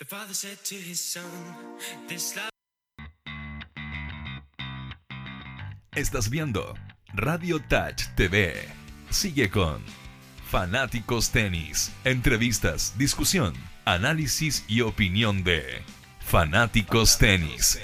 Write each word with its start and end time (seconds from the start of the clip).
The 0.00 0.06
father 0.06 0.32
said 0.32 0.56
to 0.64 0.76
his 0.76 0.98
son, 0.98 1.30
This. 2.08 2.34
Estás 5.94 6.30
viendo 6.30 6.74
Radio 7.12 7.58
Touch 7.58 8.06
TV. 8.16 8.54
Sigue 9.10 9.50
con 9.50 9.84
Fanáticos 10.50 11.30
Tenis. 11.30 11.92
Entrevistas, 12.04 12.94
discusión, 12.96 13.52
análisis 13.84 14.64
y 14.68 14.80
opinión 14.80 15.44
de 15.44 15.82
Fanáticos 16.20 17.18
Tenis. 17.18 17.78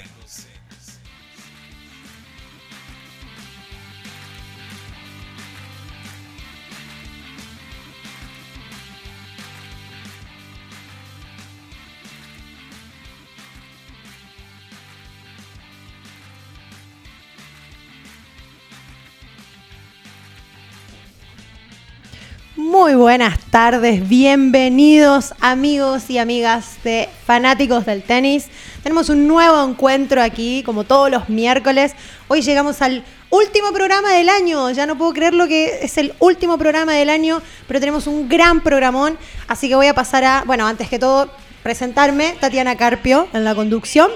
Muy 22.87 22.95
buenas 22.95 23.37
tardes, 23.51 24.07
bienvenidos 24.07 25.33
amigos 25.41 26.09
y 26.09 26.19
amigas 26.19 26.77
de 26.85 27.09
fanáticos 27.25 27.85
del 27.85 28.01
tenis. 28.01 28.45
Tenemos 28.81 29.09
un 29.09 29.27
nuevo 29.27 29.61
encuentro 29.61 30.23
aquí, 30.23 30.63
como 30.65 30.85
todos 30.85 31.11
los 31.11 31.27
miércoles. 31.27 31.91
Hoy 32.29 32.41
llegamos 32.43 32.81
al 32.81 33.03
último 33.29 33.73
programa 33.73 34.13
del 34.13 34.29
año. 34.29 34.71
Ya 34.71 34.85
no 34.85 34.97
puedo 34.97 35.11
creer 35.11 35.33
lo 35.33 35.49
que 35.49 35.79
es 35.81 35.97
el 35.97 36.13
último 36.19 36.57
programa 36.57 36.93
del 36.93 37.09
año, 37.09 37.41
pero 37.67 37.81
tenemos 37.81 38.07
un 38.07 38.29
gran 38.29 38.61
programón. 38.61 39.17
Así 39.49 39.67
que 39.67 39.75
voy 39.75 39.87
a 39.87 39.93
pasar 39.93 40.23
a, 40.23 40.43
bueno, 40.45 40.65
antes 40.65 40.87
que 40.87 40.97
todo, 40.97 41.29
presentarme, 41.63 42.37
Tatiana 42.39 42.77
Carpio 42.77 43.27
en 43.33 43.43
la 43.43 43.53
conducción 43.53 44.09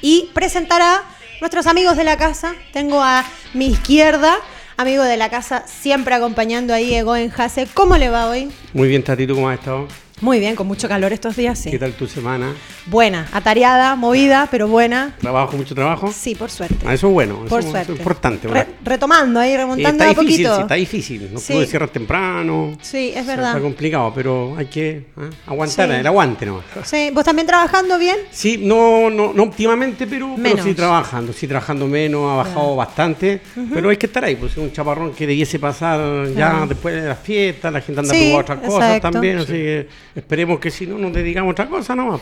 y 0.00 0.30
presentar 0.32 0.80
a 0.80 1.02
nuestros 1.42 1.66
amigos 1.66 1.98
de 1.98 2.04
la 2.04 2.16
casa. 2.16 2.54
Tengo 2.72 3.02
a 3.02 3.22
mi 3.52 3.66
izquierda 3.66 4.38
amigo 4.76 5.02
de 5.02 5.16
la 5.16 5.30
casa, 5.30 5.64
siempre 5.66 6.14
acompañando 6.14 6.74
ahí, 6.74 6.94
Ego 6.94 7.16
en 7.16 7.30
Jase. 7.30 7.66
¿Cómo 7.72 7.96
le 7.96 8.08
va 8.08 8.28
hoy? 8.28 8.50
Muy 8.72 8.88
bien, 8.88 9.02
Tati, 9.02 9.26
¿tú 9.26 9.34
cómo 9.34 9.48
has 9.48 9.58
estado? 9.58 9.86
Muy 10.22 10.38
bien, 10.38 10.54
con 10.54 10.68
mucho 10.68 10.86
calor 10.88 11.12
estos 11.12 11.34
días, 11.34 11.58
sí. 11.58 11.68
¿Qué 11.72 11.80
tal 11.80 11.94
tu 11.94 12.06
semana? 12.06 12.54
Buena, 12.86 13.26
atareada, 13.32 13.96
movida, 13.96 14.46
pero 14.52 14.68
buena. 14.68 15.16
¿Trabajo, 15.20 15.56
mucho 15.56 15.74
trabajo? 15.74 16.12
Sí, 16.16 16.36
por 16.36 16.48
suerte. 16.48 16.76
Ah, 16.86 16.94
eso 16.94 17.08
es 17.08 17.12
bueno, 17.12 17.38
eso 17.40 17.48
Por 17.48 17.58
es 17.64 17.66
suerte. 17.68 17.90
importante. 17.90 18.46
Re- 18.46 18.54
¿verdad? 18.54 18.68
retomando 18.84 19.40
ahí, 19.40 19.50
Eh, 19.50 19.56
remontando 19.56 19.90
está 19.90 20.04
a 20.04 20.08
difícil, 20.22 20.44
poquito. 20.46 20.54
sí, 20.56 20.62
está 20.62 20.74
difícil. 20.76 21.28
No 21.32 21.40
Sí. 21.40 21.52
puedo 21.54 21.66
cierrar 21.66 21.88
temprano. 21.88 22.78
Sí, 22.82 23.08
es 23.10 23.16
Está 23.16 23.34
verdad. 23.34 23.60
complicado, 23.60 24.12
pero 24.14 24.54
hay 24.56 24.66
que 24.66 25.06
ah, 25.16 25.22
aguantar, 25.48 25.88
Sí. 25.90 25.94
el 25.96 26.06
aguante 26.06 26.46
nomás. 26.46 26.64
Sí, 26.84 27.10
¿vos 27.12 27.24
también 27.24 27.48
trabajando 27.48 27.98
bien? 27.98 28.18
Sí, 28.30 28.58
no, 28.62 29.10
no, 29.10 29.32
no 29.32 29.42
óptimamente, 29.42 30.06
pero, 30.06 30.36
sí 30.62 30.74
trabajando, 30.74 31.32
sí 31.32 31.48
trabajando 31.48 31.88
menos, 31.88 32.30
ha 32.30 32.36
bajado 32.36 32.76
bastante, 32.76 33.40
pero 33.74 33.90
hay 33.90 33.96
que 33.96 34.06
estar 34.06 34.24
ahí, 34.24 34.36
pues 34.36 34.52
es 34.52 34.58
un 34.58 34.70
chaparrón 34.72 35.14
que 35.14 35.26
debiese 35.26 35.58
pasar 35.58 36.28
ya 36.28 36.64
después 36.68 36.94
de 37.02 37.08
las 37.08 37.18
fiestas, 37.18 37.72
la 37.72 37.80
gente 37.80 37.98
anda 38.00 38.14
Sí, 38.14 38.20
preocupada 38.30 38.54
otras 38.60 38.70
cosas 38.70 39.00
también, 39.00 39.38
así 39.38 39.52
que 39.52 39.88
esperemos 40.14 40.58
que 40.60 40.70
si 40.70 40.86
no 40.86 40.98
nos 40.98 41.12
dedicamos 41.12 41.50
a 41.50 41.52
otra 41.52 41.66
cosa 41.66 41.94
nomás. 41.94 42.20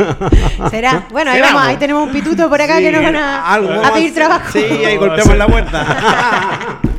¿Será? 0.70 1.06
Bueno, 1.10 1.30
ahí, 1.30 1.40
vamos, 1.40 1.62
ahí 1.62 1.76
tenemos 1.76 2.06
un 2.06 2.12
pituto 2.12 2.48
por 2.48 2.60
acá 2.60 2.78
Sí, 2.78 2.84
que 2.84 2.92
nos 2.92 3.02
van 3.02 3.16
a, 3.16 3.52
algo 3.52 3.72
a 3.72 3.92
pedir 3.92 4.14
trabajo. 4.14 4.50
Sí, 4.52 4.58
ahí 4.58 4.96
golpeamos 4.96 5.36
la 5.36 5.46
puerta. 5.46 6.80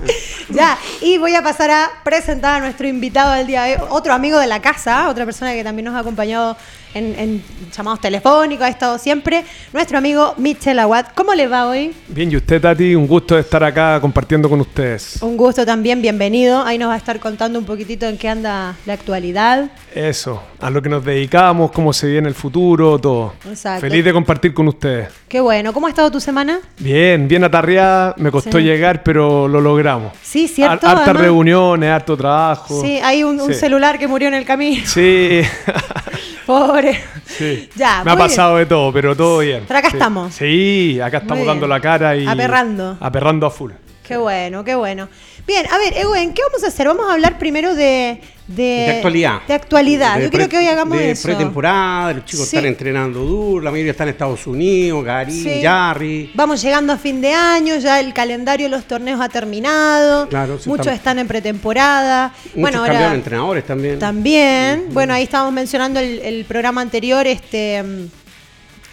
Ya, 0.49 0.77
y 1.01 1.17
voy 1.17 1.35
a 1.35 1.43
pasar 1.43 1.69
a 1.69 1.89
presentar 2.03 2.55
a 2.55 2.59
nuestro 2.61 2.87
invitado 2.87 3.33
del 3.33 3.47
día 3.47 3.63
de 3.63 3.75
hoy, 3.75 3.81
otro 3.89 4.13
amigo 4.13 4.39
de 4.39 4.47
la 4.47 4.61
casa, 4.61 5.09
otra 5.09 5.25
persona 5.25 5.53
que 5.53 5.63
también 5.63 5.85
nos 5.85 5.93
ha 5.93 5.99
acompañado 5.99 6.55
en, 6.93 7.15
en 7.19 7.43
llamados 7.75 8.01
telefónicos, 8.01 8.65
ha 8.65 8.69
estado 8.69 8.97
siempre, 8.97 9.43
nuestro 9.73 9.97
amigo 9.97 10.33
Michel 10.37 10.79
Aguad. 10.79 11.07
¿Cómo 11.15 11.33
le 11.33 11.47
va 11.47 11.67
hoy? 11.67 11.93
Bien, 12.07 12.31
y 12.31 12.35
usted, 12.37 12.61
Tati, 12.61 12.95
un 12.95 13.07
gusto 13.07 13.35
de 13.35 13.41
estar 13.41 13.63
acá 13.63 13.99
compartiendo 14.01 14.49
con 14.49 14.59
ustedes. 14.61 15.19
Un 15.21 15.37
gusto 15.37 15.65
también, 15.65 16.01
bienvenido. 16.01 16.63
Ahí 16.63 16.77
nos 16.77 16.89
va 16.89 16.93
a 16.95 16.97
estar 16.97 17.19
contando 17.19 17.59
un 17.59 17.65
poquitito 17.65 18.05
en 18.05 18.17
qué 18.17 18.29
anda 18.29 18.75
la 18.85 18.93
actualidad. 18.93 19.69
Eso, 19.93 20.41
a 20.59 20.69
lo 20.69 20.81
que 20.81 20.89
nos 20.89 21.03
dedicamos, 21.03 21.71
cómo 21.71 21.93
se 21.93 22.07
viene 22.07 22.27
el 22.27 22.35
futuro, 22.35 22.99
todo. 22.99 23.33
Exacto. 23.47 23.81
Feliz 23.81 24.03
de 24.05 24.13
compartir 24.13 24.53
con 24.53 24.67
ustedes. 24.67 25.09
Qué 25.27 25.39
bueno, 25.39 25.73
¿cómo 25.73 25.87
ha 25.87 25.89
estado 25.89 26.09
tu 26.11 26.19
semana? 26.19 26.59
Bien, 26.79 27.27
bien 27.27 27.43
atarreada, 27.43 28.13
me 28.17 28.31
costó 28.31 28.57
Sí. 28.59 28.63
llegar, 28.63 29.03
pero 29.03 29.47
lo 29.47 29.59
logramos. 29.61 30.13
Sí, 30.21 30.47
cierto. 30.47 30.87
Har- 30.87 30.97
Hartas 30.97 31.15
reuniones, 31.15 31.89
harto 31.89 32.15
trabajo. 32.15 32.81
Sí, 32.81 32.99
hay 33.03 33.23
un, 33.23 33.53
celular 33.53 33.97
que 33.99 34.07
murió 34.07 34.27
en 34.27 34.33
el 34.35 34.45
camino. 34.45 34.83
Sí, 34.85 35.41
Pobre. 36.45 36.76
Sí. 37.25 37.69
Ya, 37.75 38.03
me 38.03 38.11
ha 38.11 38.15
bien. 38.15 38.27
pasado 38.27 38.57
de 38.57 38.65
todo, 38.65 38.91
pero 38.93 39.15
todo 39.15 39.39
bien. 39.39 39.63
Pero 39.67 39.79
acá 39.79 39.89
Sí. 39.89 39.95
estamos. 39.97 40.33
Sí, 40.33 40.99
acá 41.01 41.17
estamos 41.19 41.45
dando 41.45 41.67
la 41.67 41.79
cara 41.79 42.15
y. 42.15 42.25
Aperrando. 42.27 42.97
Aperrando 42.99 43.45
a 43.45 43.49
full. 43.49 43.71
Qué 44.07 44.15
bueno, 44.17 44.63
qué 44.63 44.75
bueno. 44.75 45.09
Bien, 45.45 45.65
a 45.71 45.77
ver, 45.77 45.93
Ewen, 45.97 46.33
¿qué 46.33 46.41
vamos 46.43 46.63
a 46.63 46.67
hacer? 46.67 46.87
Vamos 46.87 47.05
a 47.09 47.13
hablar 47.13 47.37
primero 47.37 47.75
de... 47.75 48.21
De, 48.47 48.63
De 48.63 48.89
actualidad. 48.91 49.41
De 49.45 49.53
actualidad. 49.53 50.17
De 50.17 50.23
Yo 50.23 50.29
creo 50.31 50.47
que 50.47 50.57
hoy 50.57 50.67
hagamos 50.67 50.97
de 50.97 51.11
eso. 51.11 51.23
pretemporada, 51.27 52.13
los 52.13 52.23
chicos 52.25 52.47
Sí. 52.47 52.55
están 52.55 52.67
entrenando 52.69 53.19
duro, 53.19 53.61
la 53.65 53.71
mayoría 53.71 53.91
están 53.91 54.07
en 54.07 54.13
Estados 54.13 54.47
Unidos, 54.47 55.03
Garín, 55.03 55.43
Sí. 55.43 55.61
Jarry. 55.61 56.31
Vamos 56.33 56.61
llegando 56.61 56.93
a 56.93 56.97
fin 56.97 57.19
de 57.19 57.33
año, 57.33 57.75
ya 57.75 57.99
el 57.99 58.13
calendario 58.13 58.67
de 58.67 58.69
los 58.69 58.85
torneos 58.85 59.19
ha 59.19 59.27
terminado. 59.27 60.29
Claro, 60.29 60.57
sí, 60.59 60.69
Muchos 60.69 60.87
están- 60.93 61.19
en 61.19 61.27
pretemporada. 61.27 62.31
Muchos 62.45 62.53
bueno, 62.55 62.77
cambiaron 62.77 63.03
ahora 63.03 63.15
entrenadores 63.15 63.65
también. 63.65 63.99
también. 63.99 64.85
Bueno, 64.91 65.13
ahí 65.13 65.23
estábamos 65.23 65.51
mencionando 65.53 65.99
el, 65.99 66.19
el 66.19 66.45
programa 66.45 66.79
anterior, 66.79 67.27
este 67.27 67.83
mm, 67.83 68.05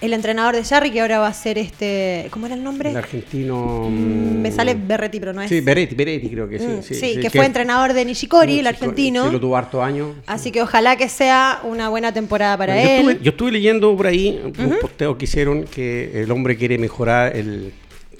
el 0.04 0.12
entrenador 0.12 0.54
de 0.54 0.64
Jarry, 0.64 0.90
que 0.90 1.00
ahora 1.00 1.18
va 1.18 1.28
a 1.28 1.32
ser 1.32 1.56
este. 1.56 2.26
¿Cómo 2.30 2.46
era 2.46 2.54
el 2.54 2.62
nombre? 2.62 2.90
El 2.90 2.96
argentino. 2.96 3.88
Mm, 3.90 4.40
Me 4.40 4.50
mm, 4.50 4.52
sale 4.52 4.74
Berretti, 4.74 5.18
pero 5.18 5.32
no 5.32 5.40
es. 5.40 5.48
Sí, 5.48 5.60
Beretti, 5.60 5.94
Beretti 5.94 6.28
creo 6.28 6.48
que 6.48 6.58
sí. 6.58 6.66
Mm, 6.66 6.82
sí, 6.82 6.94
sí, 6.94 7.20
que, 7.20 7.30
fue 7.30 7.46
entrenador 7.46 7.92
de 7.92 8.04
Nishikori, 8.04 8.58
el 8.58 8.66
argentino. 8.66 9.26
Sí, 9.26 9.32
lo 9.32 9.40
tuvo 9.40 9.56
harto 9.56 9.82
años. 9.82 10.16
Así 10.26 10.50
que 10.52 10.62
ojalá 10.62 10.96
que 10.96 11.08
sea 11.08 11.60
una 11.64 11.88
buena 11.88 12.12
temporada 12.12 12.56
para 12.58 12.74
Bueno, 12.74 12.86
yo, 12.86 12.90
él. 12.92 12.98
estuve, 13.08 13.24
yo 13.24 13.30
estuve 13.30 13.52
leyendo 13.52 13.96
por 13.96 14.06
ahí 14.06 14.40
un 14.44 14.76
posteo 14.80 15.16
que 15.16 15.24
hicieron 15.24 15.64
que 15.64 16.22
el 16.22 16.30
hombre 16.30 16.56
quiere 16.56 16.78
mejorar 16.78 17.36
el. 17.36 17.72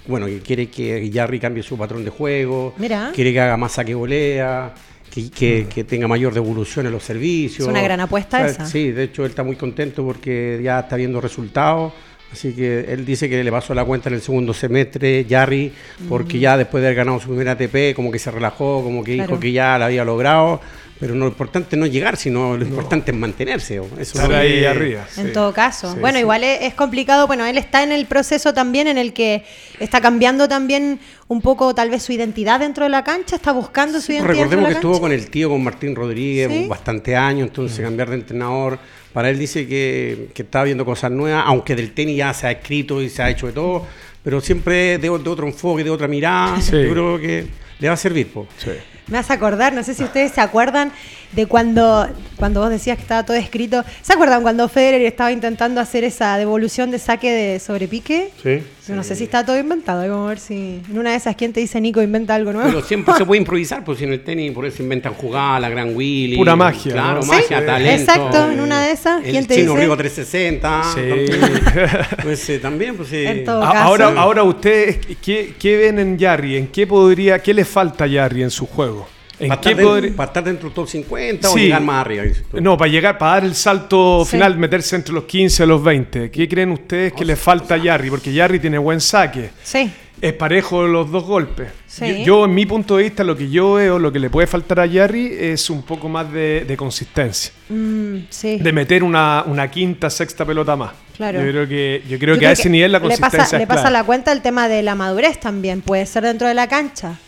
Bueno, 0.07 0.27
que 0.27 0.39
quiere 0.39 0.67
que 0.67 1.09
Jarry 1.13 1.39
cambie 1.39 1.63
su 1.63 1.77
patrón 1.77 2.03
de 2.03 2.11
juego. 2.11 2.73
Mira. 2.77 3.11
Quiere 3.13 3.33
que 3.33 3.39
haga 3.41 3.57
más 3.57 3.73
saque 3.73 3.95
volea. 3.95 4.73
Que, 5.15 5.29
que- 5.31 5.67
que 5.73 5.83
tenga 5.85 6.07
mayor 6.07 6.33
devolución 6.33 6.85
en 6.85 6.91
los 6.91 7.03
servicios. 7.03 7.61
Es 7.67 7.71
una 7.71 7.81
gran 7.81 7.99
apuesta 8.01 8.45
esa. 8.45 8.65
Sí, 8.65 8.91
de 8.91 9.03
hecho 9.03 9.23
él 9.23 9.29
está 9.31 9.43
muy 9.43 9.55
contento 9.55 10.03
porque 10.03 10.59
ya 10.63 10.81
está 10.81 10.95
viendo 10.97 11.19
resultados. 11.21 11.93
Así 12.31 12.51
que 12.51 12.81
él 12.91 13.05
dice 13.05 13.29
que 13.29 13.41
le 13.41 13.51
pasó 13.51 13.73
la 13.73 13.85
cuenta 13.85 14.09
en 14.09 14.15
el 14.15 14.21
segundo 14.21 14.53
semestre, 14.53 15.25
Jarry, 15.29 15.71
porque 16.09 16.37
ya 16.37 16.57
después 16.57 16.81
de 16.81 16.87
haber 16.87 16.97
ganado 16.97 17.19
su 17.21 17.27
primer 17.29 17.47
ATP, 17.47 17.95
como 17.95 18.11
que 18.11 18.19
se 18.19 18.29
relajó, 18.29 18.83
como 18.83 19.03
que 19.05 19.13
Claro. 19.15 19.29
dijo 19.29 19.39
que 19.39 19.51
ya 19.53 19.77
la 19.77 19.85
había 19.85 20.03
logrado. 20.03 20.59
Pero 20.97 21.13
no, 21.13 21.25
lo 21.25 21.31
importante 21.31 21.75
no 21.75 21.85
es 21.85 21.91
llegar, 21.91 22.15
sino 22.15 22.55
lo 22.55 22.63
importante 22.65 23.11
es 23.11 23.17
mantenerse. 23.17 23.79
o- 23.81 23.85
Eso 23.99 24.17
Estar 24.17 24.33
ahí 24.33 24.63
arriba. 24.63 25.05
En 25.17 25.27
sí. 25.27 25.33
todo 25.33 25.51
caso. 25.53 25.91
Sí, 25.93 25.99
bueno, 25.99 26.15
sí. 26.17 26.21
igual 26.21 26.45
es, 26.45 26.61
es 26.61 26.73
complicado. 26.73 27.27
Bueno, 27.27 27.45
él 27.45 27.57
está 27.57 27.83
en 27.83 27.91
el 27.91 28.05
proceso 28.05 28.53
también 28.53 28.87
en 28.87 28.97
el 28.97 29.11
que 29.11 29.43
está 29.81 29.99
cambiando 29.99 30.47
también 30.47 30.99
un 31.27 31.41
poco 31.41 31.75
tal 31.75 31.89
vez 31.89 32.01
su 32.03 32.13
identidad 32.13 32.61
dentro 32.61 32.85
de 32.85 32.89
la 32.91 33.03
cancha, 33.03 33.35
está 33.35 33.51
buscando 33.51 33.99
su 33.99 34.13
identidad 34.13 34.27
dentro 34.29 34.33
de 34.35 34.43
Recordemos 34.43 34.63
la 34.63 34.69
que 34.69 34.73
estuvo 34.75 34.91
cancha. 34.93 35.01
con 35.01 35.11
el 35.11 35.29
tío, 35.29 35.49
con 35.49 35.63
Martín 35.63 35.95
Rodríguez, 35.95 36.49
Sí. 36.49 36.65
bastante 36.69 37.15
años, 37.15 37.47
entonces 37.49 37.79
cambiar 37.83 38.09
de 38.09 38.15
entrenador, 38.15 38.79
para 39.11 39.29
él 39.29 39.37
dice 39.37 39.67
que, 39.67 40.29
que 40.33 40.43
está 40.43 40.63
viendo 40.63 40.85
cosas 40.85 41.11
nuevas, 41.11 41.43
aunque 41.45 41.75
del 41.75 41.91
tenis 41.93 42.15
ya 42.17 42.33
se 42.33 42.47
ha 42.47 42.51
escrito 42.51 43.01
y 43.01 43.09
se 43.09 43.21
ha 43.21 43.29
hecho 43.29 43.47
de 43.47 43.53
todo, 43.53 43.85
pero 44.23 44.39
siempre 44.39 44.97
de, 44.97 44.99
de 44.99 45.09
otro 45.09 45.45
enfoque, 45.45 45.83
de 45.83 45.89
otra 45.89 46.07
mirada, 46.07 46.61
Sí. 46.61 46.71
yo 46.83 46.89
creo 46.91 47.19
que 47.19 47.47
le 47.79 47.87
va 47.89 47.95
a 47.95 47.97
servir. 47.97 48.27
po. 48.27 48.47
Sí. 48.57 48.71
Me 49.07 49.19
hace 49.19 49.33
acordar, 49.33 49.73
no 49.73 49.83
sé 49.83 49.93
si 49.93 50.03
ustedes 50.03 50.31
se 50.31 50.41
acuerdan 50.41 50.91
de 51.35 51.45
cuando, 51.47 52.07
cuando 52.37 52.61
vos 52.61 52.69
decías 52.69 52.95
que 52.97 53.01
estaba 53.01 53.23
todo 53.25 53.35
escrito. 53.37 53.83
¿Se 54.01 54.13
acuerdan 54.13 54.41
cuando 54.41 54.67
Federer 54.69 55.01
estaba 55.01 55.31
intentando 55.31 55.81
hacer 55.81 56.03
esa 56.03 56.37
devolución 56.37 56.91
de 56.91 56.99
saque 56.99 57.31
de 57.31 57.59
sobrepique? 57.59 58.29
Sí. 58.41 58.61
No 58.93 59.03
sé 59.03 59.15
si 59.15 59.23
está 59.23 59.43
todo 59.43 59.57
inventado, 59.57 60.01
hay 60.01 60.09
que 60.09 60.27
ver 60.27 60.37
si 60.39 60.79
en 60.89 60.99
una 60.99 61.09
de 61.09 61.15
esas, 61.17 61.35
¿quién 61.35 61.51
te 61.51 61.59
dice 61.59 61.81
Nico 61.81 62.03
inventa 62.03 62.35
algo 62.35 62.53
nuevo? 62.53 62.69
Pero 62.69 62.83
siempre 62.83 63.15
se 63.15 63.25
puede 63.25 63.39
improvisar, 63.39 63.83
pues 63.83 63.97
si 63.97 64.03
en 64.03 64.13
el 64.13 64.23
tenis 64.23 64.51
por 64.51 64.63
eso 64.65 64.83
inventan 64.83 65.15
jugadas, 65.15 65.59
la 65.59 65.69
gran 65.69 65.95
Willy. 65.95 66.37
Pura 66.37 66.55
magia, 66.55 66.93
Claro, 66.93 67.21
¿no? 67.21 67.25
magia, 67.25 67.59
Sí. 67.61 67.65
talento. 67.65 68.01
Exacto, 68.11 68.51
en 68.51 68.59
una 68.59 68.81
de 68.85 68.91
esas, 68.91 69.23
El 69.25 69.31
¿quién 69.31 69.47
te 69.47 69.55
chino 69.55 69.71
dice? 69.71 69.81
Rigo 69.81 69.97
360. 69.97 70.83
Sí. 70.93 71.01
Pues 72.23 72.47
eh, 72.49 72.59
también, 72.59 72.95
pues 72.95 73.09
sí. 73.09 73.25
En 73.25 73.43
todo 73.43 73.63
A- 73.63 73.71
caso. 73.71 73.83
Ahora, 73.85 74.13
ahora 74.17 74.43
ustedes, 74.43 74.99
¿qué, 75.21 75.53
qué 75.59 75.77
ven 75.77 75.99
en 75.99 76.19
Jarry? 76.19 76.57
¿En 76.57 76.67
qué 76.67 76.85
podría, 76.87 77.39
qué 77.39 77.53
le 77.53 77.65
falta 77.65 78.05
a 78.05 78.09
Jarry 78.09 78.43
en 78.43 78.51
su 78.51 78.65
juego? 78.67 79.07
¿En 79.39 79.49
Para 79.49 79.59
qué 79.61 79.71
estar, 79.71 79.85
dentro, 79.93 80.15
para 80.15 80.27
estar 80.27 80.43
dentro 80.43 80.69
del 80.69 80.73
top 80.75 80.87
50 80.87 81.49
o 81.49 81.55
llegar 81.57 81.81
más 81.81 82.01
arriba. 82.05 82.23
No, 82.53 82.77
para 82.77 82.89
llegar, 82.89 83.17
para 83.17 83.33
dar 83.33 83.43
el 83.45 83.53
salto 83.55 84.23
Sí. 84.25 84.31
final, 84.31 84.57
meterse 84.57 84.95
entre 84.95 85.13
los 85.13 85.25
15 85.25 85.63
y 85.63 85.67
los 85.67 85.83
20. 85.83 86.31
¿Qué 86.31 86.47
creen 86.47 86.71
ustedes 86.71 87.11
que 87.13 87.25
le 87.25 87.35
falta 87.35 87.75
a 87.75 87.79
Jarry? 87.79 88.09
Porque 88.09 88.33
Jarry 88.33 88.59
tiene 88.59 88.77
buen 88.77 89.01
saque. 89.01 89.49
Sí. 89.63 89.91
es 90.21 90.31
parejo 90.33 90.87
los 90.87 91.11
dos 91.11 91.25
golpes. 91.25 91.67
Sí. 91.85 92.07
Yo, 92.19 92.25
yo, 92.25 92.45
en 92.45 92.53
mi 92.55 92.65
punto 92.65 92.95
de 92.95 93.03
vista, 93.03 93.23
lo 93.25 93.35
que 93.35 93.49
yo 93.49 93.73
veo, 93.73 93.99
lo 93.99 94.11
que 94.11 94.17
le 94.19 94.29
puede 94.29 94.47
faltar 94.47 94.79
a 94.79 94.89
Jarry 94.89 95.35
es 95.37 95.69
un 95.69 95.83
poco 95.83 96.07
más 96.07 96.31
de, 96.31 96.63
de 96.65 96.77
consistencia. 96.77 97.51
Mm, 97.69 98.17
sí. 98.29 98.57
De 98.57 98.71
meter 98.71 99.03
una, 99.03 99.43
una 99.45 99.69
quinta, 99.69 100.09
sexta 100.09 100.45
pelota 100.45 100.77
más. 100.77 100.93
Claro. 101.17 101.43
Yo 101.43 101.49
creo 101.51 101.67
que, 101.67 102.01
yo 102.09 102.17
creo 102.17 102.35
Yo 102.35 102.39
que 102.39 102.47
a 102.47 102.51
ese 102.53 102.69
nivel 102.69 102.93
la 102.93 102.99
le 102.99 103.01
consistencia 103.03 103.39
pasa, 103.39 103.55
es 103.57 103.59
le 103.59 103.67
pasa 103.67 103.81
clave. 103.81 103.93
la 103.93 104.03
cuenta 104.05 104.31
el 104.31 104.41
tema 104.41 104.69
de 104.69 104.81
la 104.81 104.95
madurez 104.95 105.39
también. 105.39 105.81
Puede 105.81 106.05
ser 106.05 106.23
dentro 106.23 106.47
de 106.47 106.53
la 106.53 106.67
cancha. 106.69 107.19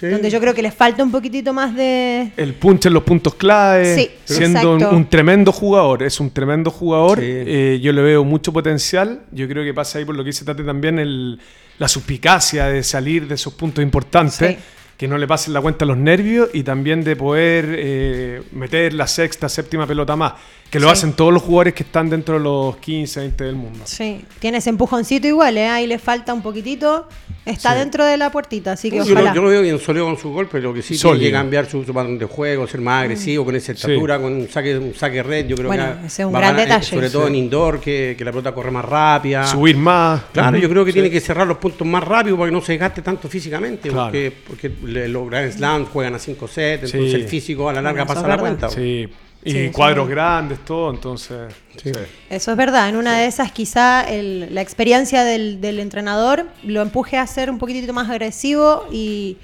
Sí. 0.00 0.06
Donde 0.08 0.30
yo 0.30 0.40
creo 0.40 0.54
que 0.54 0.62
le 0.62 0.70
falta 0.70 1.02
un 1.02 1.10
poquitito 1.10 1.52
más 1.52 1.74
de. 1.74 2.32
El 2.36 2.54
punch 2.54 2.86
en 2.86 2.94
los 2.94 3.02
puntos 3.02 3.34
clave, 3.34 3.94
Sí, 3.96 4.10
siendo 4.24 4.74
un, 4.74 4.84
un 4.84 5.08
tremendo 5.08 5.52
jugador, 5.52 6.02
es 6.02 6.18
un 6.20 6.30
tremendo 6.30 6.70
jugador. 6.70 7.18
Sí. 7.20 7.24
eh, 7.26 7.80
yo 7.82 7.92
le 7.92 8.02
veo 8.02 8.24
mucho 8.24 8.52
potencial. 8.52 9.20
Yo 9.32 9.46
creo 9.48 9.64
que 9.64 9.72
pasa 9.74 9.98
ahí 9.98 10.04
por 10.04 10.16
lo 10.16 10.22
que 10.24 10.28
dice 10.30 10.44
Tate 10.44 10.64
también 10.64 10.98
el, 10.98 11.38
la 11.78 11.88
suspicacia 11.88 12.66
de 12.66 12.82
salir 12.82 13.26
de 13.28 13.34
esos 13.36 13.52
puntos 13.54 13.82
importantes, 13.82 14.34
Sí. 14.36 14.56
que 14.96 15.08
no 15.08 15.18
le 15.18 15.26
pasen 15.26 15.52
la 15.52 15.60
cuenta 15.60 15.84
a 15.84 15.88
los 15.88 15.96
nervios 15.96 16.48
y 16.52 16.62
también 16.62 17.02
de 17.02 17.16
poder 17.16 17.66
eh, 17.76 18.42
meter 18.52 18.94
la 18.94 19.06
sexta, 19.08 19.48
séptima 19.48 19.86
pelota 19.86 20.14
más, 20.14 20.34
que 20.70 20.78
lo 20.78 20.86
Sí. 20.86 20.92
hacen 20.92 21.12
todos 21.14 21.32
los 21.32 21.42
jugadores 21.42 21.74
que 21.74 21.82
están 21.82 22.08
dentro 22.08 22.34
de 22.34 22.40
los 22.44 22.76
15, 22.76 23.20
20 23.20 23.44
del 23.44 23.56
mundo. 23.56 23.80
Sí, 23.84 24.24
tiene 24.38 24.58
ese 24.58 24.70
empujoncito 24.70 25.26
igual, 25.26 25.56
¿eh? 25.58 25.66
Ahí 25.68 25.86
le 25.88 25.98
falta 25.98 26.32
un 26.32 26.42
poquitito. 26.42 27.08
Está 27.46 27.74
dentro 27.74 28.04
de 28.06 28.16
la 28.16 28.30
puertita, 28.30 28.72
así 28.72 28.90
que 28.90 28.96
Yo, 28.96 29.02
ojalá. 29.02 29.30
lo, 29.30 29.34
yo 29.36 29.42
lo 29.42 29.48
veo 29.50 29.60
bien 29.62 29.78
sólido 29.78 30.06
con 30.06 30.16
su 30.16 30.30
golpe, 30.32 30.60
lo 30.60 30.72
que 30.72 30.80
sí 30.80 30.96
Sólido. 30.96 31.18
tiene 31.18 31.30
que 31.30 31.36
cambiar 31.38 31.66
su, 31.66 31.84
su 31.84 31.92
patrón 31.92 32.18
de 32.18 32.24
juego, 32.24 32.66
ser 32.66 32.80
más 32.80 33.02
agresivo 33.02 33.44
con 33.44 33.54
esa 33.54 33.72
estatura, 33.72 34.18
con 34.18 34.32
un 34.32 34.48
saque, 34.48 34.78
un 34.78 34.94
saque 34.94 35.22
red. 35.22 35.46
Yo 35.46 35.56
creo 35.56 35.68
Bueno, 35.68 35.84
que 36.00 36.06
ese 36.06 36.22
es 36.22 36.26
un 36.26 36.34
va 36.34 36.38
a 36.38 36.40
gran 36.40 36.52
ganar, 36.56 36.66
eh, 36.68 36.70
detalle. 36.72 36.90
Sobre 36.96 37.10
todo 37.10 37.26
en 37.28 37.34
indoor, 37.34 37.80
que, 37.80 38.14
que 38.16 38.24
la 38.24 38.30
pelota 38.30 38.52
corre 38.52 38.70
más 38.70 38.84
rápida. 38.84 39.46
Subir 39.46 39.76
más. 39.76 40.22
Claro, 40.32 40.56
yo 40.56 40.68
creo 40.68 40.84
que 40.84 40.92
Sí. 40.92 40.94
tiene 40.94 41.10
que 41.10 41.20
cerrar 41.20 41.46
los 41.46 41.58
puntos 41.58 41.86
más 41.86 42.02
rápido 42.02 42.36
para 42.38 42.48
que 42.48 42.52
no 42.56 42.62
se 42.62 42.72
desgaste 42.72 43.02
tanto 43.02 43.28
físicamente, 43.28 43.90
Claro. 43.90 44.04
porque, 44.06 44.32
porque 44.46 44.72
los 45.08 45.28
Grand 45.28 45.52
Slams 45.52 45.88
juegan 45.90 46.14
a 46.14 46.18
5 46.18 46.48
sets, 46.48 46.90
Sí. 46.90 46.96
entonces 46.96 47.20
el 47.22 47.28
físico 47.28 47.68
a 47.68 47.72
la 47.74 47.82
larga 47.82 48.04
Bueno, 48.04 48.14
pasa 48.20 48.28
la 48.28 48.38
cuenta. 48.38 48.68
Sí. 48.70 49.06
Y 49.44 49.50
Sí, 49.52 49.68
cuadros 49.72 50.06
sí. 50.06 50.10
grandes, 50.12 50.58
todo, 50.64 50.90
entonces. 50.90 51.52
Sí. 51.82 51.90
sí. 51.92 52.00
Eso 52.30 52.50
es 52.50 52.56
verdad. 52.56 52.88
En 52.88 52.96
una 52.96 53.18
de 53.18 53.26
esas, 53.26 53.52
quizá 53.52 54.00
el- 54.02 54.54
la 54.54 54.62
experiencia 54.62 55.22
del, 55.22 55.60
del 55.60 55.80
entrenador 55.80 56.46
lo 56.62 56.80
empuje 56.80 57.18
a 57.18 57.26
ser 57.26 57.50
un 57.50 57.58
poquitito 57.58 57.92
más 57.92 58.08
agresivo 58.08 58.86
y, 58.90 59.36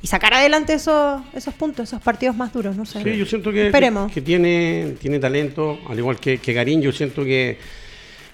y 0.00 0.06
sacar 0.06 0.32
adelante 0.34 0.74
esos, 0.74 1.20
esos 1.34 1.52
puntos, 1.54 1.88
esos 1.88 2.00
partidos 2.00 2.36
más 2.36 2.52
duros. 2.52 2.76
No 2.76 2.86
sé. 2.86 3.02
Sí, 3.02 3.16
yo 3.16 3.26
siento 3.26 3.50
que, 3.50 3.66
Esperemos. 3.66 4.12
que 4.12 4.20
tiene, 4.22 4.94
tiene 5.00 5.18
talento, 5.18 5.78
al 5.88 5.98
igual 5.98 6.20
que, 6.20 6.38
que 6.38 6.52
Garín, 6.52 6.80
yo 6.80 6.92
siento 6.92 7.24
que, 7.24 7.58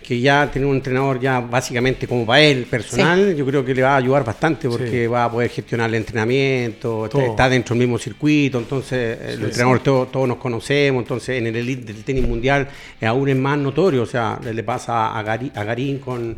que 0.06 0.20
ya 0.20 0.50
tener 0.52 0.68
un 0.68 0.76
entrenador 0.76 1.18
ya 1.18 1.40
básicamente 1.40 2.06
como 2.06 2.26
para 2.26 2.42
él, 2.42 2.66
personal, 2.68 3.34
yo 3.34 3.46
creo 3.46 3.64
que 3.64 3.74
le 3.74 3.80
va 3.82 3.94
a 3.94 3.96
ayudar 3.96 4.22
bastante 4.24 4.68
porque 4.68 5.02
Sí. 5.02 5.06
va 5.06 5.24
a 5.24 5.30
poder 5.32 5.48
gestionar 5.50 5.88
el 5.88 5.94
entrenamiento, 5.94 7.06
está, 7.06 7.48
dentro 7.48 7.74
del 7.74 7.80
mismo 7.80 7.98
circuito, 7.98 8.58
entonces 8.58 9.18
el 9.20 9.38
Sí, 9.38 9.44
entrenador 9.44 9.80
todo- 9.80 10.06
todos 10.06 10.28
nos 10.28 10.36
conocemos, 10.36 11.02
entonces 11.02 11.38
en 11.38 11.46
el 11.46 11.56
elite 11.56 11.92
del 11.92 12.04
tenis 12.04 12.28
mundial 12.28 12.68
eh, 13.00 13.06
aún 13.06 13.28
es 13.30 13.36
más 13.36 13.58
notorio, 13.58 14.02
o 14.02 14.06
sea, 14.06 14.38
le 14.44 14.62
pasa 14.62 15.18
a, 15.18 15.24
Gari- 15.24 15.52
a 15.54 15.64
Garín 15.64 15.98
con... 15.98 16.36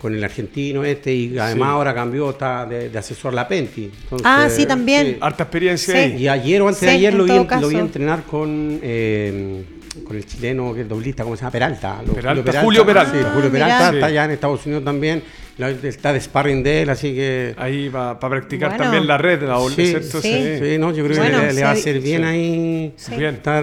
Con 0.00 0.14
el 0.14 0.24
argentino 0.24 0.82
este 0.82 1.12
y 1.12 1.38
además 1.38 1.68
Sí. 1.68 1.72
ahora 1.74 1.94
cambió 1.94 2.30
está 2.30 2.64
de, 2.64 2.88
de 2.88 2.98
asesor 2.98 3.34
la 3.34 3.46
Penti. 3.46 3.90
Entonces, 4.04 4.26
Ah, 4.26 4.48
sí, 4.48 4.64
también. 4.64 5.18
Harta 5.20 5.42
experiencia 5.42 5.92
Sí. 5.92 6.00
ahí. 6.00 6.22
y 6.22 6.26
ayer 6.26 6.62
o 6.62 6.68
antes 6.68 6.80
Sí, 6.80 6.86
de 6.86 6.92
ayer 6.92 7.12
lo 7.12 7.24
vi, 7.24 7.32
lo 7.60 7.68
vi 7.68 7.76
entrenar 7.76 8.22
con, 8.22 8.80
eh, 8.82 9.62
con 10.10 10.16
el 10.16 10.26
chileno 10.26 10.74
que 10.74 10.80
es 10.80 10.88
doblista, 10.88 11.22
¿cómo 11.22 11.36
se 11.36 11.42
llama? 11.42 11.52
Peralta. 11.52 12.02
Lo- 12.04 12.14
Peralta, 12.14 12.62
Julio 12.62 12.84
Peralta. 12.84 13.12
Sí, 13.12 13.18
Ah, 13.24 13.30
Julio 13.32 13.48
mirá. 13.48 13.66
Peralta 13.66 13.94
está 13.94 14.06
allá 14.06 14.24
en 14.24 14.30
Estados 14.32 14.66
Unidos 14.66 14.82
también. 14.84 15.22
La- 15.56 15.70
Está 15.70 16.12
de 16.12 16.20
sparring 16.20 16.64
de 16.64 16.82
él, 16.82 16.90
así 16.90 17.14
que. 17.14 17.54
Ahí 17.56 17.88
para 17.90 18.18
practicar 18.18 18.70
Bueno. 18.70 18.82
también 18.82 19.06
la 19.06 19.18
red, 19.18 19.40
la 19.44 19.60
Sí, 19.68 19.86
¿cierto? 19.86 20.20
sí. 20.20 20.58
Sí, 20.60 20.78
no, 20.78 20.92
yo 20.92 21.04
creo 21.04 21.16
Bueno, 21.16 21.40
que 21.42 21.46
le, 21.46 21.52
le 21.52 21.62
va 21.62 21.68
a 21.68 21.72
hacer 21.74 22.00
bien 22.00 22.22
Sí. 22.22 22.26
ahí. 22.26 22.94
Bien. 23.18 23.34
estar 23.36 23.62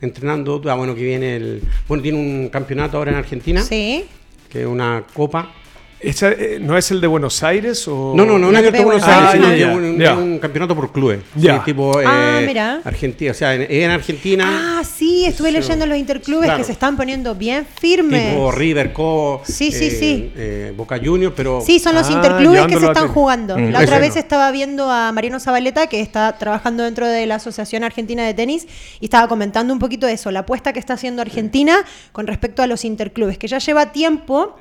entrenando. 0.00 0.62
Ah, 0.66 0.74
bueno, 0.74 0.94
que 0.94 1.02
viene 1.02 1.34
el. 1.34 1.60
Bueno, 1.88 2.04
tiene 2.04 2.18
un 2.18 2.48
campeonato 2.50 2.96
ahora 2.98 3.10
en 3.10 3.16
Argentina, 3.16 3.60
Sí. 3.62 4.04
que 4.48 4.60
es 4.60 4.66
una 4.68 5.02
copa. 5.12 5.50
Esa, 6.04 6.30
eh, 6.32 6.58
¿No 6.60 6.76
es 6.76 6.90
el 6.90 7.00
de 7.00 7.06
Buenos 7.06 7.42
Aires? 7.42 7.86
O... 7.88 8.12
No, 8.14 8.24
no, 8.24 8.38
no, 8.38 8.50
es 8.50 8.56
ATP 8.58 8.66
abierto 8.68 8.84
Buenos 8.84 9.08
Aires, 9.08 9.30
sino 9.32 9.46
Ah, 9.46 10.16
que 10.16 10.22
un, 10.22 10.38
campeonato 10.38 10.76
por 10.76 10.92
clubes. 10.92 11.20
Sí, 11.38 11.48
tipo 11.64 11.98
Ah, 12.04 12.40
eh, 12.40 12.46
mira. 12.46 12.80
Argentina, 12.84 13.30
o 13.30 13.34
sea, 13.34 13.54
en, 13.54 13.66
en 13.70 13.90
Argentina. 13.90 14.44
Ah, 14.80 14.84
sí, 14.84 15.24
estuve 15.24 15.48
Sí. 15.48 15.54
leyendo 15.56 15.86
los 15.86 15.96
interclubes 15.96 16.44
Claro. 16.46 16.58
que 16.58 16.64
se 16.64 16.72
están 16.72 16.96
poniendo 16.96 17.34
bien 17.34 17.66
firmes. 17.80 18.30
Tipo 18.32 18.52
River, 18.52 18.92
Co, 18.92 19.42
Sí, 19.44 19.72
sí, 19.72 19.90
sí. 19.90 20.32
eh, 20.36 20.72
Boca 20.76 20.98
Juniors, 21.02 21.34
pero 21.36 21.60
Sí, 21.64 21.78
son 21.78 21.94
los 21.94 22.08
Ah, 22.08 22.12
interclubes 22.12 22.66
que 22.66 22.78
se 22.78 22.86
están 22.86 23.08
jugando. 23.08 23.56
Mm. 23.56 23.70
La 23.70 23.80
otra 23.80 23.96
Ese 23.96 24.00
vez 24.00 24.14
no. 24.14 24.20
estaba 24.20 24.50
viendo 24.50 24.90
a 24.90 25.10
Mariano 25.12 25.40
Zabaleta, 25.40 25.86
que 25.86 26.00
está 26.00 26.36
trabajando 26.38 26.82
dentro 26.84 27.06
de 27.08 27.26
la 27.26 27.36
Asociación 27.36 27.82
Argentina 27.84 28.24
de 28.24 28.34
Tenis, 28.34 28.66
y 29.00 29.06
estaba 29.06 29.26
comentando 29.28 29.72
un 29.72 29.78
poquito 29.78 30.06
eso, 30.06 30.30
la 30.30 30.40
apuesta 30.40 30.72
que 30.72 30.78
está 30.80 30.94
haciendo 30.94 31.22
Argentina 31.22 31.76
con 32.12 32.26
respecto 32.26 32.62
a 32.62 32.66
los 32.66 32.84
interclubes, 32.84 33.38
que 33.38 33.48
ya 33.48 33.58
lleva 33.58 33.92
tiempo. 33.92 34.56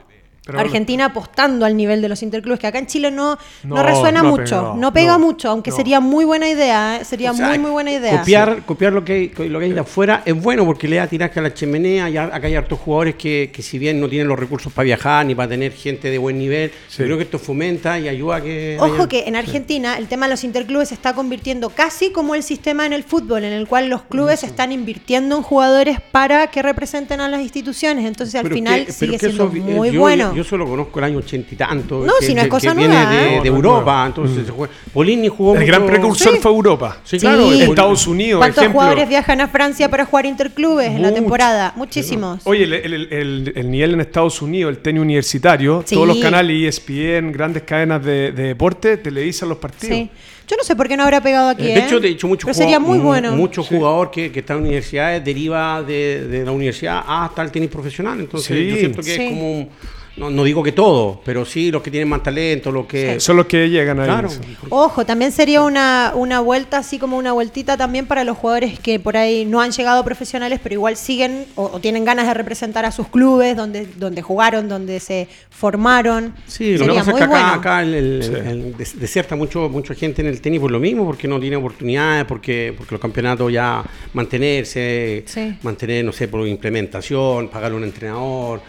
Pero 0.46 0.60
Argentina 0.60 1.06
apostando 1.06 1.66
al 1.66 1.78
nivel 1.78 2.02
de 2.02 2.10
los 2.10 2.22
interclubes, 2.22 2.60
que 2.60 2.68
acá 2.68 2.78
en 2.78 2.88
Chile 2.88 3.12
no, 3.12 3.38
no, 3.64 3.76
No, 3.78 3.84
resuena 3.84 4.22
no 4.22 4.30
mucho, 4.32 4.44
pegado. 4.44 4.76
no 4.76 4.92
pega 4.92 5.14
No, 5.14 5.20
mucho, 5.20 5.50
aunque 5.50 5.72
no. 5.72 5.78
sería 5.78 6.00
muy 6.02 6.26
buena 6.26 6.50
idea, 6.50 6.98
¿eh? 6.98 7.06
sería 7.06 7.32
o 7.32 7.34
sea, 7.34 7.48
muy, 7.48 7.60
muy 7.60 7.72
buena 7.72 7.92
idea. 7.94 8.20
Copiar, 8.20 8.62
copiar 8.66 8.92
lo 8.92 9.06
que, 9.06 9.32
hay- 9.38 9.50
lo 9.50 9.60
que 9.60 9.66
hay 9.66 9.72
de 9.72 9.80
afuera 9.80 10.22
es 10.26 10.34
bueno 10.42 10.66
porque 10.66 10.88
le 10.90 10.98
da 10.98 11.08
tiraje 11.08 11.40
a 11.40 11.44
la 11.44 11.54
chimenea. 11.54 12.10
Y 12.10 12.18
acá 12.18 12.42
hay 12.46 12.56
hartos 12.56 12.78
jugadores 12.80 13.16
que, 13.16 13.52
que, 13.54 13.62
si 13.62 13.80
bien 13.80 14.02
no 14.02 14.10
tienen 14.10 14.28
los 14.28 14.38
recursos 14.38 14.74
para 14.74 14.84
viajar 14.84 15.26
ni 15.26 15.34
para 15.34 15.48
tener 15.48 15.72
gente 15.72 16.10
de 16.10 16.18
buen 16.18 16.38
nivel, 16.38 16.72
Sí. 16.90 17.04
creo 17.04 17.16
que 17.18 17.24
esto 17.24 17.40
fomenta 17.40 17.98
y 17.98 18.10
ayuda 18.10 18.36
a 18.38 18.42
que. 18.42 18.78
Ojo 18.82 19.08
que 19.08 19.24
en 19.28 19.38
Argentina 19.38 19.98
el 19.98 20.08
tema 20.08 20.26
de 20.26 20.32
los 20.32 20.44
interclubes 20.44 20.90
se 20.90 20.96
está 20.96 21.14
convirtiendo 21.14 21.70
casi 21.70 22.12
como 22.12 22.36
el 22.36 22.44
sistema 22.44 22.86
en 22.86 22.92
el 22.92 23.04
fútbol, 23.04 23.46
en 23.46 23.54
el 23.54 23.66
cual 23.66 23.88
los 23.88 24.02
clubes 24.04 24.44
están 24.44 24.74
invirtiendo 24.74 25.38
en 25.38 25.42
jugadores 25.44 26.00
para 26.12 26.48
que 26.48 26.62
representen 26.62 27.22
a 27.22 27.30
las 27.30 27.42
instituciones. 27.42 28.06
Entonces 28.06 28.36
al 28.36 28.44
Pero 28.44 28.56
final 28.56 28.86
que- 28.86 28.92
sigue 28.92 29.18
siendo 29.18 29.46
eso, 29.46 29.54
muy 29.54 29.92
yo, 29.92 30.02
bueno. 30.02 30.33
Yo, 30.36 30.44
solo 30.44 30.66
conozco 30.66 31.00
el 31.00 31.06
año 31.06 31.18
ochenta 31.20 31.54
y 31.54 31.58
tanto. 31.58 32.06
No, 32.06 32.14
que, 32.20 32.26
si 32.26 32.34
no 32.36 32.42
es 32.42 32.48
cosa 32.48 32.72
que 32.72 32.78
viene 32.78 32.94
nueva, 32.96 33.10
de, 33.12 33.18
¿eh? 33.28 33.32
de 33.32 33.38
es 33.40 33.46
Europa. 33.46 34.04
Entonces 34.08 34.46
se 34.46 34.52
juega. 34.52 34.74
Polini 34.94 35.28
jugó. 35.28 35.56
El 35.56 35.66
gran 35.66 35.82
mucho- 35.82 35.94
precursor 35.94 36.34
Sí. 36.34 36.40
fue 36.42 36.52
Europa. 36.52 36.98
Sí, 37.04 37.20
claro. 37.20 37.52
Sí. 37.52 37.62
Estados 37.62 38.08
Unidos, 38.08 38.40
¿Cuántos 38.40 38.58
ejemplo. 38.64 38.80
jugadores 38.82 39.10
viajan 39.10 39.42
a 39.42 39.48
Francia 39.48 39.90
para 39.90 40.06
jugar 40.06 40.26
interclubes 40.26 40.88
en 40.88 41.02
la 41.02 41.14
temporada? 41.14 41.74
Muchísimos. 41.76 42.42
Oye, 42.46 42.64
el, 42.64 42.74
el- 42.74 42.94
el- 43.14 43.54
el 43.56 43.72
nivel 43.72 43.94
en 43.94 44.02
Estados 44.02 44.42
Unidos, 44.42 44.70
el 44.72 44.78
tenis 44.80 45.02
universitario, 45.02 45.84
Sí. 45.86 45.96
todos 45.96 46.08
los 46.08 46.18
canales 46.18 46.56
ESPN, 46.78 47.32
grandes 47.32 47.64
cadenas 47.64 48.04
de, 48.04 48.32
de 48.32 48.44
deporte, 48.44 48.98
televisan 48.98 49.50
los 49.50 49.58
partidos. 49.58 49.96
Sí. 49.96 50.10
Yo 50.46 50.58
no 50.58 50.64
sé 50.64 50.76
por 50.76 50.90
qué 50.90 50.98
no 50.98 51.04
habrá 51.04 51.22
pegado 51.22 51.50
aquí. 51.50 51.64
De 51.64 51.74
¿eh? 51.76 51.86
hecho, 51.86 52.02
de 52.02 52.10
hecho 52.10 52.28
mucho 52.28 52.46
Pero 52.46 52.54
sería 52.54 52.78
muy 52.78 52.98
mu- 52.98 53.06
bueno. 53.06 53.32
Mucho 53.34 53.64
jugador 53.64 54.12
que, 54.12 54.30
que 54.30 54.40
está 54.42 54.54
en 54.56 54.60
universidades 54.60 55.24
deriva 55.24 55.82
de, 55.82 56.28
de 56.28 56.44
la 56.44 56.52
universidad 56.52 57.02
hasta 57.08 57.42
el 57.44 57.50
tenis 57.50 57.70
profesional. 57.70 58.20
Entonces, 58.20 58.56
Sí. 58.58 58.68
yo 58.70 58.76
siento 58.76 58.98
que 59.02 59.16
Sí. 59.16 59.22
es 59.24 59.30
como 59.30 59.52
un- 59.54 59.70
no, 60.16 60.30
no 60.30 60.44
digo 60.44 60.62
que 60.62 60.72
todo, 60.72 61.22
pero 61.26 61.44
sí 61.44 61.72
los 61.72 61.82
que 61.82 61.90
tienen 61.90 62.08
más 62.08 62.22
talento, 62.22 62.72
los 62.72 62.86
que. 62.86 63.20
Son 63.20 63.36
los 63.38 63.48
que 63.48 63.68
llegan. 63.70 63.98
Claro. 63.98 64.30
sí. 64.30 64.38
Ojo, 64.70 65.06
también 65.06 65.32
sería 65.32 65.62
una, 65.64 66.12
una 66.16 66.40
vuelta, 66.40 66.78
así 66.78 67.00
como 67.00 67.18
una 67.18 67.32
vueltita 67.32 67.78
también 67.78 68.06
para 68.06 68.24
los 68.24 68.38
jugadores 68.38 68.80
que 68.80 69.00
por 69.00 69.18
ahí 69.18 69.44
no 69.46 69.60
han 69.60 69.72
llegado 69.72 70.00
a 70.02 70.04
profesionales, 70.06 70.60
pero 70.62 70.74
igual 70.74 70.98
siguen 70.98 71.46
o, 71.56 71.64
o 71.66 71.80
tienen 71.80 72.06
ganas 72.06 72.28
de 72.28 72.34
representar 72.36 72.86
a 72.86 72.92
sus 72.92 73.08
clubes, 73.08 73.56
donde, 73.58 73.88
donde 73.98 74.22
jugaron, 74.22 74.70
donde 74.70 75.00
se 75.00 75.28
formaron. 75.50 76.36
Sí, 76.46 76.78
lo 76.78 76.86
que 76.88 76.94
pasa 76.94 77.12
es 77.12 77.18
que 77.18 77.24
acá, 77.24 77.28
bueno. 77.32 77.48
acá 77.48 77.82
el, 77.82 77.94
el- 77.96 78.24
Sí. 78.24 78.32
el- 78.36 78.78
des- 78.78 79.00
desierta 79.00 79.36
mucho, 79.36 79.68
mucha 79.70 79.96
gente 79.96 80.22
en 80.22 80.28
el 80.28 80.42
tenis 80.42 80.60
por 80.60 80.70
lo 80.72 80.80
mismo, 80.80 81.06
porque 81.06 81.28
no 81.28 81.40
tiene 81.40 81.56
oportunidades, 81.56 82.26
porque, 82.26 82.74
porque 82.78 82.94
los 82.94 83.02
campeonatos 83.02 83.52
ya 83.52 83.84
mantenerse, 84.14 85.24
Sí. 85.26 85.56
mantener, 85.64 86.04
no 86.06 86.12
sé, 86.12 86.28
por 86.28 86.48
implementación, 86.48 87.48
pagarle 87.50 87.76
a 87.76 87.78
un 87.80 87.84
entrenador, 87.86 88.62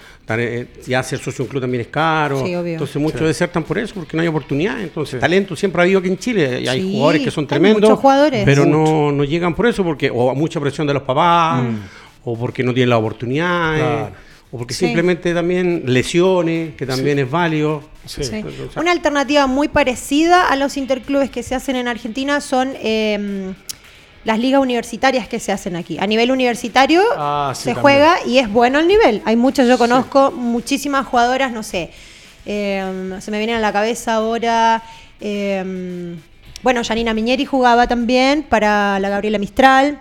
ya 0.86 1.02
ser 1.02 1.18
socio 1.18 1.38
de 1.38 1.42
un 1.42 1.48
club 1.48 1.60
también 1.62 1.82
es 1.82 1.88
caro. 1.88 2.44
Sí, 2.44 2.54
obvio. 2.54 2.72
Entonces 2.72 2.96
muchos 2.96 3.20
Sí. 3.20 3.26
desertan 3.26 3.62
por 3.62 3.78
eso, 3.78 3.94
porque 3.94 4.16
no 4.16 4.22
hay 4.22 4.28
oportunidades. 4.28 4.84
Entonces, 4.84 5.16
Sí. 5.16 5.20
talento 5.20 5.54
siempre 5.54 5.80
ha 5.80 5.84
habido 5.84 5.98
aquí 6.00 6.08
en 6.08 6.18
Chile, 6.18 6.60
y 6.62 6.68
hay 6.68 6.80
Sí, 6.80 6.92
jugadores 6.92 7.22
que 7.22 7.30
son 7.30 7.44
hay 7.44 7.48
tremendos, 7.48 7.82
muchos 7.90 7.98
jugadores. 8.00 8.42
pero 8.44 8.64
no, 8.64 9.12
no 9.12 9.24
llegan 9.24 9.54
por 9.54 9.66
eso, 9.66 9.84
porque 9.84 10.10
o 10.10 10.30
a 10.30 10.34
mucha 10.34 10.60
presión 10.60 10.86
de 10.86 10.94
los 10.94 11.02
papás, 11.02 11.62
o 12.24 12.38
porque 12.38 12.62
no 12.62 12.72
tienen 12.72 12.90
las 12.90 12.98
oportunidades. 12.98 13.80
Claro. 13.82 14.10
O 14.50 14.58
porque 14.58 14.72
Sí. 14.72 14.86
simplemente 14.86 15.34
también 15.34 15.82
lesiones, 15.86 16.74
que 16.76 16.86
también 16.86 17.18
es 17.18 17.28
válido. 17.30 17.82
Sí. 18.06 18.22
Sí. 18.22 18.42
O 18.68 18.72
sea, 18.72 18.80
Una 18.82 18.92
alternativa 18.92 19.46
muy 19.48 19.66
parecida 19.68 20.48
a 20.48 20.54
los 20.56 20.76
interclubes 20.76 21.28
que 21.30 21.42
se 21.42 21.54
hacen 21.56 21.74
en 21.76 21.88
Argentina 21.88 22.40
son 22.40 22.72
eh, 22.80 23.52
las 24.24 24.38
ligas 24.38 24.60
universitarias 24.60 25.28
que 25.28 25.38
se 25.38 25.52
hacen 25.52 25.76
aquí. 25.76 25.98
A 26.00 26.06
nivel 26.06 26.30
universitario 26.30 27.02
Ah, 27.16 27.52
sí, 27.54 27.64
se 27.64 27.74
también. 27.74 27.82
juega 27.82 28.16
y 28.26 28.38
es 28.38 28.50
bueno 28.50 28.78
el 28.78 28.88
nivel. 28.88 29.22
Hay 29.24 29.36
muchas, 29.36 29.68
yo 29.68 29.76
conozco 29.78 30.30
muchísimas 30.32 31.06
jugadoras, 31.06 31.52
no 31.52 31.62
sé, 31.62 31.90
eh, 32.46 33.16
se 33.20 33.30
me 33.30 33.38
viene 33.38 33.54
a 33.54 33.58
la 33.60 33.72
cabeza 33.72 34.14
ahora. 34.14 34.82
eh, 35.20 36.16
bueno, 36.62 36.80
Janina 36.82 37.12
Miñeri 37.12 37.44
jugaba 37.44 37.86
también 37.86 38.42
para 38.42 38.98
la 38.98 39.10
Gabriela 39.10 39.36
Mistral. 39.38 39.98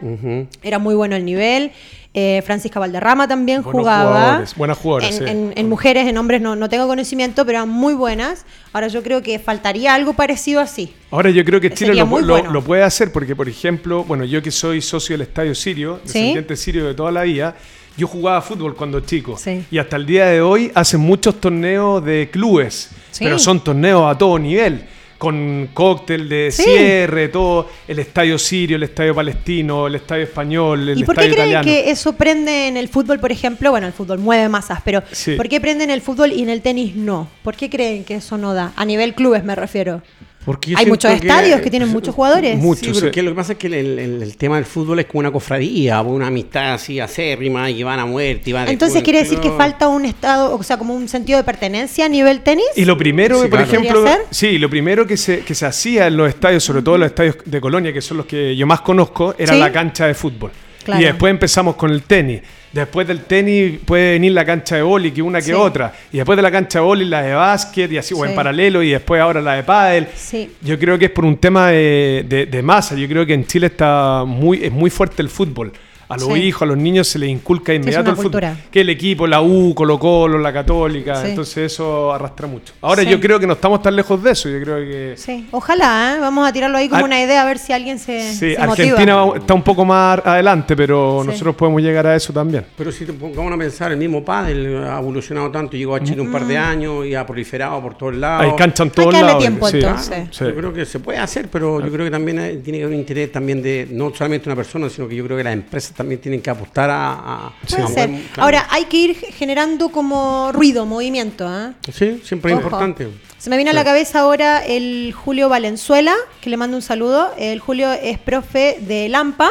Era 0.63 0.79
muy 0.79 0.95
bueno 0.95 1.17
el 1.17 1.25
nivel. 1.25 1.71
Eh, 2.15 2.43
Francisca 2.45 2.79
Valderrama 2.79 3.27
también 3.27 3.63
Buenos 3.63 3.81
jugaba. 3.81 4.05
jugadores, 4.13 4.55
buenas 4.55 4.77
jugadoras, 4.77 5.11
En, 5.11 5.17
sí. 5.17 5.23
en- 5.31 5.53
en 5.55 5.67
mujeres, 5.69 6.07
en 6.07 6.15
hombres 6.17 6.41
no, 6.41 6.55
no 6.55 6.69
tengo 6.69 6.85
conocimiento, 6.87 7.43
pero 7.43 7.57
eran 7.57 7.69
muy 7.69 7.95
buenas. 7.95 8.45
Ahora 8.71 8.87
yo 8.87 9.01
creo 9.01 9.23
que 9.23 9.39
faltaría 9.39 9.95
algo 9.95 10.13
parecido 10.13 10.61
así. 10.61 10.93
Ahora 11.09 11.31
yo 11.31 11.43
creo 11.43 11.59
que 11.59 11.71
Chile 11.73 11.95
lo, 11.95 12.05
muy 12.05 12.21
lo- 12.21 12.33
bueno. 12.35 12.51
lo 12.51 12.63
puede 12.63 12.83
hacer 12.83 13.11
porque, 13.11 13.35
por 13.35 13.49
ejemplo, 13.49 14.03
bueno, 14.03 14.25
yo 14.25 14.43
que 14.43 14.51
soy 14.51 14.79
socio 14.81 15.15
del 15.15 15.23
Estadio 15.23 15.55
Sirio, 15.55 16.01
Sí. 16.03 16.13
descendiente 16.19 16.55
sirio 16.55 16.85
de 16.85 16.93
toda 16.93 17.11
la 17.11 17.23
vida, 17.23 17.55
yo 17.97 18.05
jugaba 18.07 18.41
fútbol 18.41 18.75
cuando 18.75 18.99
chico. 18.99 19.35
Sí. 19.35 19.65
Y 19.71 19.79
hasta 19.79 19.95
el 19.95 20.05
día 20.05 20.27
de 20.27 20.39
hoy 20.41 20.71
hacen 20.75 20.99
muchos 20.99 21.41
torneos 21.41 22.05
de 22.05 22.29
clubes, 22.31 22.91
Sí. 23.09 23.23
pero 23.23 23.39
son 23.39 23.63
torneos 23.63 24.05
a 24.13 24.15
todo 24.15 24.37
nivel. 24.37 24.85
Con 25.23 25.69
cóctel 25.73 26.27
de 26.27 26.51
Sí. 26.51 26.63
cierre, 26.63 27.29
todo, 27.29 27.69
el 27.87 27.97
estadio 27.99 28.37
sirio, 28.37 28.75
el 28.75 28.83
estadio 28.83 29.15
palestino, 29.15 29.87
el 29.87 29.95
estadio 29.95 30.23
español, 30.25 30.89
el 30.89 30.99
¿Y 30.99 31.05
por 31.05 31.15
qué 31.15 31.21
estadio 31.21 31.33
creen 31.45 31.49
italiano. 31.61 31.83
que 31.85 31.89
eso 31.91 32.11
prende 32.11 32.67
en 32.67 32.75
el 32.75 32.89
fútbol, 32.89 33.21
por 33.21 33.31
ejemplo? 33.31 33.71
Bueno, 33.71 33.87
el 33.87 33.93
fútbol 33.93 34.19
mueve 34.19 34.49
masas, 34.49 34.81
pero 34.83 35.01
Sí. 35.13 35.35
¿por 35.37 35.47
qué 35.47 35.61
prende 35.61 35.85
en 35.85 35.91
el 35.91 36.01
fútbol 36.01 36.33
y 36.33 36.41
en 36.43 36.49
el 36.49 36.61
tenis 36.61 36.97
no? 36.97 37.29
¿Por 37.41 37.55
qué 37.55 37.69
creen 37.69 38.03
que 38.03 38.15
eso 38.15 38.37
no 38.37 38.53
da? 38.53 38.73
A 38.75 38.83
nivel 38.83 39.13
clubes 39.15 39.45
me 39.45 39.55
refiero. 39.55 40.01
Porque 40.45 40.71
yo 40.71 40.77
Hay 40.77 40.85
muchos 40.87 41.11
estadios 41.11 41.61
que 41.61 41.69
tienen 41.69 41.87
muchos 41.89 42.13
jugadores. 42.13 42.55
Sí, 42.55 42.61
Muchos, 42.61 42.87
pero 42.99 43.07
sí. 43.07 43.11
que 43.11 43.23
lo 43.23 43.31
que 43.31 43.35
pasa 43.35 43.51
es 43.53 43.57
que 43.57 43.67
el, 43.67 43.73
el- 43.73 44.21
el 44.23 44.37
tema 44.37 44.57
del 44.57 44.65
fútbol 44.65 44.99
es 44.99 45.05
como 45.05 45.19
una 45.19 45.31
cofradía, 45.31 46.01
una 46.01 46.27
amistad 46.27 46.73
así 46.73 46.99
acérrima 46.99 47.69
y 47.69 47.81
van 47.83 47.99
a 47.99 48.05
muerte. 48.05 48.49
Y 48.49 48.53
van 48.53 48.67
Entonces 48.67 48.97
en 48.97 49.03
quiere 49.03 49.19
decir 49.19 49.39
que 49.39 49.49
falta 49.51 49.87
un 49.87 50.05
estado, 50.05 50.53
o 50.55 50.63
sea, 50.63 50.77
como 50.77 50.93
un 50.95 51.07
sentido 51.07 51.37
de 51.37 51.43
pertenencia 51.43 52.05
a 52.05 52.09
nivel 52.09 52.41
tenis. 52.41 52.65
Y 52.75 52.83
lo 52.85 52.97
primero, 52.97 53.35
Sí, 53.41 53.47
por 53.47 53.63
claro. 53.63 53.65
ejemplo, 53.65 54.05
sí, 54.31 54.57
lo 54.57 54.69
primero 54.69 55.07
que 55.07 55.15
se, 55.17 55.39
que 55.39 55.55
se 55.55 55.65
hacía 55.65 56.07
en 56.07 56.17
los 56.17 56.27
estadios, 56.27 56.63
sobre 56.63 56.81
todo 56.81 56.97
los 56.97 57.07
estadios 57.07 57.37
de 57.45 57.61
Colonia, 57.61 57.93
que 57.93 58.01
son 58.01 58.17
los 58.17 58.25
que 58.25 58.55
yo 58.55 58.67
más 58.67 58.81
conozco, 58.81 59.35
era 59.37 59.53
Sí. 59.53 59.59
la 59.59 59.71
cancha 59.71 60.07
de 60.07 60.13
fútbol. 60.13 60.51
Claro. 60.83 61.01
Y 61.01 61.05
después 61.05 61.31
empezamos 61.31 61.75
con 61.75 61.91
el 61.91 62.03
tenis. 62.03 62.41
Después 62.71 63.07
del 63.07 63.21
tenis 63.25 63.79
puede 63.85 64.13
venir 64.13 64.31
la 64.31 64.43
cancha 64.43 64.75
de 64.75 64.81
boli, 64.81 65.11
que 65.11 65.21
una 65.21 65.39
que 65.39 65.45
Sí. 65.45 65.53
otra. 65.53 65.93
Y 66.11 66.17
después 66.17 66.35
de 66.35 66.41
la 66.41 66.49
cancha 66.51 66.79
de 66.79 66.85
boli, 66.85 67.05
la 67.05 67.21
de 67.21 67.33
básquet, 67.33 67.91
y 67.91 67.97
así, 67.97 68.13
o 68.15 68.25
en 68.25 68.33
paralelo, 68.33 68.81
y 68.81 68.89
después 68.89 69.21
ahora 69.21 69.41
la 69.41 69.53
de 69.53 69.63
pádel. 69.63 70.07
Sí. 70.15 70.49
Yo 70.61 70.77
creo 70.79 70.97
que 70.97 71.05
es 71.05 71.11
por 71.11 71.23
un 71.25 71.37
tema 71.37 71.69
de, 71.69 72.25
de- 72.27 72.45
de 72.47 72.61
masa. 72.63 72.95
Yo 72.95 73.07
creo 73.07 73.25
que 73.25 73.33
en 73.35 73.45
Chile 73.45 73.67
está 73.67 74.23
muy, 74.25 74.63
es 74.63 74.71
muy 74.71 74.89
fuerte 74.89 75.21
el 75.21 75.29
fútbol. 75.29 75.71
A 76.09 76.17
los 76.17 76.25
Sí. 76.27 76.33
hijos, 76.33 76.61
a 76.61 76.65
los 76.65 76.77
niños 76.77 77.07
se 77.07 77.17
les 77.19 77.29
inculca 77.29 77.71
de 77.71 77.77
inmediato 77.77 78.09
el 78.11 78.15
fútbol. 78.17 78.43
Que 78.71 78.81
el 78.81 78.89
equipo, 78.89 79.25
la 79.25 79.41
U, 79.41 79.73
Colo 79.73 79.97
Colo, 79.97 80.37
la 80.37 80.51
Católica. 80.53 81.21
Sí. 81.21 81.29
Entonces 81.29 81.73
eso 81.73 82.11
arrastra 82.13 82.45
mucho. 82.47 82.73
Ahora 82.81 83.03
Sí. 83.03 83.09
yo 83.09 83.19
creo 83.19 83.39
que 83.39 83.47
no 83.47 83.53
estamos 83.53 83.81
tan 83.81 83.95
lejos 83.95 84.21
de 84.21 84.31
eso. 84.31 84.49
Yo 84.49 84.59
creo 84.61 84.77
que... 84.77 85.13
Sí, 85.17 85.47
ojalá, 85.51 86.15
¿eh? 86.15 86.19
vamos 86.19 86.47
a 86.47 86.51
tirarlo 86.53 86.77
ahí 86.77 86.87
como 86.89 86.99
Ar- 86.99 87.05
una 87.05 87.21
idea 87.21 87.41
a 87.41 87.45
ver 87.45 87.57
si 87.57 87.73
alguien 87.73 87.99
se, 87.99 88.33
Sí, 88.33 88.53
se 88.55 88.57
Argentina 88.57 89.15
motiva. 89.17 89.37
está 89.39 89.53
un 89.53 89.63
poco 89.63 89.85
más 89.85 90.19
adelante, 90.25 90.75
pero 90.75 91.19
Sí. 91.21 91.27
nosotros 91.27 91.55
podemos 91.55 91.81
llegar 91.81 92.05
a 92.07 92.15
eso 92.15 92.31
también. 92.33 92.65
Pero 92.77 92.91
si 92.91 93.05
te 93.05 93.13
pongamos 93.13 93.53
a 93.53 93.57
pensar, 93.57 93.91
el 93.91 93.97
mismo 93.97 94.23
pádel 94.23 94.83
ha 94.85 94.99
evolucionado 94.99 95.49
tanto, 95.51 95.77
llegó 95.77 95.95
a 95.95 96.03
Chile 96.03 96.21
un 96.21 96.31
par 96.31 96.45
de 96.45 96.57
años 96.57 97.05
y 97.05 97.15
ha 97.15 97.25
proliferado 97.25 97.81
por 97.81 97.95
todos 97.95 98.15
lados. 98.15 98.45
Hay 98.45 98.55
cancha 98.57 98.83
en 98.83 98.89
Hay 98.89 98.95
todos 98.95 99.07
que 99.09 99.13
darle 99.15 99.27
lados. 99.27 99.43
tiempo, 99.43 99.67
sí. 99.69 99.77
entonces. 99.77 100.27
Sí. 100.31 100.45
Yo 100.45 100.55
creo 100.55 100.73
que 100.73 100.85
se 100.85 100.99
puede 100.99 101.19
hacer, 101.19 101.47
pero 101.49 101.79
yo 101.79 101.91
creo 101.91 102.05
que 102.05 102.11
también 102.11 102.39
hay- 102.39 102.57
tiene 102.57 102.79
que 102.79 102.83
haber 102.85 102.93
un 102.95 102.99
interés 102.99 103.31
también 103.31 103.61
de 103.61 103.87
no 103.91 104.13
solamente 104.13 104.49
una 104.49 104.55
persona, 104.55 104.89
sino 104.89 105.07
que 105.07 105.15
yo 105.15 105.23
creo 105.25 105.37
que 105.37 105.43
las 105.43 105.53
empresas 105.53 105.92
también 105.95 106.19
tienen 106.21 106.41
que 106.41 106.49
apostar 106.49 106.89
a... 106.89 107.11
a- 107.13 107.53
Puede 107.69 107.83
a 107.83 107.87
ser. 107.87 108.09
claro. 108.09 108.43
Ahora, 108.43 108.67
hay 108.69 108.85
que 108.85 108.97
ir 108.97 109.15
generando 109.15 109.89
como 109.89 110.51
ruido, 110.51 110.85
movimiento. 110.85 111.45
¿eh? 111.47 111.73
Sí, 111.91 112.21
siempre 112.23 112.51
es 112.51 112.57
importante. 112.57 113.09
Se 113.37 113.49
me 113.49 113.57
vino 113.57 113.71
a 113.71 113.73
la 113.73 113.83
cabeza 113.83 114.21
ahora 114.21 114.63
el 114.65 115.13
Julio 115.13 115.49
Valenzuela, 115.49 116.13
que 116.41 116.49
le 116.49 116.57
mando 116.57 116.77
un 116.77 116.81
saludo. 116.81 117.33
El 117.37 117.59
Julio 117.59 117.91
es 117.91 118.17
profe 118.17 118.77
de 118.81 119.09
Lampa 119.09 119.49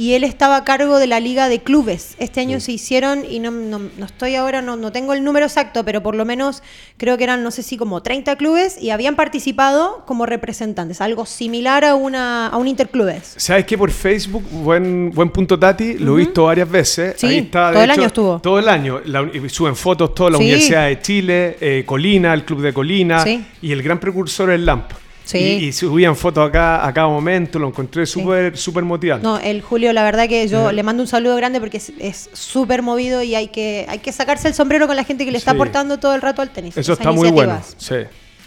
y 0.00 0.14
él 0.14 0.24
estaba 0.24 0.56
a 0.56 0.64
cargo 0.64 0.98
de 0.98 1.06
la 1.06 1.20
liga 1.20 1.50
de 1.50 1.58
clubes. 1.60 2.14
Este 2.18 2.40
año 2.40 2.58
se 2.58 2.72
hicieron, 2.72 3.22
y 3.28 3.38
no, 3.38 3.50
no- 3.50 3.80
no 3.98 4.06
estoy 4.06 4.34
ahora, 4.34 4.62
no, 4.62 4.76
no 4.76 4.92
tengo 4.92 5.12
el 5.12 5.22
número 5.22 5.44
exacto, 5.44 5.84
pero 5.84 6.02
por 6.02 6.14
lo 6.14 6.24
menos 6.24 6.62
creo 6.96 7.18
que 7.18 7.24
eran, 7.24 7.42
no 7.42 7.50
sé 7.50 7.62
si 7.62 7.76
como 7.76 8.02
30 8.02 8.36
clubes 8.36 8.80
y 8.80 8.88
habían 8.90 9.14
participado 9.14 10.02
como 10.06 10.24
representantes, 10.24 11.02
algo 11.02 11.26
similar 11.26 11.84
a, 11.84 11.94
una, 11.96 12.46
a 12.46 12.56
un 12.56 12.66
interclubes. 12.66 13.34
¿Sabes 13.36 13.66
qué? 13.66 13.76
Por 13.76 13.90
Facebook, 13.90 14.42
buen, 14.50 15.10
buen 15.10 15.28
punto 15.28 15.58
Tati, 15.58 15.98
lo 15.98 16.14
he 16.14 16.20
visto 16.20 16.44
varias 16.44 16.70
veces. 16.70 17.14
Sí, 17.18 17.26
Ahí 17.26 17.38
está, 17.38 17.68
de 17.68 17.74
todo 17.74 17.84
el 17.84 17.90
año 17.90 18.06
estuvo. 18.06 18.38
Todo 18.40 18.58
el 18.58 18.68
año. 18.70 19.00
La 19.04 19.28
suben 19.48 19.76
fotos 19.76 20.14
toda 20.14 20.30
la 20.30 20.38
Sí. 20.38 20.44
Universidad 20.44 20.86
de 20.86 21.00
Chile, 21.02 21.56
eh, 21.60 21.82
Colina, 21.84 22.32
el 22.32 22.44
Club 22.46 22.62
de 22.62 22.72
Colina, 22.72 23.22
Sí. 23.22 23.44
y 23.60 23.72
el 23.72 23.82
gran 23.82 24.00
precursor 24.00 24.50
es 24.50 24.60
LAMP. 24.60 24.92
Sí. 25.24 25.38
Y, 25.38 25.64
y 25.66 25.72
subían 25.72 26.16
fotos 26.16 26.48
acá 26.48 26.86
a 26.86 26.92
cada 26.92 27.06
momento, 27.08 27.58
lo 27.58 27.68
encontré 27.68 28.04
súper 28.06 28.56
súper 28.56 28.84
motivante. 28.84 29.22
No, 29.24 29.38
el 29.38 29.62
Julio, 29.62 29.92
la 29.92 30.02
verdad 30.02 30.28
que 30.28 30.48
yo 30.48 30.72
le 30.72 30.82
mando 30.82 31.02
un 31.02 31.06
saludo 31.06 31.36
grande 31.36 31.60
porque 31.60 31.76
es- 31.76 32.30
súper 32.32 32.82
movido 32.82 33.22
y 33.22 33.34
hay 33.34 33.48
que, 33.48 33.86
hay 33.88 33.98
que 34.00 34.12
sacarse 34.12 34.48
el 34.48 34.54
sombrero 34.54 34.86
con 34.86 34.96
la 34.96 35.04
gente 35.04 35.24
que 35.24 35.30
le 35.30 35.38
está 35.38 35.52
Sí. 35.52 35.56
aportando 35.56 35.98
todo 35.98 36.14
el 36.14 36.20
rato 36.22 36.42
al 36.42 36.50
tenis. 36.50 36.76
Eso 36.76 36.92
esas 36.92 36.98
está 36.98 37.12
muy 37.12 37.30
bueno. 37.30 37.60
Sí. 37.76 37.94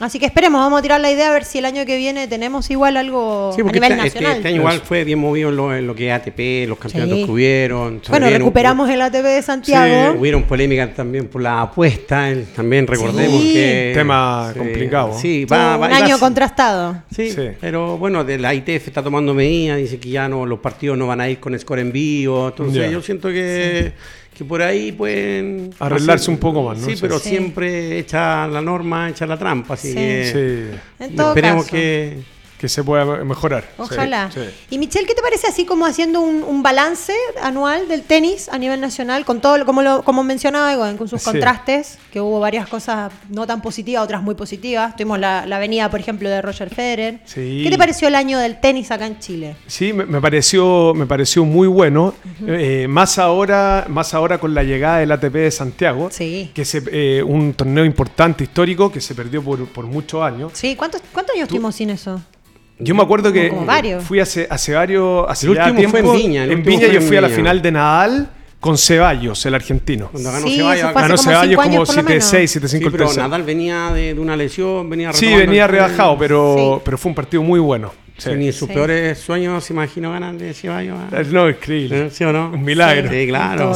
Así 0.04 0.20
que 0.20 0.26
esperemos, 0.26 0.60
vamos 0.60 0.80
a 0.80 0.82
tirar 0.82 1.00
la 1.00 1.10
idea 1.12 1.30
a 1.30 1.34
ver 1.34 1.46
si 1.46 1.60
el 1.60 1.66
año 1.66 1.86
que 1.86 1.96
viene 1.96 2.28
tenemos 2.28 2.70
igual 2.70 2.98
algo 2.98 3.52
Sí, 3.56 3.62
a 3.62 3.64
porque 3.64 3.80
nivel 3.80 3.94
este, 3.94 4.08
este- 4.08 4.20
nacional. 4.20 4.38
este 4.38 4.48
año 4.50 4.58
igual 4.58 4.82
fue 4.84 5.04
bien 5.06 5.18
movido 5.20 5.50
en 5.50 5.56
lo, 5.56 5.76
en 5.76 5.88
lo 5.88 5.96
que 5.96 6.08
es 6.10 6.14
ATP, 6.14 6.68
los 6.68 6.78
campeonatos 6.78 7.20
Sí. 7.20 7.26
que 7.26 7.32
hubieron. 7.32 8.02
bueno, 8.10 8.30
recuperamos 8.30 8.90
el 8.90 9.02
ATP 9.02 9.24
de 9.24 9.42
Santiago. 9.42 10.20
Hubieron 10.20 10.44
polémicas 10.44 10.94
también 10.94 11.28
por 11.28 11.42
la 11.42 11.62
apuesta, 11.62 12.30
el- 12.30 12.46
también 12.48 12.86
recordemos 12.86 13.42
Sí. 13.42 13.54
que... 13.54 13.92
Tema 13.96 14.54
complicado. 14.58 15.18
Sí, 15.18 15.46
va, 15.46 15.78
va- 15.78 15.88
un 15.88 15.94
año 15.94 16.16
va- 16.16 16.20
contrastado. 16.20 16.98
Sí, 17.16 17.32
Sí. 17.32 17.50
pero 17.62 17.98
bueno, 17.98 18.24
de 18.26 18.38
la 18.40 18.54
ITF 18.54 18.88
está 18.88 19.02
tomando 19.02 19.34
medidas, 19.34 19.78
dice 19.78 20.00
que 20.00 20.10
ya 20.10 20.28
no 20.28 20.46
los 20.46 20.60
partidos 20.60 20.98
no 20.98 21.08
van 21.08 21.22
a 21.22 21.30
ir 21.30 21.40
con 21.40 21.58
score 21.58 21.80
en 21.80 21.92
vivo, 21.94 22.50
entonces 22.50 22.92
yo 22.92 23.02
siento 23.02 23.30
que, 23.30 23.94
que 24.34 24.44
por 24.46 24.62
ahí 24.62 24.92
pueden 24.92 25.70
Arreglarse 25.80 26.30
un 26.32 26.38
poco 26.38 26.64
más, 26.64 26.80
¿no? 26.80 26.86
Sí, 26.88 26.96
Sí. 26.96 27.02
pero 27.02 27.20
Sí. 27.20 27.30
siempre 27.30 28.00
echa 28.00 28.48
la 28.48 28.62
norma, 28.62 29.10
echa 29.10 29.26
la 29.26 29.38
trampa, 29.38 29.76
así 29.76 29.90
Sí. 29.90 29.96
que 29.96 30.72
Sí. 31.00 31.04
En 31.06 31.16
todo 31.16 31.30
esperemos 31.30 31.66
caso. 31.66 31.76
que 31.76 32.18
Que 32.64 32.70
se 32.70 32.82
pueda 32.82 33.04
mejorar. 33.26 33.66
Ojalá. 33.78 34.32
Sí, 34.34 34.40
sí. 34.40 34.50
Y 34.70 34.78
Michelle, 34.78 35.06
¿qué 35.06 35.14
te 35.14 35.22
parece 35.22 35.48
así 35.48 35.66
como 35.66 35.86
haciendo 35.86 36.22
un, 36.22 36.44
un 36.44 36.64
balance 36.64 37.12
anual 37.42 37.90
del 37.90 38.04
tenis 38.04 38.48
a 38.48 38.58
nivel 38.58 38.80
nacional, 38.80 39.26
con 39.26 39.42
todo, 39.42 39.58
lo- 39.58 39.66
como, 39.66 39.82
lo, 39.82 40.02
como 40.04 40.24
mencionaba 40.24 40.74
con 40.96 41.10
sus 41.10 41.22
Sí. 41.22 41.26
contrastes, 41.30 42.00
que 42.14 42.22
hubo 42.22 42.40
varias 42.40 42.70
cosas 42.70 43.12
no 43.28 43.46
tan 43.46 43.62
positivas, 43.62 44.02
otras 44.06 44.24
muy 44.24 44.36
positivas. 44.36 44.96
Tuvimos 44.96 45.20
la, 45.20 45.46
la 45.46 45.60
venida, 45.60 45.90
por 45.92 46.00
ejemplo, 46.00 46.30
de 46.30 46.42
Roger 46.42 46.74
Federer. 46.74 47.20
Sí. 47.26 47.60
¿Qué 47.66 47.70
te 47.70 47.78
pareció 47.78 48.08
el 48.08 48.16
año 48.16 48.40
del 48.40 48.62
tenis 48.62 48.92
acá 48.92 49.08
en 49.08 49.20
Chile? 49.20 49.58
Sí, 49.68 49.92
me, 49.92 50.06
me 50.06 50.22
pareció, 50.22 50.94
me 50.94 51.06
pareció 51.06 51.44
muy 51.44 51.68
bueno. 51.68 52.14
Eh, 52.48 52.88
más, 52.90 53.20
ahora, 53.20 53.88
más 53.90 54.14
ahora 54.14 54.38
con 54.38 54.54
la 54.54 54.64
llegada 54.64 55.00
del 55.00 55.12
ATP 55.12 55.34
de 55.34 55.52
Santiago, 55.52 56.08
Sí. 56.12 56.50
que 56.56 56.64
se, 56.64 56.82
eh, 56.94 57.24
un 57.24 57.54
torneo 57.56 57.84
importante, 57.84 58.46
histórico, 58.46 58.90
que 58.90 59.02
se 59.02 59.14
perdió 59.16 59.44
por, 59.44 59.66
por 59.66 59.86
muchos 59.86 60.24
años. 60.24 60.54
Sí, 60.56 60.78
¿cuántos, 60.78 61.02
cuántos 61.12 61.36
años 61.36 61.44
estuvimos 61.48 61.76
sin 61.76 61.90
eso? 61.90 62.22
Yo 62.80 62.96
me 62.96 63.04
acuerdo 63.04 63.32
que 63.32 63.50
Como 63.50 63.66
varios. 63.66 64.04
fui 64.04 64.20
hace, 64.20 64.48
hace 64.50 64.74
varios 64.74 65.26
hace 65.30 65.48
El 65.48 65.56
ya 65.56 65.66
último 65.72 65.90
fue 65.90 66.00
en 66.00 66.06
tiempo, 66.06 66.14
Viña, 66.18 66.44
el 66.44 66.52
en 66.52 66.64
Viña 66.64 66.88
yo 66.88 67.00
en 67.00 67.04
fui 67.04 67.18
a 67.18 67.22
la 67.22 67.30
final 67.30 67.62
de 67.62 67.72
Nadal 67.72 68.30
con 68.60 68.78
Ceballos, 68.78 69.46
el 69.46 69.56
argentino. 69.56 70.10
cuando 70.12 70.32
ganó 70.32 70.48
Sí, 70.48 70.56
Ceballos, 70.58 70.84
eso 70.84 70.92
fue 70.94 71.02
hace 71.02 71.08
Ganó 71.10 71.16
como 71.18 71.24
Ceballos 71.32 71.50
cinco 71.52 71.62
como 71.64 71.76
años 71.76 71.88
por 71.88 71.96
lo 71.98 72.04
menos. 72.04 72.34
7-6, 72.34 72.44
7-5 72.62 72.68
Sí, 72.68 72.78
el 72.78 72.92
pero 72.92 73.06
tercero. 73.06 73.24
Nadal 73.28 73.44
venía 73.44 73.92
de, 73.94 74.14
de 74.14 74.20
una 74.20 74.36
lesión, 74.36 74.90
venía 74.90 75.14
Sí, 75.14 75.34
venía 75.36 75.66
el- 75.66 75.72
rebajado, 75.72 76.18
pero, 76.18 76.56
Sí. 76.78 76.82
pero 76.86 76.98
fue 76.98 77.10
un 77.10 77.16
partido 77.16 77.44
muy 77.44 77.60
bueno. 77.60 77.92
Sí. 78.18 78.30
Sí, 78.30 78.36
ni 78.38 78.52
sus 78.52 78.68
Sí. 78.68 78.74
peores 78.74 79.18
sueños 79.18 79.64
se 79.64 79.74
imaginó 79.74 80.12
ganar 80.12 80.36
de 80.36 80.54
Ceballos. 80.54 80.98
¿eh? 81.12 81.24
No, 81.32 81.50
increíble. 81.50 82.10
¿Sí 82.12 82.24
o 82.24 82.32
no? 82.32 82.52
Un 82.54 82.64
milagro. 82.64 83.10
Sí, 83.12 83.28
claro. 83.28 83.74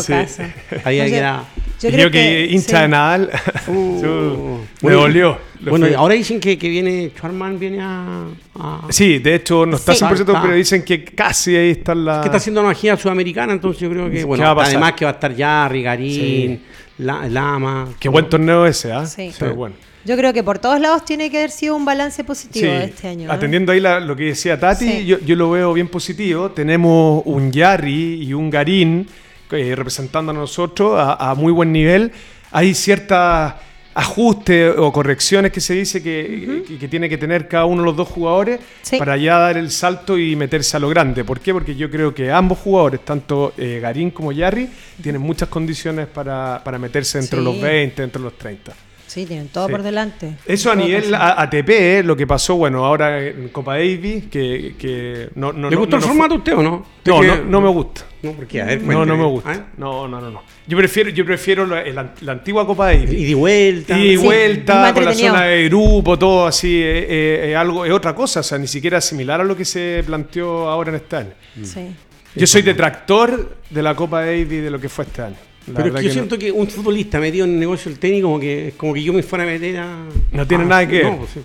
Ahí 0.83 0.99
hay 0.99 1.01
Oye, 1.01 1.09
que 1.11 1.17
era- 1.17 1.43
Yo 1.81 1.89
Y 1.89 1.91
creo 1.91 2.05
yo 2.07 2.11
que, 2.11 2.45
hincha 2.49 2.77
sí. 2.77 2.81
de 2.81 2.87
Nadal, 2.87 3.29
Uh, 3.67 4.57
me 4.81 4.91
dolió. 4.93 5.37
Bueno, 5.59 5.85
fui- 5.85 5.91
y 5.91 5.95
ahora 5.95 6.13
dicen 6.15 6.39
que, 6.39 6.57
que 6.57 6.69
viene 6.69 7.11
Schwarman 7.15 7.59
viene 7.59 7.79
a, 7.81 8.25
a- 8.55 8.81
Sí, 8.89 9.19
de 9.19 9.35
hecho 9.35 9.65
no 9.65 9.75
está 9.77 9.93
Sí. 9.93 10.03
100%, 10.03 10.19
Está. 10.21 10.41
pero 10.41 10.53
dicen 10.55 10.83
que 10.83 11.03
casi 11.03 11.55
ahí 11.55 11.71
está 11.71 11.93
la... 11.95 12.21
que 12.21 12.27
está 12.27 12.37
haciendo 12.37 12.61
una 12.61 12.73
gira 12.73 12.95
sudamericana, 12.97 13.53
entonces 13.53 13.81
yo 13.81 13.89
creo 13.89 14.09
que 14.09 14.17
¿Qué 14.19 14.23
bueno, 14.23 14.45
además 14.59 14.93
que 14.93 15.05
va 15.05 15.11
a 15.11 15.13
estar 15.15 15.35
Yarri, 15.35 15.81
Garín, 15.83 16.11
Sí. 16.11 16.61
La- 16.99 17.27
Lama. 17.27 17.89
Qué 17.99 18.09
buen 18.09 18.27
torneo 18.29 18.65
ese, 18.65 18.91
¿ah? 18.91 19.05
Sí. 19.05 19.31
Pero 19.37 19.53
bueno. 19.55 19.75
Yo 20.05 20.15
creo 20.15 20.31
que 20.31 20.41
por 20.41 20.57
todos 20.57 20.79
lados 20.79 21.03
tiene 21.05 21.29
que 21.29 21.37
haber 21.37 21.51
sido 21.51 21.75
un 21.75 21.83
balance 21.85 22.23
positivo 22.23 22.65
Sí, 22.65 22.71
de 22.71 22.83
este 22.85 23.07
año. 23.09 23.29
¿eh? 23.29 23.33
Atendiendo 23.33 23.71
ahí 23.71 23.79
la- 23.81 23.99
lo 23.99 24.15
que 24.15 24.23
decía 24.25 24.59
Tati, 24.59 24.89
Sí. 24.89 25.05
yo, 25.05 25.19
yo 25.19 25.35
lo 25.35 25.51
veo 25.51 25.73
bien 25.73 25.89
positivo. 25.89 26.49
Tenemos 26.51 27.21
un 27.25 27.51
Yarri 27.51 28.23
y 28.23 28.33
un 28.33 28.49
Garín 28.49 29.05
eh, 29.51 29.75
representando 29.75 30.31
a 30.31 30.35
nosotros 30.35 30.99
a, 30.99 31.31
a 31.31 31.35
muy 31.35 31.51
buen 31.51 31.71
nivel. 31.71 32.11
Hay 32.51 32.73
ciertos 32.73 33.53
ajustes 33.93 34.73
o 34.77 34.91
correcciones 34.93 35.51
que 35.51 35.59
se 35.59 35.73
dice 35.73 36.03
que, 36.03 36.63
que- 36.67 36.77
que 36.77 36.87
tiene 36.87 37.09
que 37.09 37.17
tener 37.17 37.47
cada 37.47 37.65
uno 37.65 37.81
de 37.81 37.87
los 37.87 37.95
dos 37.97 38.07
jugadores 38.07 38.59
Sí. 38.83 38.97
para 38.97 39.17
ya 39.17 39.37
dar 39.39 39.57
el 39.57 39.71
salto 39.71 40.17
y 40.19 40.35
meterse 40.35 40.77
a 40.77 40.79
lo 40.79 40.89
grande. 40.89 41.23
¿Por 41.23 41.39
qué? 41.39 41.51
Porque 41.51 41.75
yo 41.75 41.89
creo 41.89 42.13
que 42.13 42.31
ambos 42.31 42.59
jugadores, 42.59 43.03
tanto 43.03 43.53
eh, 43.57 43.79
Garín 43.81 44.11
como 44.11 44.31
Yarri, 44.31 44.69
tienen 45.01 45.21
muchas 45.21 45.49
condiciones 45.49 46.05
para, 46.07 46.61
para 46.63 46.77
meterse 46.77 47.17
entre 47.17 47.39
Sí. 47.39 47.43
los 47.43 47.59
20, 47.59 48.03
entre 48.03 48.21
los 48.21 48.37
30. 48.37 48.73
Sí, 49.07 49.25
tienen 49.25 49.47
todo 49.47 49.67
Sí. 49.67 49.71
por 49.71 49.83
delante. 49.83 50.35
Eso 50.45 50.69
a 50.69 50.75
nivel 50.75 51.15
ATP, 51.15 51.69
eh, 51.99 52.03
lo 52.03 52.15
que 52.15 52.27
pasó, 52.27 52.55
bueno, 52.55 52.85
ahora 52.85 53.25
en 53.25 53.47
Copa 53.49 53.75
Davis, 53.77 54.25
que, 54.29 54.75
que 54.77 55.29
no, 55.35 55.53
no, 55.53 55.69
¿Le 55.69 55.75
no- 55.75 55.79
gustó 55.81 55.97
no 55.97 56.03
el 56.03 56.07
formato 56.09 56.33
a 56.35 56.37
usted 56.37 56.53
o 56.57 56.61
no? 56.61 56.85
No, 57.05 57.15
¿Usted 57.15 57.27
no, 57.29 57.35
que- 57.35 57.49
no 57.49 57.61
me 57.61 57.69
gusta. 57.69 58.01
No, 58.21 58.31
porque 58.33 58.61
a 58.61 58.65
ver, 58.65 58.81
No, 58.83 59.05
no 59.05 59.15
me 59.15 59.23
gusta. 59.25 59.51
¿Ah? 59.51 59.65
No, 59.77 60.07
no, 60.07 60.19
no, 60.19 60.29
no. 60.29 60.41
Yo 60.67 60.77
prefiero, 60.77 61.09
yo 61.09 61.23
prefiero 61.25 61.65
la, 61.65 62.13
antigua 62.27 62.65
Copa 62.67 62.87
Davis. 62.87 63.11
Y 63.13 63.25
de 63.25 63.35
vuelta. 63.35 63.97
Y 63.97 64.17
Sí, 64.17 64.23
vuelta, 64.25 64.93
con 64.93 65.05
la 65.05 65.13
zona 65.13 65.43
de 65.43 65.69
grupo, 65.69 66.19
todo 66.19 66.45
así, 66.45 66.81
eh, 66.81 67.05
eh, 67.07 67.49
eh, 67.51 67.55
algo, 67.55 67.85
es 67.85 67.91
otra 67.93 68.13
cosa, 68.13 68.41
o 68.41 68.43
sea, 68.43 68.57
ni 68.57 68.67
siquiera 68.67 68.99
similar 68.99 69.39
a 69.39 69.43
lo 69.45 69.55
que 69.55 69.63
se 69.65 70.03
planteó 70.05 70.67
ahora 70.69 70.89
en 70.89 70.95
este 70.97 71.15
año. 71.15 71.31
Sí. 71.63 71.87
Yo 72.35 72.45
soy 72.45 72.61
detractor 72.61 73.55
de 73.69 73.81
la 73.81 73.95
Copa 73.95 74.19
Davis 74.25 74.49
de 74.49 74.69
lo 74.69 74.79
que 74.81 74.89
fue 74.89 75.05
este 75.05 75.21
año. 75.21 75.37
La 75.67 75.83
Pero 75.83 75.89
es 75.89 76.01
que 76.01 76.07
yo 76.07 76.13
siento 76.13 76.37
que 76.39 76.51
un 76.51 76.67
futbolista 76.67 77.19
metido 77.19 77.45
en 77.45 77.53
el 77.53 77.59
negocio 77.59 77.91
del 77.91 77.99
tenis, 77.99 78.23
como 78.23 78.39
que, 78.39 78.73
como 78.77 78.93
que 78.93 79.03
yo 79.03 79.11
me 79.13 79.21
fuera 79.23 79.43
a 79.43 79.47
meter 79.47 79.77
a. 79.79 79.97
No 80.31 80.47
tiene 80.47 80.65
nada 80.65 80.87
que 80.87 81.03
no, 81.03 81.17
pues 81.17 81.31
sí. 81.31 81.39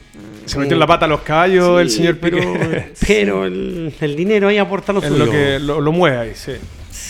se 0.46 0.58
metió 0.58 0.74
en 0.74 0.80
la 0.80 0.86
pata 0.86 1.06
a 1.06 1.08
los 1.08 1.22
caballos 1.22 1.80
el 1.80 1.90
señor 1.90 2.18
pero, 2.18 2.36
Piqué. 2.38 2.92
pero 3.06 3.44
el, 3.46 3.92
el 4.00 4.16
dinero 4.16 4.48
ahí 4.48 4.58
aporta 4.58 4.92
lo 4.92 5.00
Es 5.00 5.08
suyo. 5.08 5.26
lo 5.26 5.30
que 5.32 5.58
lo, 5.58 5.80
lo 5.80 5.92
mueve 5.92 6.18
ahí, 6.18 6.32
sí. 6.34 6.52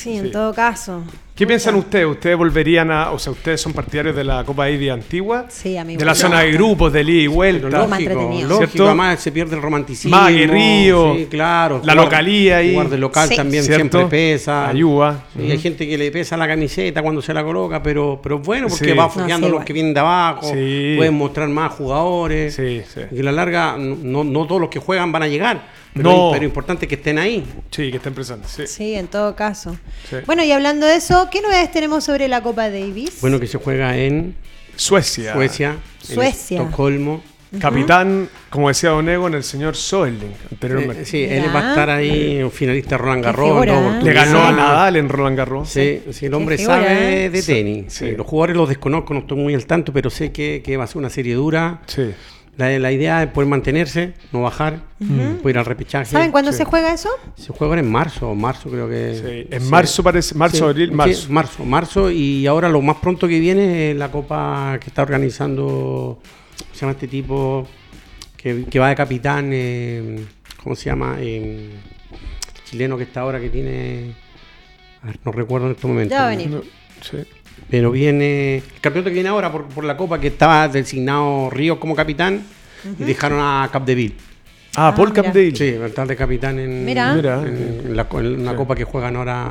Sí, 0.03 0.17
en 0.17 0.27
Sí. 0.27 0.31
todo 0.33 0.53
caso. 0.55 1.03
¿Qué 1.35 1.47
piensan 1.47 1.75
ustedes? 1.77 2.05
¿Ustedes 2.07 2.37
volverían 2.37 2.91
a, 2.91 3.11
o 3.11 3.19
sea, 3.19 3.33
ustedes 3.33 3.59
son 3.61 3.73
partidarios 3.73 4.15
de 4.15 4.23
la 4.23 4.45
Copa 4.45 4.65
Davis 4.67 4.91
antigua? 4.91 5.47
Sí, 5.49 5.79
amigo. 5.79 5.99
De 5.99 6.05
la 6.05 6.15
zona 6.15 6.41
de 6.41 6.53
grupos, 6.53 6.93
de 6.93 7.01
ida 7.01 7.11
y 7.11 7.21
Pero 7.23 7.33
vuelta. 7.33 7.69
Más 7.87 8.03
lógico, 8.03 8.21
lógico, 8.21 8.57
¿Cierto? 8.59 8.87
además 8.87 9.21
se 9.21 9.33
pierde 9.33 9.57
el 9.57 9.63
romanticismo. 9.63 10.15
Más 10.17 10.29
aguerrido. 10.29 11.15
Sí, 11.17 11.27
claro. 11.31 11.81
La 11.85 11.95
localía 11.95 12.59
ahí. 12.59 12.73
Jugar 12.75 12.91
de 12.91 12.99
local 12.99 13.29
Sí. 13.29 13.37
también 13.37 13.65
¿Cierto? 13.65 13.99
siempre 13.99 14.05
pesa. 14.11 14.69
Ayuda. 14.69 15.25
Sí, 15.35 15.51
Hay 15.51 15.59
gente 15.59 15.89
que 15.89 15.97
le 15.97 16.11
pesa 16.11 16.37
la 16.37 16.47
camiseta 16.47 17.01
cuando 17.03 17.23
se 17.23 17.33
la 17.33 17.43
coloca, 17.43 17.83
pero, 17.83 18.21
pero 18.23 18.37
es 18.37 18.43
bueno 18.47 18.69
porque 18.69 18.85
Sí. 18.85 18.91
va 18.97 19.05
No, 19.05 19.11
fogueando 19.11 19.47
sí, 19.47 19.53
a 19.53 19.57
los 19.57 19.65
que 19.65 19.73
vienen 19.73 19.95
de 19.95 20.01
abajo, 20.01 20.51
Sí. 20.53 20.95
pueden 20.99 21.15
mostrar 21.15 21.49
más 21.49 21.73
jugadores. 21.73 22.55
Sí, 22.55 22.83
sí. 22.93 23.01
Y 23.11 23.21
a 23.21 23.23
la 23.23 23.33
larga, 23.33 23.77
no, 23.79 24.23
no 24.23 24.47
todos 24.47 24.61
los 24.61 24.69
que 24.71 24.79
juegan 24.81 25.11
van 25.13 25.23
a 25.23 25.29
llegar, 25.29 25.72
pero, 25.95 26.11
No. 26.11 26.31
pero 26.33 26.45
importante 26.45 26.87
es 26.87 26.89
que 26.89 26.95
estén 26.97 27.19
ahí. 27.19 27.45
Sí, 27.71 27.91
que 27.91 27.97
estén 27.99 28.15
presentes. 28.15 28.51
Sí. 28.51 28.67
Sí, 28.67 28.95
en 28.95 29.09
todo 29.09 29.35
caso. 29.37 29.77
Sí. 30.09 30.17
Bueno, 30.27 30.43
y 30.45 30.53
hablando 30.53 30.87
de 30.87 30.97
eso, 30.97 31.29
¿qué 31.31 31.41
novedades 31.41 31.71
tenemos 31.73 32.05
sobre 32.05 32.29
la 32.29 32.43
Copa 32.43 32.71
Davis? 32.71 33.19
Bueno, 33.21 33.39
que 33.41 33.47
se 33.47 33.59
juega 33.59 33.97
en 33.97 34.35
Suecia. 34.77 35.33
Suecia, 35.35 35.77
Suecia. 36.01 36.57
en 36.59 36.65
Estocolmo. 36.65 37.23
Capitán, 37.61 38.31
como 38.49 38.69
decía 38.69 38.89
Don 38.91 39.07
Ego, 39.11 39.27
en 39.29 39.35
el 39.35 39.45
señor 39.45 39.77
Soerling 39.77 40.33
anteriormente. 40.51 41.03
Eh, 41.03 41.05
sí, 41.05 41.23
él 41.23 41.55
va 41.55 41.61
a 41.67 41.69
estar 41.71 41.91
ahí, 41.91 42.43
un 42.43 42.51
finalista 42.51 42.97
Roland 42.97 43.23
Garros. 43.23 43.67
¿eh? 43.67 44.01
Le 44.03 44.13
ganó 44.15 44.43
a 44.43 44.53
Nadal 44.53 44.97
en 44.97 45.09
Roland 45.11 45.37
Garros. 45.37 45.69
Sí, 45.69 46.03
sí, 46.13 46.27
el 46.27 46.33
hombre 46.35 46.57
sabe 46.57 47.27
¿eh? 47.27 47.31
de 47.31 47.43
tenis. 47.43 47.93
Sí. 47.93 48.07
Sí, 48.09 48.17
Los 48.17 48.27
jugadores 48.27 48.57
los 48.57 48.71
desconozco, 48.71 49.13
no 49.13 49.21
estoy 49.21 49.37
muy 49.37 49.55
al 49.55 49.67
tanto, 49.67 49.93
pero 49.93 50.09
sé 50.09 50.33
que, 50.33 50.63
que 50.65 50.79
va 50.79 50.85
a 50.85 50.87
ser 50.87 50.97
una 50.97 51.11
serie 51.11 51.35
dura. 51.35 51.83
Sí. 51.87 52.13
La, 52.57 52.79
la 52.79 52.93
idea 52.93 53.23
es 53.23 53.31
poder 53.31 53.49
mantenerse, 53.49 54.13
no 54.31 54.43
bajar, 54.43 54.81
poder 54.99 55.55
ir 55.55 55.59
al 55.59 55.65
repechaje. 55.65 56.05
¿Saben 56.05 56.31
cuándo 56.31 56.53
Sí. 56.53 56.59
se 56.59 56.65
juega 56.65 56.93
eso? 56.93 57.09
Se 57.35 57.51
juega 57.53 57.79
en 57.79 57.91
marzo, 57.91 58.35
marzo 58.35 58.69
creo 58.69 58.89
que. 58.89 59.47
Sí. 59.49 59.57
En 59.57 59.71
marzo 59.71 60.03
parece, 60.03 60.35
marzo, 60.35 60.57
Sí, 60.59 60.65
abril, 60.65 60.91
sí, 60.91 60.95
marzo. 60.95 61.33
marzo, 61.33 61.65
marzo. 61.65 62.11
Y 62.11 62.47
ahora 62.47 62.69
lo 62.69 62.83
más 62.83 62.97
pronto 62.99 63.27
que 63.27 63.41
viene 63.41 63.93
es 63.93 63.97
la 63.97 64.11
copa 64.11 64.77
que 64.81 64.89
está 64.89 65.01
organizando, 65.03 66.19
¿cómo 66.59 66.75
se 66.75 66.81
llama 66.81 66.93
este 66.93 67.09
tipo? 67.09 67.67
Que, 68.37 68.65
que 68.65 68.79
va 68.79 68.91
de 68.91 68.97
capitán, 68.97 69.49
eh, 69.53 70.23
¿cómo 70.63 70.77
se 70.77 70.87
llama? 70.91 71.17
Eh, 71.21 71.71
chileno 72.69 72.99
que 72.99 73.05
está 73.05 73.21
ahora 73.23 73.41
que 73.41 73.49
tiene. 73.49 74.13
a 75.03 75.07
ver, 75.07 75.19
no 75.25 75.33
recuerdo 75.33 75.67
en 75.69 75.73
este 75.73 75.87
momento. 75.87 76.15
Ya 76.15 76.21
va 76.21 76.27
a 76.27 76.31
venir. 76.31 76.51
No, 76.51 76.61
sí. 77.01 77.17
Pero 77.71 77.91
viene. 77.91 78.57
El 78.57 78.63
campeonato 78.81 79.11
que 79.11 79.15
viene 79.15 79.29
ahora 79.31 79.51
por, 79.51 79.65
por 79.67 79.85
la 79.85 79.97
copa 79.97 80.21
que 80.21 80.29
estaba 80.29 80.69
designado 80.69 81.49
Ríos 81.51 81.79
como 81.79 81.95
capitán 81.97 82.43
y 82.99 83.05
dejaron 83.05 83.39
a 83.41 83.69
Capdeville. 83.73 84.15
Ah, 84.77 84.89
Ah, 84.89 84.95
Paul 84.95 85.11
mira. 85.11 85.23
Capdeville. 85.23 85.57
Sí, 85.57 85.71
de 86.09 86.17
capitán 86.17 86.59
en, 86.59 86.85
Mira. 86.85 87.15
Mira. 87.15 87.41
en, 87.43 87.83
en 87.87 87.97
la, 87.97 88.07
en 88.13 88.41
una 88.41 88.53
Sí. 88.53 88.57
copa 88.57 88.75
que 88.75 88.85
juegan 88.85 89.17
ahora. 89.17 89.51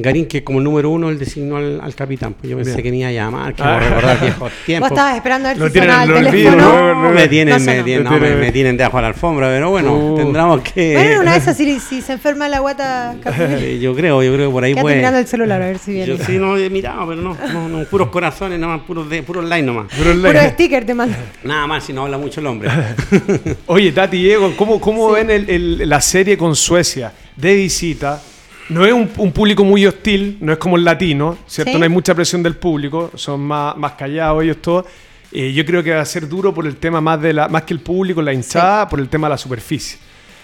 Garín, 0.00 0.26
que 0.26 0.44
como 0.44 0.60
número 0.60 0.90
uno, 0.90 1.08
él 1.10 1.18
designó 1.18 1.56
al, 1.56 1.80
al 1.80 1.92
capitán. 1.96 2.32
Pues 2.34 2.48
yo 2.48 2.56
pensé 2.56 2.70
Bien. 2.72 2.82
que 2.84 2.90
me 2.92 2.96
iba 2.98 3.08
a 3.08 3.12
llamar, 3.12 3.52
que 3.52 3.62
Ah. 3.64 3.80
no 3.80 3.88
recordar 3.88 4.20
viejos 4.20 4.38
Vos 4.40 4.52
tiempos. 4.64 4.90
estabas 4.92 5.16
esperando 5.16 5.48
a 5.48 5.50
ver 5.52 5.58
Lo 5.58 5.66
si 5.66 5.72
tienen 5.72 5.90
el 5.90 6.10
olvido, 6.12 6.30
teléfono. 6.30 6.62
¿no? 6.94 7.02
No, 7.02 7.10
me 7.10 7.28
tienen, 7.28 7.58
no 7.58 7.64
me, 7.64 7.82
tienen, 7.82 8.04
No 8.04 8.10
no, 8.12 8.18
me, 8.20 8.34
me 8.36 8.52
tienen 8.52 8.76
debajo 8.76 8.96
de 8.98 9.02
la 9.02 9.08
alfombra, 9.08 9.48
pero 9.48 9.70
bueno, 9.70 9.94
Uh. 9.96 10.16
tendremos 10.16 10.60
que. 10.62 10.94
Bueno, 10.94 11.20
una 11.22 11.32
vez 11.32 11.48
así, 11.48 11.80
si 11.88 12.00
se 12.00 12.12
enferma 12.12 12.48
la 12.48 12.60
guata, 12.60 13.16
Eh, 13.38 13.80
yo 13.82 13.92
creo, 13.96 14.22
yo 14.22 14.32
creo 14.34 14.48
que 14.48 14.52
por 14.52 14.62
ahí 14.62 14.74
puede. 14.76 14.96
mirando 14.96 15.18
el 15.18 15.26
celular 15.26 15.60
a 15.62 15.66
ver 15.66 15.78
si 15.78 15.90
viene. 15.94 16.06
Yo 16.06 16.16
sí 16.24 16.38
no 16.38 16.56
he 16.56 16.70
mirado, 16.70 17.08
pero 17.08 17.20
no, 17.20 17.36
no, 17.52 17.68
no, 17.68 17.84
puros 17.86 18.08
corazones, 18.10 18.56
nada 18.60 18.76
más, 18.76 18.86
puros, 18.86 19.10
de, 19.10 19.24
puros 19.24 19.44
like 19.46 19.66
nomás. 19.66 19.86
Pero 19.98 20.12
el- 20.12 20.22
Puro 20.22 20.40
sticker 20.50 20.86
te 20.86 20.94
mando. 20.94 21.16
Nada 21.42 21.66
más 21.66 21.82
si 21.84 21.92
no 21.92 22.04
habla 22.04 22.18
mucho 22.18 22.38
el 22.40 22.46
hombre. 22.46 22.70
Oye, 23.66 23.90
Tati 23.90 24.16
Diego, 24.22 24.54
¿cómo, 24.56 24.80
cómo 24.80 25.10
ven 25.10 25.28
el- 25.30 25.50
el- 25.50 25.88
la 25.88 26.00
serie 26.00 26.38
con 26.38 26.54
Suecia 26.54 27.12
de 27.34 27.54
visita? 27.56 28.22
No 28.68 28.84
es 28.84 28.92
un, 28.92 29.10
un 29.16 29.32
público 29.32 29.64
muy 29.64 29.86
hostil, 29.86 30.36
no 30.40 30.52
es 30.52 30.58
como 30.58 30.76
el 30.76 30.84
latino, 30.84 31.38
¿cierto? 31.46 31.72
Sí. 31.72 31.78
No 31.78 31.84
hay 31.84 31.88
mucha 31.88 32.14
presión 32.14 32.42
del 32.42 32.56
público, 32.56 33.10
son 33.14 33.40
más, 33.40 33.76
más 33.76 33.92
callados 33.92 34.44
ellos 34.44 34.58
todos. 34.60 34.84
Eh, 35.32 35.52
yo 35.52 35.64
creo 35.64 35.82
que 35.82 35.90
va 35.94 36.00
a 36.00 36.04
ser 36.04 36.28
duro 36.28 36.52
por 36.54 36.66
el 36.66 36.76
tema 36.76 37.00
más 37.00 37.20
de 37.20 37.32
la 37.32 37.48
más 37.48 37.62
que 37.62 37.74
el 37.74 37.80
público, 37.80 38.22
la 38.22 38.32
hinchada, 38.32 38.88
por 38.88 38.98
el 39.00 39.08
tema 39.08 39.26
de 39.26 39.30
la 39.30 39.38
superficie. 39.38 39.98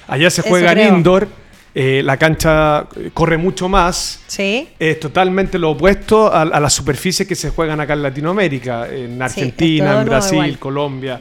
Allá 0.06 0.30
se 0.30 0.42
juega 0.42 0.72
en 0.72 0.96
indoor, 0.96 1.26
eh, 1.74 2.02
la 2.04 2.16
cancha 2.16 2.86
eh, 2.96 3.10
corre 3.12 3.36
mucho 3.36 3.68
más. 3.68 4.22
Sí. 4.26 4.68
Es 4.78 5.00
totalmente 5.00 5.58
lo 5.58 5.70
opuesto 5.70 6.32
a, 6.32 6.42
a 6.42 6.60
las 6.60 6.72
superficies 6.72 7.26
que 7.26 7.34
se 7.34 7.50
juegan 7.50 7.80
acá 7.80 7.94
en 7.94 8.02
Latinoamérica, 8.02 8.88
en 8.88 9.20
Argentina, 9.20 10.00
en 10.00 10.04
Brasil. 10.06 10.58
Colombia. 10.58 11.20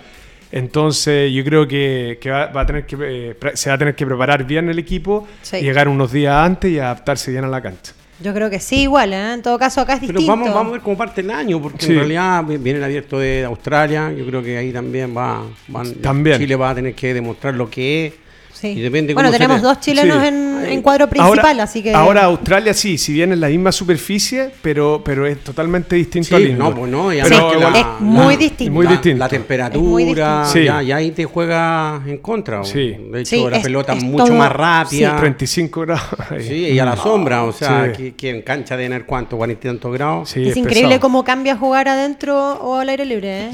Entonces 0.58 1.34
yo 1.34 1.44
creo 1.44 1.68
que, 1.68 2.20
que 2.22 2.30
va, 2.30 2.46
va 2.46 2.62
a 2.62 2.66
tener 2.66 2.86
que 2.86 2.96
eh, 3.02 3.36
se 3.56 3.70
va 3.70 3.76
a 3.76 3.78
tener 3.80 3.96
que 3.96 4.06
preparar 4.06 4.44
bien 4.46 4.70
el 4.70 4.78
equipo, 4.78 5.28
Sí. 5.42 5.58
llegar 5.62 5.88
unos 5.88 6.12
días 6.12 6.36
antes 6.36 6.72
y 6.72 6.78
adaptarse 6.78 7.32
bien 7.32 7.44
a 7.44 7.48
la 7.48 7.60
cancha. 7.60 7.94
Yo 8.22 8.34
creo 8.36 8.50
que 8.52 8.60
sí, 8.60 8.84
igual, 8.84 9.12
¿eh? 9.12 9.34
En 9.34 9.42
todo 9.42 9.58
caso, 9.58 9.82
acá 9.82 9.94
es 9.96 10.00
Pero 10.02 10.12
distinto. 10.20 10.32
vamos, 10.32 10.54
vamos 10.54 10.70
a 10.70 10.74
ver 10.74 10.82
cómo 10.82 10.96
parte 10.96 11.22
el 11.22 11.32
año, 11.32 11.60
porque 11.60 11.84
Sí. 11.88 11.92
en 11.92 11.98
realidad 11.98 12.44
vi- 12.46 12.58
viene 12.58 12.78
el 12.78 12.86
abierto 12.86 13.18
de 13.18 13.44
Australia. 13.44 14.14
Yo 14.16 14.26
creo 14.28 14.44
que 14.44 14.56
ahí 14.58 14.72
también 14.72 15.18
va. 15.18 15.42
van- 15.68 15.96
También. 15.96 16.38
Chile 16.38 16.56
va 16.56 16.70
a 16.70 16.76
tener 16.76 16.94
que 16.94 17.14
demostrar 17.16 17.56
lo 17.56 17.68
que 17.70 18.06
es. 18.06 18.14
Sí. 18.54 18.68
Y 18.70 18.82
depende 18.82 19.14
bueno, 19.14 19.30
tenemos 19.32 19.62
dos 19.62 19.80
chilenos 19.82 20.22
Sí. 20.22 20.28
en, 20.28 20.66
en 20.66 20.82
cuadro 20.82 21.10
principal, 21.10 21.60
así 21.60 21.84
que. 21.84 21.94
ahora 21.94 22.24
Australia 22.26 22.74
sí, 22.74 22.98
si 22.98 23.12
bien 23.14 23.32
es 23.34 23.40
la 23.40 23.48
misma 23.50 23.72
superficie, 23.72 24.50
pero, 24.62 25.02
pero 25.04 25.26
es 25.28 25.40
totalmente 25.44 25.96
distinto 25.96 26.30
Sí, 26.30 26.36
al 26.36 26.50
indoor. 26.50 26.70
no, 26.74 26.80
pues 26.80 26.92
no, 26.92 27.14
y 27.14 27.22
Pero 27.22 27.36
además 27.36 27.52
que 27.52 27.58
igual- 27.60 27.76
es 27.76 27.86
muy 28.02 28.36
distinto. 28.38 28.74
Muy 28.74 28.86
la, 28.86 28.92
distinto. 28.92 29.20
la 29.20 29.26
muy 29.26 29.30
temperatura. 29.38 30.46
Sí. 30.46 30.64
ya, 30.64 30.82
ya 30.82 30.96
ahí 30.98 31.12
te 31.12 31.26
juega 31.26 32.02
en 32.06 32.18
contra. 32.20 32.62
o- 32.62 32.64
Sí. 32.66 32.96
De 33.12 33.22
hecho, 33.22 33.30
Sí, 33.36 33.46
la 33.50 33.58
es- 33.58 33.64
pelota 33.64 33.94
es 33.94 34.04
mucho 34.04 34.26
todo- 34.26 34.36
más 34.36 34.52
rápida. 34.52 35.16
35 35.18 35.82
grados. 35.82 36.04
Sí, 36.40 36.54
y 36.70 36.80
a 36.80 36.86
la 36.86 36.96
sombra, 36.96 37.44
o 37.44 37.52
sea, 37.52 37.92
Sí. 37.96 37.98
que, 37.98 38.16
que 38.16 38.30
en 38.30 38.42
cancha 38.44 38.78
de 38.78 38.84
tener 38.86 39.06
cuánto, 39.06 39.38
cuarenta 39.38 39.68
y 39.68 39.70
tantos 39.72 39.94
grados. 39.94 40.30
Sí, 40.30 40.48
es 40.48 40.58
increíble 40.58 40.90
pesado. 40.96 41.02
cómo 41.02 41.24
cambia 41.24 41.56
jugar 41.56 41.88
adentro 41.88 42.54
o 42.62 42.76
al 42.78 42.90
aire 42.90 43.06
libre, 43.06 43.46
¿eh? 43.48 43.50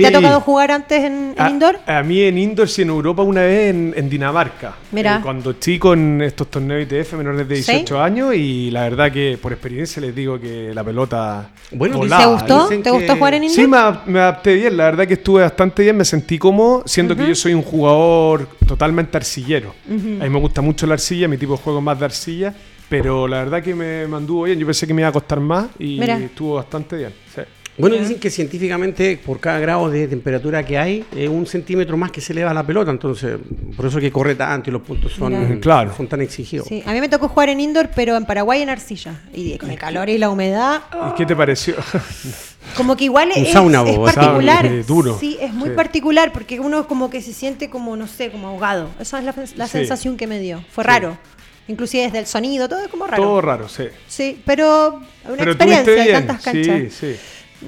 ¿Te 0.00 0.06
ha 0.06 0.12
tocado 0.12 0.40
jugar 0.40 0.70
antes 0.70 1.02
en, 1.04 1.34
en 1.36 1.42
A- 1.42 1.50
indoor? 1.50 1.78
A, 1.86 2.02
mí 2.02 2.20
en 2.22 2.38
indoor, 2.38 2.68
sí, 2.68 2.82
en 2.82 2.88
Europa 2.90 3.22
una 3.22 3.42
vez 3.42 3.70
en, 3.70 3.94
en 3.96 4.08
Dinamarca. 4.10 4.33
Mira. 4.92 5.16
Eh, 5.16 5.20
cuando 5.22 5.54
chico 5.54 5.92
en 5.94 6.20
estos 6.22 6.50
torneos 6.50 6.82
ITF 6.82 7.14
menores 7.14 7.48
de 7.48 7.56
¿Sí? 7.56 7.72
18 7.72 8.00
años 8.02 8.34
y 8.34 8.70
la 8.70 8.82
verdad 8.82 9.10
que 9.12 9.38
por 9.40 9.52
experiencia 9.52 10.00
les 10.02 10.14
digo 10.14 10.38
que 10.38 10.72
la 10.74 10.82
pelota 10.84 11.50
Bueno, 11.72 11.98
volaba. 11.98 12.22
¿Te 12.24 12.30
gustó? 12.32 12.62
dicen 12.64 12.82
¿Te 12.82 12.90
que- 12.90 12.96
gustó 12.96 13.16
jugar 13.16 13.34
en 13.34 13.44
indoor? 13.44 13.56
Sí, 13.56 13.66
me, 13.66 14.12
me 14.12 14.18
adapté 14.20 14.54
bien, 14.54 14.76
la 14.76 14.84
verdad 14.84 15.06
que 15.06 15.14
estuve 15.14 15.42
bastante 15.42 15.82
bien, 15.82 15.96
me 15.96 16.04
sentí 16.04 16.38
cómodo, 16.38 16.82
siendo 16.86 17.16
que 17.16 17.26
yo 17.26 17.34
soy 17.34 17.54
un 17.54 17.62
jugador 17.62 18.48
totalmente 18.66 19.16
arcillero. 19.16 19.74
A 19.88 19.92
mí 19.92 20.28
me 20.30 20.38
gusta 20.38 20.60
mucho 20.60 20.86
la 20.86 20.94
arcilla, 20.94 21.28
mi 21.28 21.38
tipo 21.38 21.52
de 21.52 21.58
juego 21.58 21.78
es 21.78 21.84
más 21.84 21.98
de 21.98 22.04
arcilla, 22.04 22.54
pero 22.88 23.26
la 23.26 23.38
verdad 23.38 23.62
que 23.62 23.74
me 23.74 24.06
mantuvo 24.06 24.44
bien, 24.44 24.58
yo 24.58 24.66
pensé 24.66 24.86
que 24.86 24.94
me 24.94 25.02
iba 25.02 25.08
a 25.08 25.12
costar 25.12 25.40
más 25.40 25.66
y 25.78 25.98
Mira. 25.98 26.18
estuvo 26.18 26.54
bastante 26.56 26.96
bien. 26.96 27.12
sí. 27.34 27.40
Bueno, 27.76 27.96
dicen 27.96 28.20
que 28.20 28.30
científicamente 28.30 29.18
por 29.24 29.40
cada 29.40 29.58
grado 29.58 29.90
de 29.90 30.06
temperatura 30.06 30.64
que 30.64 30.78
hay, 30.78 31.04
es 31.16 31.28
un 31.28 31.44
centímetro 31.44 31.96
más 31.96 32.12
que 32.12 32.20
se 32.20 32.32
eleva 32.32 32.54
la 32.54 32.64
pelota, 32.64 32.92
entonces 32.92 33.36
por 33.76 33.86
eso 33.86 33.98
que 33.98 34.12
corre 34.12 34.36
tanto 34.36 34.70
y 34.70 34.72
los 34.72 34.82
puntos 34.82 35.12
son. 35.12 35.58
Claro. 35.60 35.92
son 35.96 36.06
tan 36.06 36.20
exigidos. 36.20 36.68
Sí, 36.68 36.82
a 36.86 36.92
mí 36.92 37.00
me 37.00 37.08
tocó 37.08 37.26
jugar 37.28 37.48
en 37.48 37.58
indoor, 37.58 37.90
pero 37.94 38.16
en 38.16 38.26
Paraguay 38.26 38.62
en 38.62 38.68
arcilla. 38.70 39.20
Y 39.32 39.58
con 39.58 39.70
el 39.72 39.78
calor 39.78 40.08
y 40.08 40.18
la 40.18 40.30
humedad, 40.30 40.82
¿Y 41.10 41.14
qué 41.16 41.26
te 41.26 41.34
pareció? 41.34 41.74
como 42.76 42.96
que 42.96 43.04
igual 43.04 43.30
es, 43.34 43.50
sauna, 43.52 43.82
es 43.82 43.98
particular. 43.98 44.62
sauna, 44.64 44.80
eh, 44.80 44.84
duro. 44.86 45.18
Sí, 45.18 45.36
es 45.40 45.52
muy 45.52 45.70
Sí. 45.70 45.74
particular 45.74 46.32
porque 46.32 46.60
uno 46.60 46.86
como 46.86 47.10
que 47.10 47.20
se 47.22 47.32
siente 47.32 47.68
como, 47.70 47.96
no 47.96 48.06
sé, 48.06 48.30
como 48.30 48.48
ahogado. 48.48 48.90
Esa 49.00 49.18
es 49.18 49.24
la, 49.24 49.34
la 49.56 49.66
Sí. 49.66 49.72
sensación 49.72 50.16
que 50.16 50.26
me 50.28 50.38
dio. 50.38 50.64
Fue 50.70 50.84
raro. 50.84 51.18
Inclusive 51.66 52.04
desde 52.04 52.18
el 52.20 52.26
sonido, 52.26 52.68
todo 52.68 52.80
es 52.84 52.88
como 52.88 53.06
raro. 53.06 53.22
Todo 53.22 53.40
raro, 53.40 53.68
sí. 53.68 53.84
Sí, 54.06 54.40
pero 54.44 55.00
una 55.24 55.36
Pero 55.38 55.50
experiencia 55.52 55.92
de 55.94 56.12
tantas 56.12 56.42
canchas. 56.42 56.92
sí, 56.92 57.14
sí. 57.14 57.16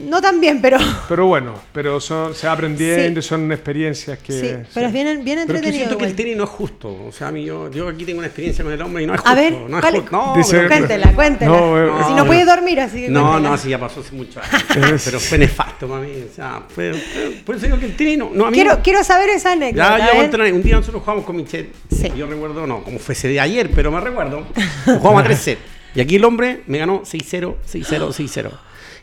No 0.04 0.20
tan 0.20 0.40
bien, 0.40 0.60
pero. 0.60 0.78
Pero 1.08 1.26
bueno, 1.26 1.54
pero 1.72 2.00
son, 2.00 2.34
se 2.34 2.46
va 2.46 2.52
aprendiendo, 2.52 3.22
Sí. 3.22 3.28
son 3.28 3.50
experiencias 3.52 4.18
que... 4.18 4.32
Sí, 4.32 4.50
pero 4.74 4.86
es 4.88 4.92
bien, 4.92 5.24
bien 5.24 5.24
Pero 5.24 5.40
es 5.40 5.46
que 5.46 5.52
entretenido. 5.68 5.72
siento 5.78 5.98
que 5.98 6.04
el 6.04 6.10
igual. 6.10 6.16
tenis 6.16 6.36
no 6.36 6.44
es 6.44 6.50
justo. 6.50 7.04
O 7.08 7.12
sea, 7.12 7.28
a 7.28 7.32
mí 7.32 7.44
yo, 7.44 7.70
yo 7.70 7.88
aquí 7.88 8.04
tengo 8.04 8.18
una 8.18 8.26
experiencia 8.26 8.62
con 8.64 8.72
el 8.72 8.80
hombre 8.82 9.02
y 9.04 9.06
no 9.06 9.14
es 9.14 9.20
A 9.20 9.22
justo. 9.22 9.36
ver, 9.36 9.52
no 9.52 9.76
es 9.78 9.80
¿cuál- 9.82 9.94
justo. 10.00 10.10
No, 10.12 10.34
Dice- 10.36 10.56
pero- 10.56 10.68
Cuéntela, 10.68 11.12
cuéntela. 11.14 11.50
No, 11.50 11.78
eh, 11.78 11.90
si 11.96 12.02
no, 12.02 12.08
no 12.10 12.16
no. 12.16 12.26
puede 12.26 12.44
dormir, 12.44 12.80
así 12.80 13.00
que 13.02 13.08
No, 13.08 13.22
cuéntela. 13.28 13.50
no, 13.50 13.58
sí, 13.58 13.68
ya 13.70 13.78
pasó 13.80 14.00
hace 14.00 14.14
mucho 14.14 14.40
años. 14.40 15.02
pero 15.04 15.20
fue 15.20 15.38
nefasto 15.38 15.88
para 15.88 16.00
mí. 16.02 16.10
O 16.30 16.34
sea, 16.34 16.62
fue, 16.68 16.92
fue- 16.94 17.30
por 17.44 17.56
eso 17.56 17.66
digo 17.66 17.78
que 17.78 17.86
el 17.86 17.96
tenis 17.96 18.18
no, 18.18 18.30
no 18.34 18.46
a 18.46 18.50
mí 18.50 18.54
Quiero, 18.56 18.74
no- 18.76 18.82
quiero 18.82 19.02
saber 19.04 19.30
esa 19.30 19.52
anécdota. 19.52 19.88
Ya, 19.88 19.94
a 19.94 19.98
ya 19.98 20.06
ver. 20.06 20.16
cuento 20.16 20.36
una- 20.36 20.46
un 20.52 20.62
día 20.62 20.76
nosotros 20.76 21.02
jugamos 21.02 21.24
con 21.24 21.36
Michelle. 21.36 21.70
Sí. 21.90 22.12
Yo 22.16 22.26
recuerdo, 22.26 22.66
no, 22.66 22.82
como 22.84 22.98
fuese 22.98 23.28
de 23.28 23.40
ayer, 23.40 23.70
pero 23.74 23.90
me 23.90 24.00
recuerdo. 24.00 24.46
Jugamos 24.84 25.20
a 25.22 25.24
3 25.24 25.38
sets. 25.38 25.60
Y 25.94 26.00
aquí 26.00 26.16
el 26.16 26.24
hombre 26.24 26.62
me 26.66 26.76
ganó 26.78 27.02
6-0, 27.04 27.56
6-0, 27.66 28.12
6-0. 28.12 28.50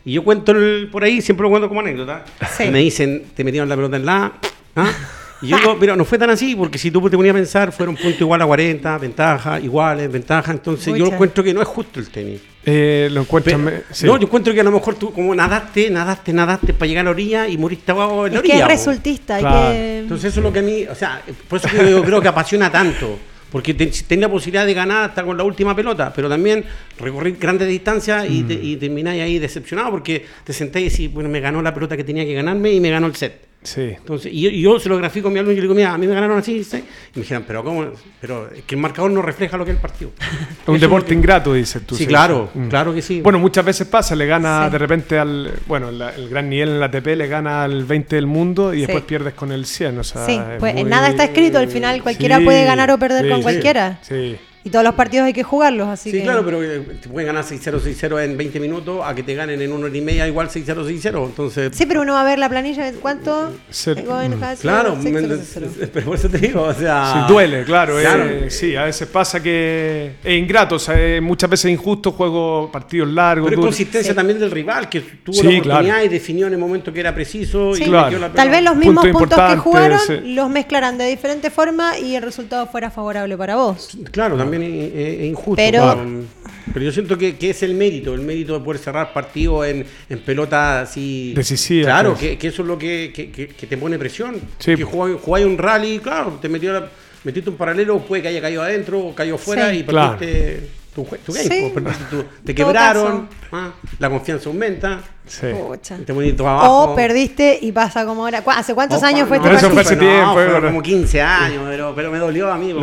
Y 0.04 0.12
yo 0.12 0.22
cuento 0.24 0.52
el- 0.52 0.88
por 0.92 1.02
ahí, 1.04 1.20
siempre 1.22 1.44
lo 1.44 1.50
cuento 1.50 1.68
como 1.68 1.80
anécdota. 1.80 2.24
Sí. 2.56 2.64
Me 2.70 2.80
dicen, 2.80 3.24
te 3.34 3.42
metieron 3.44 3.68
la 3.68 3.76
pelota 3.76 3.96
en 3.96 4.04
la. 4.06 4.32
¿ah? 4.76 4.90
Y 5.42 5.48
yo 5.48 5.58
digo, 5.58 5.76
pero 5.78 5.94
no 5.96 6.04
fue 6.06 6.16
tan 6.18 6.30
así, 6.30 6.54
porque 6.56 6.78
si 6.78 6.90
tú 6.90 7.02
te 7.10 7.16
ponías 7.16 7.34
a 7.34 7.36
pensar, 7.38 7.70
fueron 7.72 7.96
puntos 7.96 8.20
igual 8.20 8.40
a 8.40 8.46
40, 8.46 8.96
ventaja, 8.98 9.60
iguales, 9.60 10.10
ventaja. 10.10 10.52
Entonces 10.52 10.94
yo 10.94 11.04
Pucha. 11.04 11.14
encuentro 11.16 11.44
que 11.44 11.52
no 11.52 11.60
es 11.60 11.68
justo 11.68 12.00
el 12.00 12.08
tenis. 12.08 12.40
Eh, 12.64 13.08
lo 13.10 13.20
encuentran... 13.22 13.62
Pero- 13.62 13.76
me- 13.76 13.82
sí. 13.94 14.06
No, 14.06 14.16
yo 14.16 14.26
encuentro 14.26 14.54
que 14.54 14.60
a 14.60 14.64
lo 14.64 14.70
mejor 14.70 14.94
tú 14.94 15.12
como 15.12 15.34
nadaste, 15.34 15.90
nadaste, 15.90 16.32
nadaste 16.32 16.72
para 16.72 16.86
llegar 16.86 17.02
a 17.02 17.04
la 17.06 17.10
orilla 17.10 17.46
y 17.46 17.58
moriste 17.58 17.92
abajo 17.92 18.26
en 18.26 18.32
la 18.34 18.38
Es 18.40 18.42
que 18.46 18.52
orilla. 18.52 18.66
es 18.66 18.80
po. 18.84 18.90
resultista. 18.90 19.38
Claro. 19.38 19.70
que... 19.72 19.98
Entonces 19.98 20.30
eso 20.32 20.40
es 20.40 20.44
lo 20.44 20.52
que 20.52 20.58
a 20.60 20.62
mí, 20.62 20.84
o 20.90 20.94
sea, 20.94 21.20
por 21.48 21.58
eso 21.58 21.68
que 21.68 21.90
yo 21.90 22.02
creo 22.04 22.22
que 22.22 22.28
apasiona 22.28 22.70
tanto. 22.70 23.18
Porque 23.54 23.72
te- 23.72 23.86
tenés 23.86 24.22
la 24.22 24.28
posibilidad 24.28 24.66
de 24.66 24.74
ganar 24.74 25.10
hasta 25.10 25.22
con 25.22 25.36
la 25.36 25.44
última 25.44 25.76
pelota, 25.76 26.12
pero 26.12 26.28
también 26.28 26.64
recorrer 26.98 27.36
grandes 27.36 27.68
distancias 27.68 28.26
y, 28.28 28.42
te- 28.42 28.54
y 28.54 28.74
termináis 28.74 29.22
ahí 29.22 29.38
decepcionado 29.38 29.92
porque 29.92 30.24
te 30.42 30.52
sentáis 30.52 30.86
y 30.86 30.90
decís, 31.04 31.14
bueno, 31.14 31.28
me 31.30 31.38
ganó 31.38 31.62
la 31.62 31.72
pelota 31.72 31.96
que 31.96 32.02
tenía 32.02 32.24
que 32.24 32.34
ganarme 32.34 32.72
y 32.72 32.80
me 32.80 32.90
ganó 32.90 33.06
el 33.06 33.14
set. 33.14 33.46
Sí. 33.64 33.80
Entonces, 33.96 34.30
y 34.32 34.42
yo, 34.42 34.50
y 34.50 34.60
yo 34.62 34.78
se 34.78 34.88
lo 34.90 34.96
grafico 34.98 35.28
a 35.28 35.30
mi 35.30 35.38
alumno 35.38 35.52
y 35.52 35.56
yo 35.56 35.62
le 35.62 35.64
digo, 35.68 35.74
mira, 35.74 35.94
a 35.94 35.98
mí 35.98 36.06
me 36.06 36.14
ganaron 36.14 36.38
así, 36.38 36.62
¿sí? 36.62 36.76
y 36.76 37.18
me 37.18 37.22
dijeron, 37.22 37.44
pero 37.46 37.64
¿cómo? 37.64 37.86
Pero 38.20 38.48
es 38.54 38.62
que 38.64 38.74
el 38.74 38.80
marcador 38.80 39.10
no 39.10 39.22
refleja 39.22 39.56
lo 39.56 39.64
que 39.64 39.70
es 39.72 39.76
el 39.76 39.80
partido. 39.80 40.12
Es 40.64 40.68
un 40.68 40.78
deporte 40.78 41.08
que- 41.08 41.14
ingrato, 41.14 41.54
dices 41.54 41.82
tú. 41.86 41.96
Sí, 41.96 42.06
claro, 42.06 42.50
Mm. 42.54 42.68
claro 42.68 42.94
que 42.94 43.02
sí. 43.02 43.20
Bueno, 43.22 43.38
muchas 43.38 43.64
veces 43.64 43.86
pasa, 43.88 44.14
le 44.14 44.26
gana 44.26 44.66
Sí. 44.66 44.72
de 44.72 44.78
repente 44.78 45.18
al. 45.18 45.50
Bueno, 45.66 45.90
la- 45.90 46.14
el 46.14 46.28
gran 46.28 46.48
nivel 46.48 46.68
en 46.70 46.80
la 46.80 46.86
ATP 46.86 47.16
le 47.16 47.26
gana 47.26 47.64
al 47.64 47.84
20 47.84 48.16
del 48.16 48.26
mundo 48.26 48.72
y 48.74 48.80
después 48.82 49.02
pierdes 49.04 49.34
con 49.34 49.50
el 49.50 49.66
100. 49.66 49.98
O 49.98 50.04
sea, 50.04 50.24
Sí, 50.26 50.32
es 50.32 50.58
pues 50.60 50.74
muy- 50.74 50.84
nada 50.84 51.08
está 51.08 51.24
escrito 51.24 51.58
al 51.58 51.68
final, 51.68 52.02
cualquiera 52.02 52.38
Sí, 52.38 52.44
puede 52.44 52.64
ganar 52.64 52.90
o 52.90 52.98
perder 52.98 53.24
sí, 53.24 53.28
con 53.30 53.38
sí, 53.38 53.42
cualquiera. 53.42 53.98
Sí. 54.02 54.36
Y 54.66 54.70
todos 54.70 54.82
los 54.84 54.94
partidos 54.94 55.26
hay 55.26 55.34
que 55.34 55.42
jugarlos, 55.42 55.86
así 55.88 56.10
Sí, 56.10 56.16
que. 56.18 56.22
claro, 56.22 56.42
pero 56.42 56.62
eh, 56.64 56.80
te 57.02 57.08
pueden 57.08 57.26
ganar 57.26 57.44
6-0, 57.44 57.80
6-0 57.80 58.24
en 58.24 58.36
20 58.38 58.58
minutos 58.60 59.02
a 59.04 59.14
que 59.14 59.22
te 59.22 59.34
ganen 59.34 59.60
en 59.60 59.70
una 59.72 59.86
hora 59.86 59.96
y 59.96 60.00
media 60.00 60.26
igual 60.26 60.48
6-0, 60.48 60.86
6-0. 60.86 61.26
Entonces, 61.26 61.76
Sí, 61.76 61.84
pero 61.84 62.00
uno 62.00 62.14
va 62.14 62.22
a 62.22 62.24
ver 62.24 62.38
la 62.38 62.48
planilla 62.48 62.90
de 62.90 62.98
cuánto. 62.98 63.52
Claro, 64.60 64.96
seis, 65.02 65.12
me- 65.14 65.20
cero, 65.20 65.38
cero. 65.44 65.66
pero 65.92 66.06
por 66.06 66.16
eso 66.16 66.28
te 66.28 66.38
digo, 66.38 66.62
o 66.62 66.74
sea... 66.74 67.26
Sí, 67.26 67.32
duele, 67.32 67.64
claro. 67.64 67.96
Claro. 68.00 68.24
eh, 68.24 68.50
sí, 68.50 68.74
a 68.76 68.84
veces 68.84 69.06
pasa 69.08 69.42
que 69.42 70.14
es 70.24 70.38
ingrato, 70.38 70.76
o 70.76 70.78
sea, 70.78 70.98
es 70.98 71.20
muchas 71.22 71.50
veces 71.50 71.70
injusto, 71.70 72.12
juego 72.12 72.70
partidos 72.72 73.08
largos. 73.08 73.48
Pero 73.50 73.60
es 73.60 73.66
consistencia 73.66 74.12
Sí. 74.12 74.16
también 74.16 74.38
del 74.38 74.50
rival, 74.50 74.88
que 74.88 75.00
tuvo 75.00 75.34
Sí, 75.34 75.42
la 75.42 75.48
oportunidad 75.50 75.80
claro. 75.94 76.04
y 76.04 76.08
definió 76.08 76.46
en 76.46 76.52
el 76.54 76.58
momento 76.58 76.92
que 76.92 77.00
era 77.00 77.14
preciso. 77.14 77.74
Sí. 77.74 77.82
y 77.82 77.86
Claro. 77.86 78.18
la 78.18 78.32
Tal 78.32 78.48
vez 78.50 78.62
los 78.62 78.72
Punto 78.74 78.86
mismos 78.86 79.06
puntos 79.08 79.38
que 79.50 79.56
jugaron 79.56 79.98
sí. 80.06 80.14
los 80.24 80.48
mezclarán 80.50 80.96
de 80.98 81.06
diferente 81.06 81.50
forma 81.50 81.98
y 81.98 82.14
el 82.16 82.22
resultado 82.22 82.66
fuera 82.66 82.90
favorable 82.90 83.36
para 83.36 83.56
vos. 83.56 83.96
Claro, 84.10 84.36
también 84.36 84.53
es, 84.62 84.92
es- 84.94 85.18
es 85.20 85.24
injusto. 85.26 85.56
Pero- 85.56 85.82
Claro. 85.82 86.06
pero 86.72 86.84
yo 86.84 86.92
siento 86.92 87.18
que, 87.18 87.36
que 87.36 87.50
es 87.50 87.62
el 87.62 87.74
mérito, 87.74 88.14
el 88.14 88.20
mérito 88.22 88.58
de 88.58 88.64
poder 88.64 88.80
cerrar 88.80 89.12
partidos 89.12 89.66
en, 89.66 89.84
en 90.08 90.18
pelota 90.20 90.80
así. 90.82 91.32
Decisiva, 91.36 91.86
Claro, 91.86 92.10
pues. 92.10 92.20
que, 92.20 92.38
que 92.38 92.46
eso 92.48 92.62
es 92.62 92.68
lo 92.68 92.78
que, 92.78 93.12
que- 93.14 93.30
que- 93.30 93.48
que 93.48 93.66
te 93.66 93.76
pone 93.76 93.98
presión. 93.98 94.36
Sí. 94.58 94.74
Que 94.76 94.84
jugáis 94.84 95.16
jugáis 95.20 95.46
un 95.46 95.58
rally, 95.58 95.98
claro, 95.98 96.38
te 96.40 96.48
metió 96.48 96.72
la- 96.72 96.88
metiste 97.24 97.50
un 97.50 97.56
paralelo, 97.56 97.98
puede 98.00 98.22
que 98.22 98.28
haya 98.28 98.40
caído 98.40 98.62
adentro 98.62 98.98
o 99.00 99.14
cayó 99.14 99.36
fuera 99.38 99.70
Sí. 99.70 99.78
y 99.78 99.82
Claro. 99.84 100.18
perdiste 100.18 100.68
tu, 100.94 101.04
jue- 101.04 101.18
tu 101.24 101.32
game. 101.32 101.44
Sí. 101.48 101.68
pues, 101.72 101.72
perdiste 101.84 102.04
tu- 102.10 102.24
te 102.44 102.54
quebraron, 102.54 103.28
ah, 103.52 103.72
la 103.98 104.10
confianza 104.10 104.48
aumenta, 104.48 105.02
Sí. 105.26 105.46
Pucha. 105.66 105.96
te 106.04 106.12
pones 106.12 106.36
todo 106.36 106.48
abajo. 106.48 106.92
O 106.92 106.94
perdiste 106.94 107.58
y 107.62 107.72
pasa 107.72 108.04
como 108.04 108.24
ahora. 108.24 108.42
¿Cu- 108.42 108.50
¿Hace 108.50 108.74
cuántos 108.74 108.98
Opa, 108.98 109.08
años 109.08 109.26
fue 109.26 109.38
no, 109.38 109.46
este 109.50 109.70
fue 109.70 109.80
hace 109.80 109.96
tiempo, 109.96 110.38
No, 110.38 110.60
como 110.66 110.82
15 110.82 111.22
años, 111.22 111.62
pero, 111.66 111.94
pero 111.94 112.10
me 112.10 112.18
dolió 112.18 112.52
a 112.52 112.58
mí. 112.58 112.74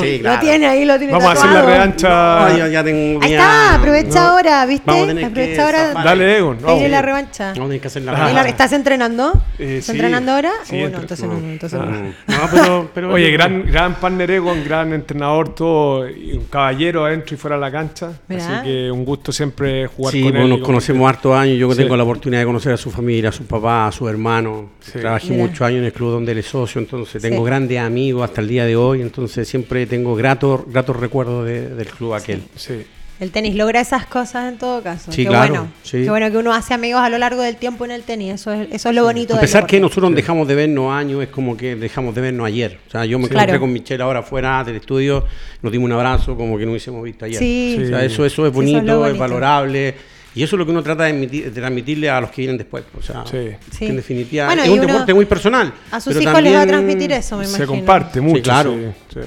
Sí, 0.00 0.18
Lo 0.22 0.38
tiene 0.38 0.66
ahí, 0.68 0.84
lo 0.84 0.96
tiene 0.96 1.12
Vamos 1.12 1.28
a 1.28 1.32
hacer 1.32 1.50
la 1.50 1.62
revancha. 1.62 2.48
No, 2.50 2.56
yo 2.58 2.66
ya 2.68 2.84
tengo 2.84 3.20
Ahí 3.22 3.32
está, 3.32 3.74
aprovecha 3.74 4.20
No. 4.20 4.28
ahora, 4.28 4.66
¿viste? 4.66 5.24
Aprovecha 5.24 5.64
ahora. 5.64 5.92
Dale, 5.94 6.38
Egon. 6.38 6.58
Viene 6.64 6.88
la 6.88 7.02
revancha. 7.02 7.50
A 7.50 7.54
tener 7.54 7.80
que 7.80 7.86
hacer 7.88 8.02
la 8.02 8.12
revancha. 8.14 8.48
¿Estás 8.48 8.72
entrenando? 8.72 9.32
Eh, 9.58 9.78
¿Estás 9.78 9.86
sí. 9.86 9.92
entrenando 9.92 10.32
ahora? 10.32 10.52
Sí, 10.64 10.76
Uh, 10.76 10.78
no, 10.78 10.84
entre- 10.86 11.00
entonces 11.02 11.26
no, 11.26 11.32
no. 11.34 11.48
entonces 11.48 11.80
Ah. 11.82 11.84
no. 11.84 12.36
No, 12.36 12.48
pero, 12.52 12.90
pero- 12.94 13.12
Oye, 13.12 13.30
gran, 13.32 13.66
gran 13.66 13.94
partner 13.96 14.30
Egon, 14.30 14.62
gran 14.64 14.92
entrenador, 14.92 15.54
todo, 15.54 16.02
un 16.02 16.46
caballero 16.50 17.06
adentro 17.06 17.34
y 17.34 17.38
fuera 17.38 17.56
de 17.56 17.60
la 17.62 17.70
cancha. 17.72 18.10
Así 18.28 18.62
que 18.62 18.90
un 18.90 19.04
gusto 19.04 19.32
siempre 19.32 19.86
jugar 19.88 20.12
Sí, 20.12 20.22
con 20.22 20.32
pues 20.32 20.42
él. 20.44 20.48
nos 20.50 20.58
y 20.58 20.62
conocemos 20.62 21.08
hartos 21.08 21.34
años. 21.36 21.58
Yo 21.58 21.68
que 21.68 21.74
Sí. 21.74 21.87
Tengo 21.88 21.96
la 21.96 22.02
oportunidad 22.04 22.40
de 22.40 22.46
conocer 22.46 22.72
a 22.72 22.76
su 22.76 22.90
familia, 22.90 23.30
a 23.30 23.32
su 23.32 23.44
papá, 23.44 23.86
a 23.88 23.92
su 23.92 24.08
hermano. 24.08 24.70
Sí. 24.80 24.98
Trabajé 25.00 25.30
Mira. 25.30 25.44
muchos 25.44 25.60
años 25.62 25.78
en 25.80 25.84
el 25.86 25.92
club 25.92 26.10
donde 26.12 26.32
él 26.32 26.38
es 26.38 26.46
socio, 26.46 26.80
entonces 26.80 27.20
tengo 27.20 27.38
Sí. 27.42 27.46
grandes 27.46 27.78
amigos 27.78 28.22
hasta 28.24 28.40
el 28.40 28.48
día 28.48 28.64
de 28.64 28.76
hoy. 28.76 29.00
Entonces 29.02 29.48
siempre 29.48 29.86
tengo 29.86 30.14
gratos, 30.14 30.62
gratos 30.70 30.96
recuerdos 30.96 31.46
de- 31.46 31.68
del 31.74 31.86
club 31.88 32.14
aquel. 32.14 32.42
Sí. 32.56 32.84
El 33.20 33.32
tenis 33.32 33.56
logra 33.56 33.80
esas 33.80 34.06
cosas 34.06 34.52
en 34.52 34.58
todo 34.58 34.80
caso. 34.80 35.10
Sí, 35.10 35.24
Qué 35.24 35.28
claro, 35.28 35.48
bueno. 35.52 35.68
sí. 35.82 36.04
Qué 36.04 36.08
bueno 36.08 36.30
que 36.30 36.36
uno 36.36 36.54
hace 36.54 36.72
amigos 36.72 37.00
a 37.00 37.08
lo 37.10 37.18
largo 37.18 37.42
del 37.42 37.56
tiempo 37.56 37.84
en 37.84 37.90
el 37.90 38.04
tenis. 38.04 38.34
Eso 38.34 38.52
es, 38.52 38.68
eso 38.70 38.90
es 38.90 38.94
lo 38.94 39.02
bonito 39.02 39.34
A 39.36 39.40
pesar 39.40 39.66
que 39.66 39.74
deporte. 39.74 39.80
nosotros 40.00 40.14
dejamos 40.14 40.46
de 40.46 40.54
vernos 40.54 40.92
años, 40.92 41.20
es 41.24 41.28
como 41.28 41.56
que 41.56 41.74
dejamos 41.74 42.14
de 42.14 42.20
vernos 42.20 42.46
ayer. 42.46 42.78
O 42.86 42.90
sea, 42.92 43.04
yo 43.06 43.18
me 43.18 43.24
Sí. 43.24 43.30
encontré 43.32 43.46
Claro. 43.46 43.60
con 43.60 43.72
Michelle 43.72 44.04
ahora 44.04 44.22
fuera 44.22 44.62
del 44.62 44.76
estudio, 44.76 45.24
nos 45.62 45.72
dimos 45.72 45.86
un 45.86 45.92
abrazo 45.94 46.36
como 46.36 46.56
que 46.56 46.64
no 46.64 46.70
hubiésemos 46.70 47.02
visto 47.02 47.24
ayer. 47.24 47.40
Sí. 47.40 47.80
O 47.82 47.86
sea, 47.88 48.04
eso, 48.04 48.24
eso 48.24 48.24
es 48.24 48.26
Sí, 48.26 48.32
eso 48.34 48.46
es 48.46 48.52
bonito, 48.52 49.06
es 49.08 49.18
valorable. 49.18 49.94
Y 50.38 50.42
eso 50.44 50.54
es 50.54 50.58
lo 50.58 50.64
que 50.66 50.70
uno 50.70 50.84
trata 50.84 51.02
de, 51.04 51.10
emitir- 51.14 51.44
de 51.44 51.50
transmitirle 51.50 52.08
a 52.08 52.20
los 52.20 52.30
que 52.30 52.42
vienen 52.42 52.56
después. 52.58 52.84
O 52.96 53.02
sea, 53.02 53.24
Sí. 53.26 53.50
Que 53.76 53.86
en 53.88 53.96
definitiva 53.96 54.46
Bueno, 54.46 54.62
es 54.62 54.68
un 54.68 54.80
deporte 54.80 55.12
muy 55.12 55.24
personal. 55.24 55.72
A 55.90 56.00
sus 56.00 56.14
pero 56.14 56.30
hijos 56.30 56.42
les 56.42 56.54
va 56.54 56.60
a 56.62 56.66
transmitir 56.66 57.10
eso, 57.10 57.36
me 57.36 57.42
imagino. 57.42 57.58
Se 57.58 57.66
comparte 57.66 58.20
mucho. 58.20 58.42
claro. 58.42 58.72
sí, 58.74 59.14
sí. 59.14 59.20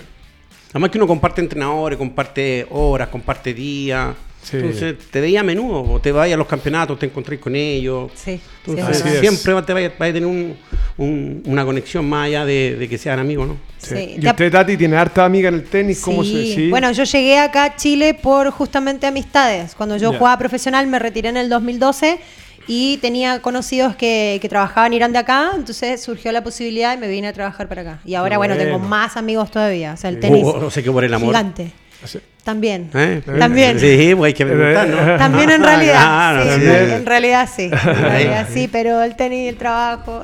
Además 0.69 0.89
que 0.89 0.97
uno 0.97 1.08
comparte 1.08 1.41
entrenadores, 1.41 1.97
comparte 1.97 2.65
horas, 2.69 3.10
comparte 3.10 3.54
días. 3.54 4.15
Sí. 4.44 4.58
Entonces 4.58 4.96
te 5.12 5.22
veía 5.22 5.42
a 5.42 5.44
menudo, 5.44 5.82
o 5.84 6.00
te 6.02 6.12
vayas 6.12 6.34
a 6.36 6.38
los 6.38 6.48
campeonatos, 6.48 6.98
te 6.98 7.06
encontréis 7.06 7.40
con 7.40 7.56
ellos. 7.56 8.12
Sí, 8.16 8.40
Entonces 8.66 9.20
siempre 9.20 9.54
te 9.62 9.74
vaya, 9.74 9.94
vaya 10.00 10.10
a 10.12 10.14
tener 10.14 10.26
un- 10.26 10.56
un- 10.98 11.44
una 11.46 11.64
conexión 11.64 12.10
más 12.10 12.26
allá 12.28 12.44
de, 12.46 12.76
de 12.78 12.90
que 12.90 12.98
sean 12.98 13.20
amigos, 13.20 13.48
¿no? 13.48 13.58
Sí. 13.78 13.96
Sí. 13.96 14.14
¿Y 14.18 14.20
Te- 14.20 14.30
usted, 14.30 14.52
Tati, 14.52 14.78
tiene 14.78 14.98
harta 14.98 15.26
amiga 15.26 15.50
en 15.50 15.56
el 15.56 15.64
tenis? 15.64 16.02
¿Cómo 16.02 16.24
se? 16.24 16.70
Bueno, 16.70 16.92
yo 16.92 17.04
llegué 17.04 17.38
acá 17.40 17.66
a 17.66 17.76
Chile 17.76 18.14
por 18.16 18.50
justamente 18.52 19.06
amistades. 19.08 19.76
Cuando 19.76 19.98
yo 19.98 20.12
Ya. 20.12 20.18
jugaba 20.18 20.38
profesional 20.38 20.88
me 20.88 20.98
retiré 21.00 21.30
en 21.30 21.38
el 21.38 21.48
2012 21.50 22.20
y 22.68 22.98
tenía 22.98 23.42
conocidos 23.42 23.96
que, 23.96 24.40
que 24.42 24.50
trabajaban 24.50 24.94
y 24.94 24.98
eran 24.98 25.12
de 25.14 25.20
acá, 25.20 25.52
entonces 25.56 26.02
surgió 26.02 26.32
la 26.32 26.44
posibilidad 26.44 26.96
y 26.96 27.00
me 27.00 27.08
vine 27.08 27.28
a 27.28 27.34
trabajar 27.34 27.68
para 27.68 27.82
acá. 27.82 28.00
Y 28.06 28.16
ahora, 28.16 28.32
Qué 28.36 28.38
bueno, 28.38 28.56
tengo 28.58 28.80
más 28.80 29.18
amigos 29.18 29.50
todavía. 29.52 29.94
O 29.94 29.98
sea, 29.98 30.10
el 30.10 30.20
tenis 30.20 30.44
O, 30.46 30.66
o 30.66 30.72
sea 30.72 30.82
que 30.84 30.92
por 30.92 31.04
el 31.04 31.14
amor. 31.14 31.30
gigante. 31.30 31.72
También. 32.44 32.90
¿Eh? 32.96 33.22
También. 33.38 33.80
Sí, 33.80 34.14
pues 34.18 34.30
hay 34.30 34.34
que 34.34 34.46
preguntar, 34.48 34.88
¿no? 34.88 35.18
También 35.18 35.52
en 35.52 35.62
realidad, 35.64 35.94
Claro, 35.94 36.44
sí, 36.44 36.60
sí. 36.62 36.66
en 36.96 37.06
realidad 37.06 37.50
sí, 37.56 37.64
en 37.66 37.72
realidad 38.02 38.48
sí, 38.52 38.68
pero 38.72 39.04
el 39.04 39.16
tenis 39.16 39.40
y 39.42 39.48
el 39.48 39.58
trabajo. 39.58 40.24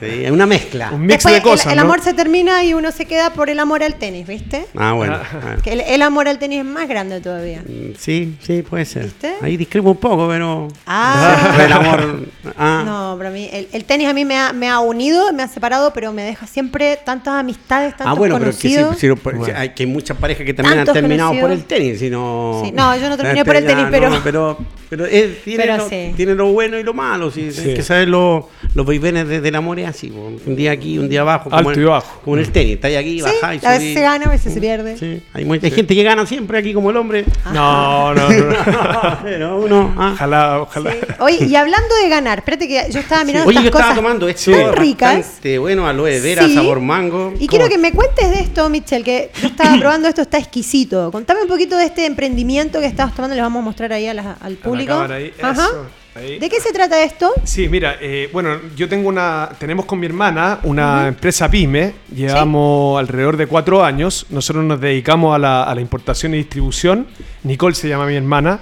Sí, 0.00 0.24
es 0.24 0.30
una 0.32 0.44
mezcla. 0.46 0.90
Un 0.90 1.02
mix 1.02 1.12
Después 1.22 1.34
de 1.36 1.42
cosas, 1.42 1.66
el, 1.66 1.72
el 1.72 1.78
¿no? 1.78 1.82
amor 1.84 2.00
se 2.02 2.14
termina 2.14 2.64
y 2.64 2.74
uno 2.74 2.90
se 2.90 3.04
queda 3.06 3.30
por 3.30 3.48
el 3.48 3.60
amor 3.60 3.84
al 3.84 3.94
tenis, 3.94 4.26
¿viste? 4.26 4.66
Ah, 4.76 4.92
bueno. 4.94 5.14
Ah. 5.14 5.56
Que 5.62 5.72
el, 5.74 5.80
el 5.82 6.02
amor 6.02 6.26
al 6.26 6.38
tenis 6.40 6.58
es 6.58 6.64
más 6.64 6.88
grande 6.88 7.20
todavía. 7.20 7.60
Mm, 7.62 7.92
Sí, 7.96 8.36
sí, 8.42 8.62
puede 8.62 8.84
ser. 8.84 9.04
¿Viste? 9.04 9.34
Ahí 9.40 9.56
discrepo 9.56 9.90
un 9.92 9.96
poco, 9.98 10.26
pero. 10.28 10.66
Ah. 10.86 11.56
El 11.64 11.72
amor. 11.72 12.26
Ah. 12.58 12.82
No, 12.84 13.14
pero 13.18 13.28
a 13.30 13.32
mí, 13.32 13.48
el, 13.52 13.68
el 13.72 13.84
tenis 13.84 14.08
a 14.08 14.12
mí 14.12 14.24
me 14.24 14.36
ha, 14.36 14.52
me 14.52 14.68
ha 14.68 14.80
unido, 14.80 15.32
me 15.32 15.44
ha 15.44 15.48
separado, 15.48 15.92
pero 15.92 16.12
me 16.12 16.22
deja 16.24 16.46
siempre 16.46 16.98
tantas 17.04 17.34
amistades, 17.34 17.96
tantos 17.96 18.08
Ah, 18.08 18.14
bueno, 18.18 18.36
pero 18.38 18.50
es 18.50 18.56
que, 18.56 18.68
sí, 18.68 18.74
conocidos. 18.82 18.98
sí, 19.16 19.20
pero- 19.22 19.38
Bueno. 19.38 19.54
hay, 19.56 19.68
que 19.70 19.84
hay 19.84 19.88
muchas 19.88 20.16
parejas 20.16 20.44
que 20.44 20.54
también 20.54 20.78
Tantos 20.78 20.96
han 20.96 21.00
terminado 21.02 21.30
por 21.30 21.40
conocidos. 21.40 21.51
El 21.52 21.64
tenis, 21.64 21.98
sino... 21.98 22.62
Sí, 22.64 22.72
no, 22.72 22.96
yo 22.96 23.08
no 23.08 23.16
terminé 23.16 23.44
por 23.44 23.56
el 23.56 23.66
tenis, 23.66 23.84
Ya, 23.84 23.90
pero- 23.90 24.10
no, 24.10 24.20
pero, 24.22 24.58
pero 24.88 25.06
es- 25.06 25.42
tiene, 25.44 25.62
Pero 25.64 25.76
lo, 25.78 25.88
sí. 25.88 26.12
tiene 26.16 26.34
lo 26.34 26.52
bueno 26.52 26.78
y 26.78 26.82
lo 26.82 26.92
malo, 26.94 27.30
sí, 27.30 27.50
Sí. 27.52 27.68
hay 27.70 27.74
que 27.74 27.82
saber 27.82 28.08
lo- 28.08 28.48
los 28.74 28.84
vaivenes 28.86 29.26
de- 29.28 29.40
del 29.40 29.54
amor 29.54 29.78
es 29.80 29.88
así, 29.88 30.10
un 30.10 30.56
día 30.56 30.72
aquí, 30.72 30.98
un 30.98 31.08
día 31.08 31.20
abajo. 31.22 31.44
como 31.50 31.56
Alto 31.56 31.72
en- 31.72 31.80
y 31.80 31.84
bajo. 31.84 32.20
Como 32.24 32.36
en 32.36 32.42
el 32.44 32.52
tenis, 32.52 32.74
estáis 32.74 32.96
aquí, 32.96 33.16
Sí, 33.18 33.22
bajáis, 33.22 33.64
a 33.64 33.70
veces 33.72 33.94
se 33.94 34.00
gana, 34.00 34.26
a 34.26 34.28
veces 34.28 34.52
se 34.54 34.60
pierde. 34.60 34.96
Sí, 34.98 35.22
Hay, 35.32 35.44
mucha- 35.44 35.70
gente 35.70 35.94
que 35.94 36.02
gana 36.02 36.26
siempre 36.26 36.58
aquí 36.58 36.72
como 36.74 36.90
el 36.90 36.96
hombre. 36.96 37.24
No, 37.52 38.14
no, 38.14 38.28
no. 38.28 38.28
pero 39.22 39.60
uno... 39.60 39.94
ah. 39.98 40.10
Ojalá, 40.14 40.60
ojalá. 40.62 40.92
Sí. 40.92 40.98
Oye, 41.20 41.44
y 41.46 41.54
hablando 41.56 41.94
de 42.02 42.08
ganar, 42.08 42.38
espérate 42.38 42.68
que 42.68 42.86
yo 42.90 43.00
estaba 43.00 43.24
mirando 43.24 43.48
Oye, 43.48 43.56
yo 43.56 43.66
estas 43.66 43.80
estaba 43.80 43.84
cosas 43.94 43.96
tomando 43.96 44.28
esto 44.28 44.50
tan 44.52 44.76
ricas. 44.76 45.40
bueno, 45.60 45.86
aloe 45.86 46.20
vera, 46.20 46.46
Sí. 46.46 46.54
sabor 46.54 46.80
mango. 46.80 47.32
Y 47.38 47.46
¿Cómo? 47.46 47.48
quiero 47.48 47.68
que 47.68 47.78
me 47.78 47.92
cuentes 47.92 48.30
de 48.30 48.40
esto, 48.40 48.68
Michelle, 48.68 49.04
que 49.04 49.30
yo 49.40 49.48
estaba 49.48 49.76
probando 49.80 50.08
esto, 50.08 50.22
está 50.22 50.38
exquisito. 50.38 51.10
Contame 51.10 51.41
un 51.42 51.48
poquito 51.48 51.76
de 51.76 51.84
este 51.84 52.06
emprendimiento 52.06 52.80
que 52.80 52.86
estabas 52.86 53.14
tomando, 53.14 53.34
les 53.34 53.42
vamos 53.42 53.60
a 53.60 53.64
mostrar 53.64 53.92
ahí 53.92 54.06
a 54.06 54.14
la- 54.14 54.32
al 54.32 54.38
A 54.40 54.48
la 54.50 54.56
público. 54.56 54.92
cámara 54.92 55.14
ahí, 55.16 55.32
Ajá. 55.42 55.52
eso. 55.64 55.86
Ahí. 56.14 56.38
¿De 56.38 56.50
qué 56.50 56.60
se 56.60 56.72
trata 56.74 57.02
esto? 57.02 57.32
Sí, 57.42 57.70
mira, 57.70 57.96
eh, 57.98 58.28
bueno, 58.34 58.50
yo 58.76 58.86
tengo 58.86 59.08
una, 59.08 59.48
tenemos 59.58 59.86
con 59.86 59.98
mi 59.98 60.04
hermana 60.04 60.58
una 60.64 61.08
empresa 61.08 61.50
pyme, 61.50 61.94
llevamos 62.14 62.98
alrededor 63.00 63.38
de 63.38 63.46
cuatro 63.46 63.82
años, 63.82 64.26
nosotros 64.28 64.62
nos 64.62 64.78
dedicamos 64.78 65.34
a 65.34 65.38
la, 65.38 65.62
a 65.62 65.74
la 65.74 65.80
importación 65.80 66.34
y 66.34 66.36
distribución, 66.36 67.06
Nicole 67.44 67.74
se 67.74 67.88
llama 67.88 68.04
mi 68.04 68.14
hermana, 68.16 68.60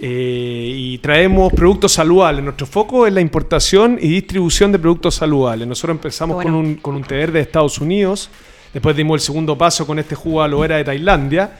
eh, 0.00 0.72
y 0.76 0.98
traemos 0.98 1.52
productos 1.52 1.92
saludables, 1.92 2.42
nuestro 2.42 2.66
foco 2.66 3.06
es 3.06 3.12
la 3.12 3.20
importación 3.20 3.96
y 4.00 4.08
distribución 4.08 4.72
de 4.72 4.80
productos 4.80 5.14
saludables, 5.14 5.68
nosotros 5.68 5.94
empezamos 5.96 6.34
bueno. 6.36 6.50
con, 6.50 6.58
un, 6.58 6.74
con 6.76 6.94
un 6.96 7.02
TR 7.04 7.30
de 7.30 7.40
Estados 7.40 7.78
Unidos, 7.80 8.30
después 8.74 8.96
dimos 8.96 9.14
el 9.14 9.20
segundo 9.20 9.56
paso 9.56 9.86
con 9.86 9.98
este 10.00 10.16
jugo 10.16 10.42
aloe 10.42 10.62
vera 10.62 10.76
de 10.78 10.84
Tailandia, 10.84 11.52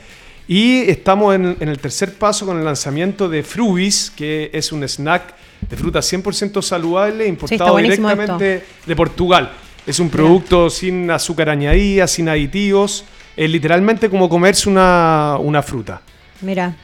y 0.50 0.90
estamos 0.90 1.32
en, 1.32 1.56
en 1.60 1.68
el 1.68 1.78
tercer 1.78 2.12
paso 2.14 2.44
con 2.44 2.58
el 2.58 2.64
lanzamiento 2.64 3.28
de 3.28 3.44
Fruvis, 3.44 4.12
que 4.16 4.50
es 4.52 4.72
un 4.72 4.82
snack 4.82 5.32
de 5.60 5.76
fruta 5.76 6.00
100% 6.00 6.60
saludable 6.60 7.24
importado 7.24 7.76
directamente 7.76 8.64
de 8.84 8.96
Portugal. 8.96 9.52
Es 9.86 10.00
un 10.00 10.10
producto 10.10 10.68
sin 10.68 11.08
azúcar 11.08 11.50
añadida, 11.50 12.08
sin 12.08 12.28
aditivos. 12.28 13.04
Es 13.36 13.48
literalmente 13.48 14.10
como 14.10 14.28
comerse 14.28 14.68
una, 14.68 15.36
una 15.38 15.62
fruta. 15.62 16.02
Mira, 16.40 16.74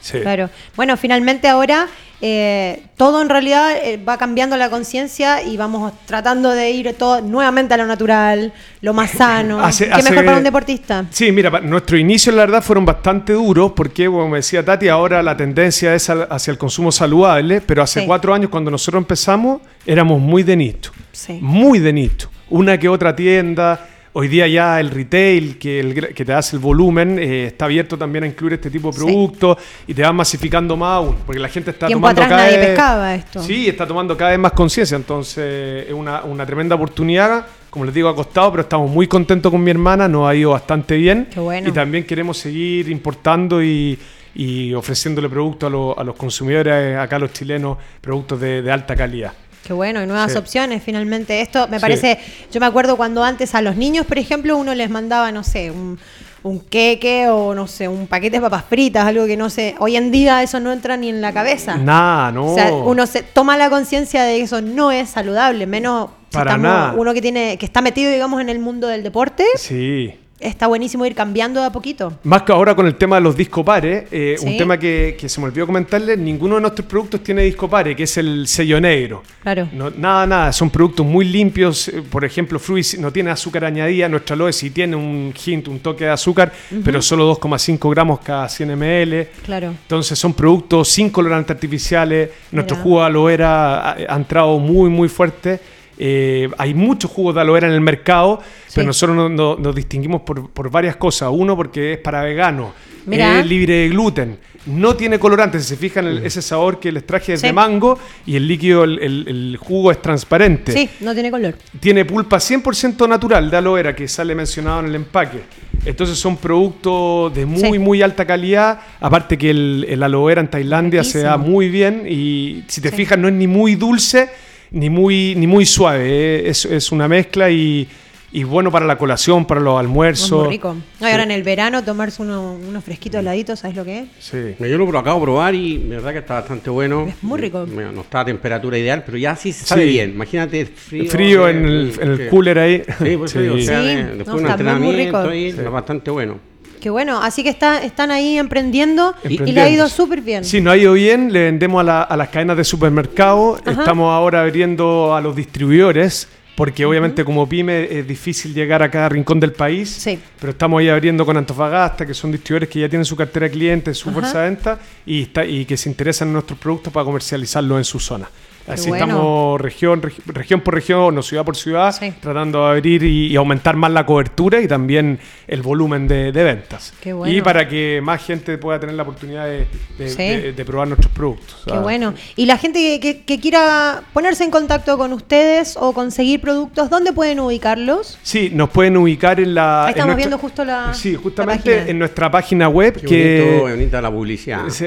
Sí. 0.00 0.20
claro. 0.20 0.48
Bueno, 0.76 0.96
finalmente 0.96 1.46
ahora 1.48 1.86
eh, 2.22 2.82
todo 2.96 3.22
en 3.22 3.28
realidad 3.30 3.72
eh, 3.82 3.96
va 3.96 4.18
cambiando 4.18 4.56
la 4.58 4.68
conciencia 4.68 5.42
y 5.42 5.56
vamos 5.56 5.92
tratando 6.06 6.50
de 6.50 6.70
ir 6.70 6.94
todo 6.98 7.20
nuevamente 7.22 7.72
a 7.74 7.76
lo 7.78 7.86
natural, 7.86 8.52
lo 8.82 8.92
más 8.94 9.10
sano. 9.12 9.60
Hace- 9.64 9.86
¿Qué 9.86 9.92
hace- 9.92 10.10
mejor 10.10 10.24
para 10.26 10.36
un 10.38 10.44
deportista? 10.44 11.04
Sí, 11.10 11.32
mira, 11.32 11.60
nuestros 11.60 11.98
inicios 11.98 12.34
la 12.34 12.42
verdad 12.42 12.62
fueron 12.62 12.84
bastante 12.84 13.32
duros 13.32 13.72
porque, 13.74 14.06
como 14.06 14.28
me 14.28 14.38
decía 14.38 14.64
Tati, 14.64 14.88
ahora 14.88 15.22
la 15.22 15.36
tendencia 15.36 15.94
es 15.94 16.10
al- 16.10 16.26
hacia 16.30 16.50
el 16.50 16.58
consumo 16.58 16.92
saludable, 16.92 17.60
pero 17.62 17.82
hace 17.82 18.00
Sí. 18.00 18.06
cuatro 18.06 18.34
años 18.34 18.50
cuando 18.50 18.70
nosotros 18.70 19.00
empezamos 19.00 19.60
éramos 19.86 20.20
muy 20.20 20.42
de 20.42 20.56
nicho, 20.56 20.92
Sí. 21.12 21.38
muy 21.40 21.78
de 21.78 21.92
nicho. 21.92 22.30
Una 22.50 22.78
que 22.78 22.88
otra 22.88 23.14
tienda, 23.16 23.86
hoy 24.12 24.28
día 24.28 24.48
ya 24.48 24.80
el 24.80 24.90
retail 24.90 25.56
que, 25.58 25.80
el 25.80 26.14
que 26.14 26.24
te 26.24 26.32
hace 26.32 26.56
el 26.56 26.60
volumen 26.62 27.18
eh, 27.18 27.46
está 27.46 27.66
abierto 27.66 27.96
también 27.96 28.24
a 28.24 28.26
incluir 28.26 28.54
este 28.54 28.70
tipo 28.70 28.88
de 28.90 28.98
Sí. 28.98 29.04
productos 29.04 29.56
y 29.86 29.94
te 29.94 30.02
van 30.02 30.16
masificando 30.16 30.76
más 30.76 30.96
aún, 30.96 31.16
porque 31.24 31.38
la 31.40 31.48
gente 31.48 31.70
está 31.70 31.86
Tiempo 31.86 32.00
tomando 32.08 32.22
atrás 32.22 32.36
cada 32.36 32.44
nadie 32.46 32.58
vez- 32.58 32.66
pescaba 32.68 33.14
esto. 33.14 33.42
Sí, 33.42 33.68
está 33.68 33.86
tomando 33.86 34.16
cada 34.16 34.30
vez 34.30 34.40
más 34.40 34.52
conciencia, 34.52 34.96
entonces 34.96 35.86
es 35.88 35.92
una, 35.94 36.22
una 36.24 36.44
tremenda 36.46 36.74
oportunidad. 36.74 37.46
Como 37.70 37.84
les 37.84 37.94
digo, 37.94 38.08
ha 38.08 38.16
costado, 38.16 38.50
pero 38.50 38.62
estamos 38.62 38.90
muy 38.90 39.06
contentos 39.06 39.52
con 39.52 39.62
mi 39.62 39.70
hermana, 39.70 40.08
nos 40.08 40.28
ha 40.28 40.34
ido 40.34 40.50
bastante 40.50 40.96
bien. 40.96 41.28
Qué 41.32 41.38
bueno. 41.38 41.68
Y 41.68 41.72
también 41.72 42.02
queremos 42.04 42.36
seguir 42.36 42.88
importando 42.90 43.62
y, 43.62 43.96
y 44.34 44.74
ofreciéndole 44.74 45.28
productos 45.28 45.68
a, 45.68 45.70
los- 45.70 45.96
a 45.98 46.02
los 46.02 46.16
consumidores, 46.16 46.74
eh, 46.74 46.96
acá 46.96 47.16
los 47.20 47.32
chilenos, 47.32 47.78
productos 48.00 48.40
de, 48.40 48.62
de 48.62 48.72
alta 48.72 48.96
calidad. 48.96 49.32
Qué 49.64 49.72
bueno, 49.72 50.02
y 50.02 50.06
nuevas 50.06 50.32
Sí. 50.32 50.38
opciones 50.38 50.82
finalmente. 50.82 51.40
Esto 51.40 51.68
me 51.68 51.76
Sí. 51.78 51.80
parece, 51.80 52.18
yo 52.52 52.60
me 52.60 52.66
acuerdo 52.66 52.96
cuando 52.96 53.22
antes 53.22 53.54
a 53.54 53.62
los 53.62 53.76
niños, 53.76 54.06
por 54.06 54.18
ejemplo, 54.18 54.56
uno 54.56 54.74
les 54.74 54.90
mandaba, 54.90 55.30
no 55.32 55.44
sé, 55.44 55.70
un, 55.70 55.98
un 56.42 56.60
queque 56.60 57.28
o 57.28 57.54
no 57.54 57.66
sé, 57.66 57.86
un 57.86 58.06
paquete 58.06 58.38
de 58.38 58.40
papas 58.40 58.64
fritas, 58.68 59.04
algo 59.04 59.26
que 59.26 59.36
no 59.36 59.50
sé. 59.50 59.74
Hoy 59.78 59.96
en 59.96 60.10
día 60.10 60.42
eso 60.42 60.58
no 60.60 60.72
entra 60.72 60.96
ni 60.96 61.10
en 61.10 61.20
la 61.20 61.32
cabeza. 61.32 61.76
Nada, 61.76 62.32
no. 62.32 62.52
O 62.52 62.54
sea, 62.54 62.72
uno 62.72 63.06
se 63.06 63.22
toma 63.22 63.56
la 63.58 63.68
conciencia 63.68 64.22
de 64.24 64.38
que 64.38 64.44
eso 64.44 64.62
no 64.62 64.90
es 64.90 65.10
saludable, 65.10 65.66
menos 65.66 66.08
si 66.30 66.38
Para 66.38 66.52
estamos- 66.52 66.62
nada. 66.72 66.92
uno 66.96 67.12
que 67.12 67.20
tiene 67.20 67.58
que 67.58 67.66
está 67.66 67.82
metido, 67.82 68.10
digamos, 68.10 68.40
en 68.40 68.48
el 68.48 68.58
mundo 68.60 68.86
del 68.88 69.02
deporte. 69.02 69.44
Sí. 69.56 70.14
Está 70.40 70.68
buenísimo 70.68 71.04
ir 71.04 71.14
cambiando 71.14 71.60
de 71.60 71.66
a 71.66 71.70
poquito. 71.70 72.14
Más 72.24 72.42
que 72.44 72.52
ahora 72.52 72.74
con 72.74 72.86
el 72.86 72.94
tema 72.94 73.16
de 73.16 73.22
los 73.22 73.36
discopares, 73.36 74.04
eh, 74.10 74.36
un 74.40 74.48
Sí. 74.52 74.56
tema 74.56 74.78
que, 74.78 75.14
que 75.20 75.28
se 75.28 75.38
me 75.38 75.46
olvidó 75.48 75.66
comentarles, 75.66 76.16
ninguno 76.18 76.54
de 76.54 76.62
nuestros 76.62 76.86
productos 76.88 77.22
tiene 77.22 77.42
discopare, 77.42 77.94
que 77.94 78.04
es 78.04 78.16
el 78.16 78.46
sello 78.48 78.80
negro. 78.80 79.22
Claro. 79.42 79.68
No, 79.72 79.90
nada, 79.90 80.26
nada, 80.26 80.52
son 80.54 80.70
productos 80.70 81.04
muy 81.04 81.26
limpios. 81.26 81.88
eh, 81.88 82.02
Por 82.10 82.24
ejemplo, 82.24 82.58
Fruit 82.58 82.86
no 82.98 83.12
tiene 83.12 83.30
azúcar 83.30 83.66
añadida, 83.66 84.08
nuestra 84.08 84.34
aloe 84.34 84.52
sí 84.54 84.70
tiene 84.70 84.96
un 84.96 85.34
hint, 85.44 85.68
un 85.68 85.78
toque 85.80 86.04
de 86.04 86.10
azúcar, 86.10 86.50
pero 86.82 87.02
solo 87.02 87.26
2,5 87.26 87.90
gramos 87.90 88.20
cada 88.20 88.48
100 88.48 88.70
ml. 88.78 89.28
Claro. 89.44 89.68
Entonces 89.68 90.18
son 90.18 90.32
productos 90.32 90.88
sin 90.88 91.10
colorantes 91.10 91.50
artificiales. 91.54 92.30
Nuestro 92.50 92.76
Mira. 92.76 92.82
jugo 92.84 93.02
aloe 93.02 93.26
vera 93.32 93.90
ha, 93.90 93.96
ha 94.08 94.16
entrado 94.16 94.58
muy, 94.58 94.88
muy 94.88 95.08
fuerte. 95.10 95.60
Eh, 96.02 96.48
hay 96.56 96.72
muchos 96.72 97.10
jugos 97.10 97.34
de 97.34 97.42
aloe 97.42 97.52
vera 97.54 97.66
en 97.68 97.74
el 97.74 97.82
mercado, 97.82 98.40
Sí. 98.66 98.72
pero 98.76 98.86
nosotros 98.86 99.14
no- 99.16 99.28
no- 99.28 99.56
nos 99.56 99.74
distinguimos 99.74 100.22
por, 100.22 100.48
por 100.50 100.70
varias 100.70 100.96
cosas. 100.96 101.28
Uno, 101.30 101.54
porque 101.56 101.92
es 101.92 101.98
para 101.98 102.22
veganos, 102.22 102.70
Mira. 103.04 103.38
es 103.40 103.46
libre 103.46 103.74
de 103.74 103.88
gluten, 103.90 104.38
no 104.64 104.96
tiene 104.96 105.18
colorantes. 105.18 105.62
Si 105.64 105.68
se 105.70 105.76
fijan, 105.76 106.06
el- 106.06 106.24
ese 106.24 106.40
sabor 106.40 106.80
que 106.80 106.90
les 106.90 107.06
traje 107.06 107.34
es 107.34 107.40
Sí. 107.42 107.48
de 107.48 107.52
mango 107.52 107.98
y 108.24 108.36
el 108.36 108.48
líquido, 108.48 108.84
el, 108.84 108.98
el- 108.98 109.24
el 109.28 109.56
jugo 109.60 109.90
es 109.90 110.00
transparente. 110.00 110.72
Sí, 110.72 110.88
no 111.00 111.12
tiene 111.12 111.30
color. 111.30 111.54
Tiene 111.80 112.06
pulpa 112.06 112.40
100% 112.40 113.06
natural 113.06 113.50
de 113.50 113.56
aloe 113.58 113.74
vera 113.74 113.94
que 113.94 114.08
sale 114.08 114.34
mencionado 114.34 114.80
en 114.80 114.86
el 114.86 114.94
empaque. 114.94 115.40
Entonces 115.84 116.18
son 116.18 116.36
productos 116.38 117.34
de 117.34 117.44
muy, 117.46 117.60
Sí. 117.72 117.78
muy 117.78 118.00
alta 118.02 118.24
calidad. 118.26 118.80
Aparte 119.00 119.36
que 119.36 119.50
el, 119.50 119.86
el 119.88 120.02
aloe 120.02 120.26
vera 120.28 120.40
en 120.40 120.48
Tailandia 120.48 121.04
se 121.04 121.20
da 121.22 121.36
muy 121.36 121.68
bien 121.68 122.04
y 122.08 122.64
si 122.68 122.80
te 122.80 122.90
Sí. 122.90 122.96
fijas 122.96 123.18
no 123.18 123.28
es 123.28 123.34
ni 123.34 123.46
muy 123.46 123.74
dulce 123.74 124.28
ni 124.70 124.90
muy, 124.90 125.34
ni 125.36 125.46
muy 125.46 125.66
suave. 125.66 126.04
eh. 126.08 126.48
Es, 126.50 126.64
es 126.64 126.92
una 126.92 127.08
mezcla 127.08 127.50
y, 127.50 127.88
y 128.32 128.44
bueno 128.44 128.70
para 128.70 128.86
la 128.86 128.96
colación, 128.96 129.44
para 129.44 129.60
los 129.60 129.74
Es 129.74 129.80
almuerzos. 129.80 130.44
muy 130.44 130.48
rico. 130.54 130.76
No, 131.00 131.08
y 131.08 131.10
ahora 131.10 131.24
en 131.24 131.30
el 131.32 131.42
verano 131.42 131.82
tomarse 131.82 132.22
uno- 132.22 132.54
unos 132.54 132.84
fresquitos 132.84 133.20
heladitos, 133.20 133.58
¿sabes 133.58 133.76
lo 133.76 133.84
que 133.84 133.98
es? 134.00 134.04
Sí. 134.20 134.54
Yo 134.60 134.78
lo 134.78 134.98
acabo 134.98 135.18
de 135.20 135.24
probar 135.24 135.54
y 135.54 135.78
de 135.78 135.88
verdad 135.96 136.12
que 136.12 136.18
está 136.18 136.34
bastante 136.34 136.70
bueno. 136.70 137.06
Es 137.08 137.22
muy 137.22 137.40
rico. 137.40 137.66
Mira, 137.66 137.90
No 137.90 138.02
está 138.02 138.20
a 138.20 138.24
temperatura 138.24 138.78
ideal, 138.78 139.02
pero 139.04 139.18
ya 139.18 139.34
sí 139.36 139.52
se 139.52 139.66
sabe 139.66 139.82
Sí. 139.84 139.88
bien. 139.88 140.10
Imagínate 140.10 140.66
frío. 140.66 141.10
Frío 141.10 141.48
en 141.48 141.64
el, 141.64 141.92
en 142.00 142.08
el 142.12 142.28
cooler 142.28 142.58
ahí. 142.58 142.82
Sí, 143.02 143.16
por 143.16 143.26
eso 143.26 143.40
digo, 143.40 143.54
o 143.56 143.58
sea, 143.58 143.80
Sí, 143.80 143.86
de- 143.88 144.02
no, 144.04 144.08
después 144.16 144.26
de 144.26 144.32
un 144.32 144.50
está 144.50 144.56
muy, 144.56 144.64
muy 144.64 145.00
entrenamiento 145.00 145.18
rico. 145.22 145.30
ahí, 145.32 145.50
Sí. 145.52 145.58
está 145.58 145.70
bastante 145.70 146.10
bueno. 146.10 146.49
Qué 146.80 146.88
bueno, 146.90 147.22
así 147.22 147.42
que 147.42 147.50
está, 147.50 147.82
están 147.82 148.10
ahí 148.10 148.38
emprendiendo 148.38 149.14
y, 149.28 149.36
le 149.38 149.60
ha 149.60 149.68
ido 149.68 149.88
súper 149.88 150.22
bien. 150.22 150.44
Sí, 150.44 150.60
nos 150.60 150.72
ha 150.72 150.76
ido 150.76 150.94
bien, 150.94 151.32
le 151.32 151.44
vendemos 151.44 151.80
a, 151.80 151.84
la- 151.84 152.02
a 152.02 152.16
las 152.16 152.28
cadenas 152.30 152.56
de 152.56 152.64
supermercado, 152.64 153.58
estamos 153.66 154.10
ahora 154.12 154.40
abriendo 154.42 155.14
a 155.14 155.20
los 155.20 155.36
distribuidores, 155.36 156.26
porque 156.56 156.84
obviamente 156.84 157.24
como 157.24 157.48
pyme 157.48 157.84
es 157.98 158.06
difícil 158.06 158.52
llegar 158.54 158.82
a 158.82 158.90
cada 158.90 159.08
rincón 159.08 159.40
del 159.40 159.52
país, 159.52 159.88
Sí. 159.90 160.18
pero 160.38 160.52
estamos 160.52 160.80
ahí 160.80 160.88
abriendo 160.88 161.24
con 161.26 161.36
Antofagasta, 161.36 162.04
que 162.06 162.14
son 162.14 162.32
distribuidores 162.32 162.68
que 162.68 162.80
ya 162.80 162.88
tienen 162.88 163.04
su 163.04 163.16
cartera 163.16 163.44
de 163.46 163.52
clientes, 163.52 163.98
su 163.98 164.08
Ajá. 164.10 164.18
fuerza 164.20 164.40
de 164.40 164.50
venta, 164.50 164.78
y, 165.06 165.22
está, 165.22 165.44
y 165.44 165.64
que 165.64 165.76
se 165.76 165.88
interesan 165.88 166.28
en 166.28 166.34
nuestros 166.34 166.58
productos 166.58 166.92
para 166.92 167.04
comercializarlos 167.04 167.78
en 167.78 167.84
su 167.84 168.00
zona. 168.00 168.28
Así 168.68 168.88
bueno. 168.88 169.04
estamos 169.04 169.60
región, 169.60 170.00
regi- 170.02 170.22
región 170.26 170.60
por 170.60 170.74
región 170.74 171.16
o 171.18 171.22
ciudad 171.22 171.44
por 171.44 171.56
ciudad, 171.56 171.92
Sí. 171.98 172.12
tratando 172.20 172.64
de 172.66 172.70
abrir 172.76 173.02
y, 173.02 173.26
y 173.28 173.36
aumentar 173.36 173.74
más 173.76 173.90
la 173.90 174.06
cobertura 174.06 174.60
y 174.60 174.68
también 174.68 175.18
el 175.48 175.62
volumen 175.62 176.06
de, 176.06 176.30
de 176.30 176.44
ventas. 176.44 176.92
Qué 177.00 177.12
bueno. 177.12 177.34
Y 177.34 177.40
para 177.42 177.68
que 177.68 178.00
más 178.02 178.24
gente 178.24 178.58
pueda 178.58 178.78
tener 178.78 178.94
la 178.94 179.02
oportunidad 179.02 179.46
de, 179.46 179.66
de- 179.98 180.08
Sí. 180.10 180.16
de- 180.22 180.52
de 180.52 180.64
probar 180.64 180.88
nuestros 180.88 181.12
productos. 181.12 181.62
Qué 181.66 181.78
bueno. 181.78 182.14
Y 182.36 182.46
la 182.46 182.58
gente 182.58 182.78
que, 182.78 183.00
que- 183.00 183.24
que 183.24 183.40
quiera 183.40 184.02
ponerse 184.12 184.44
en 184.44 184.50
contacto 184.50 184.96
con 184.98 185.12
ustedes 185.12 185.76
o 185.80 185.92
conseguir 185.92 186.40
productos, 186.40 186.90
¿dónde 186.90 187.12
pueden 187.12 187.40
ubicarlos? 187.40 188.18
Sí, 188.22 188.50
nos 188.52 188.70
pueden 188.70 188.96
ubicar 188.96 189.40
en 189.40 189.54
la. 189.54 189.82
Ahí 189.82 189.86
en 189.86 189.90
estamos 189.90 190.06
nuestra- 190.14 190.16
viendo 190.16 190.38
justo 190.38 190.64
la- 190.64 190.94
Sí, 190.94 191.12
la 191.12 191.18
justamente 191.18 191.70
página. 191.74 191.90
en 191.90 191.98
nuestra 191.98 192.30
página 192.30 192.68
web 192.68 193.00
Qué 193.00 193.06
que. 193.06 193.44
bonito, 193.46 193.60
bonita 193.70 194.02
la 194.02 194.10
publicidad. 194.10 194.60
Sí, 194.68 194.86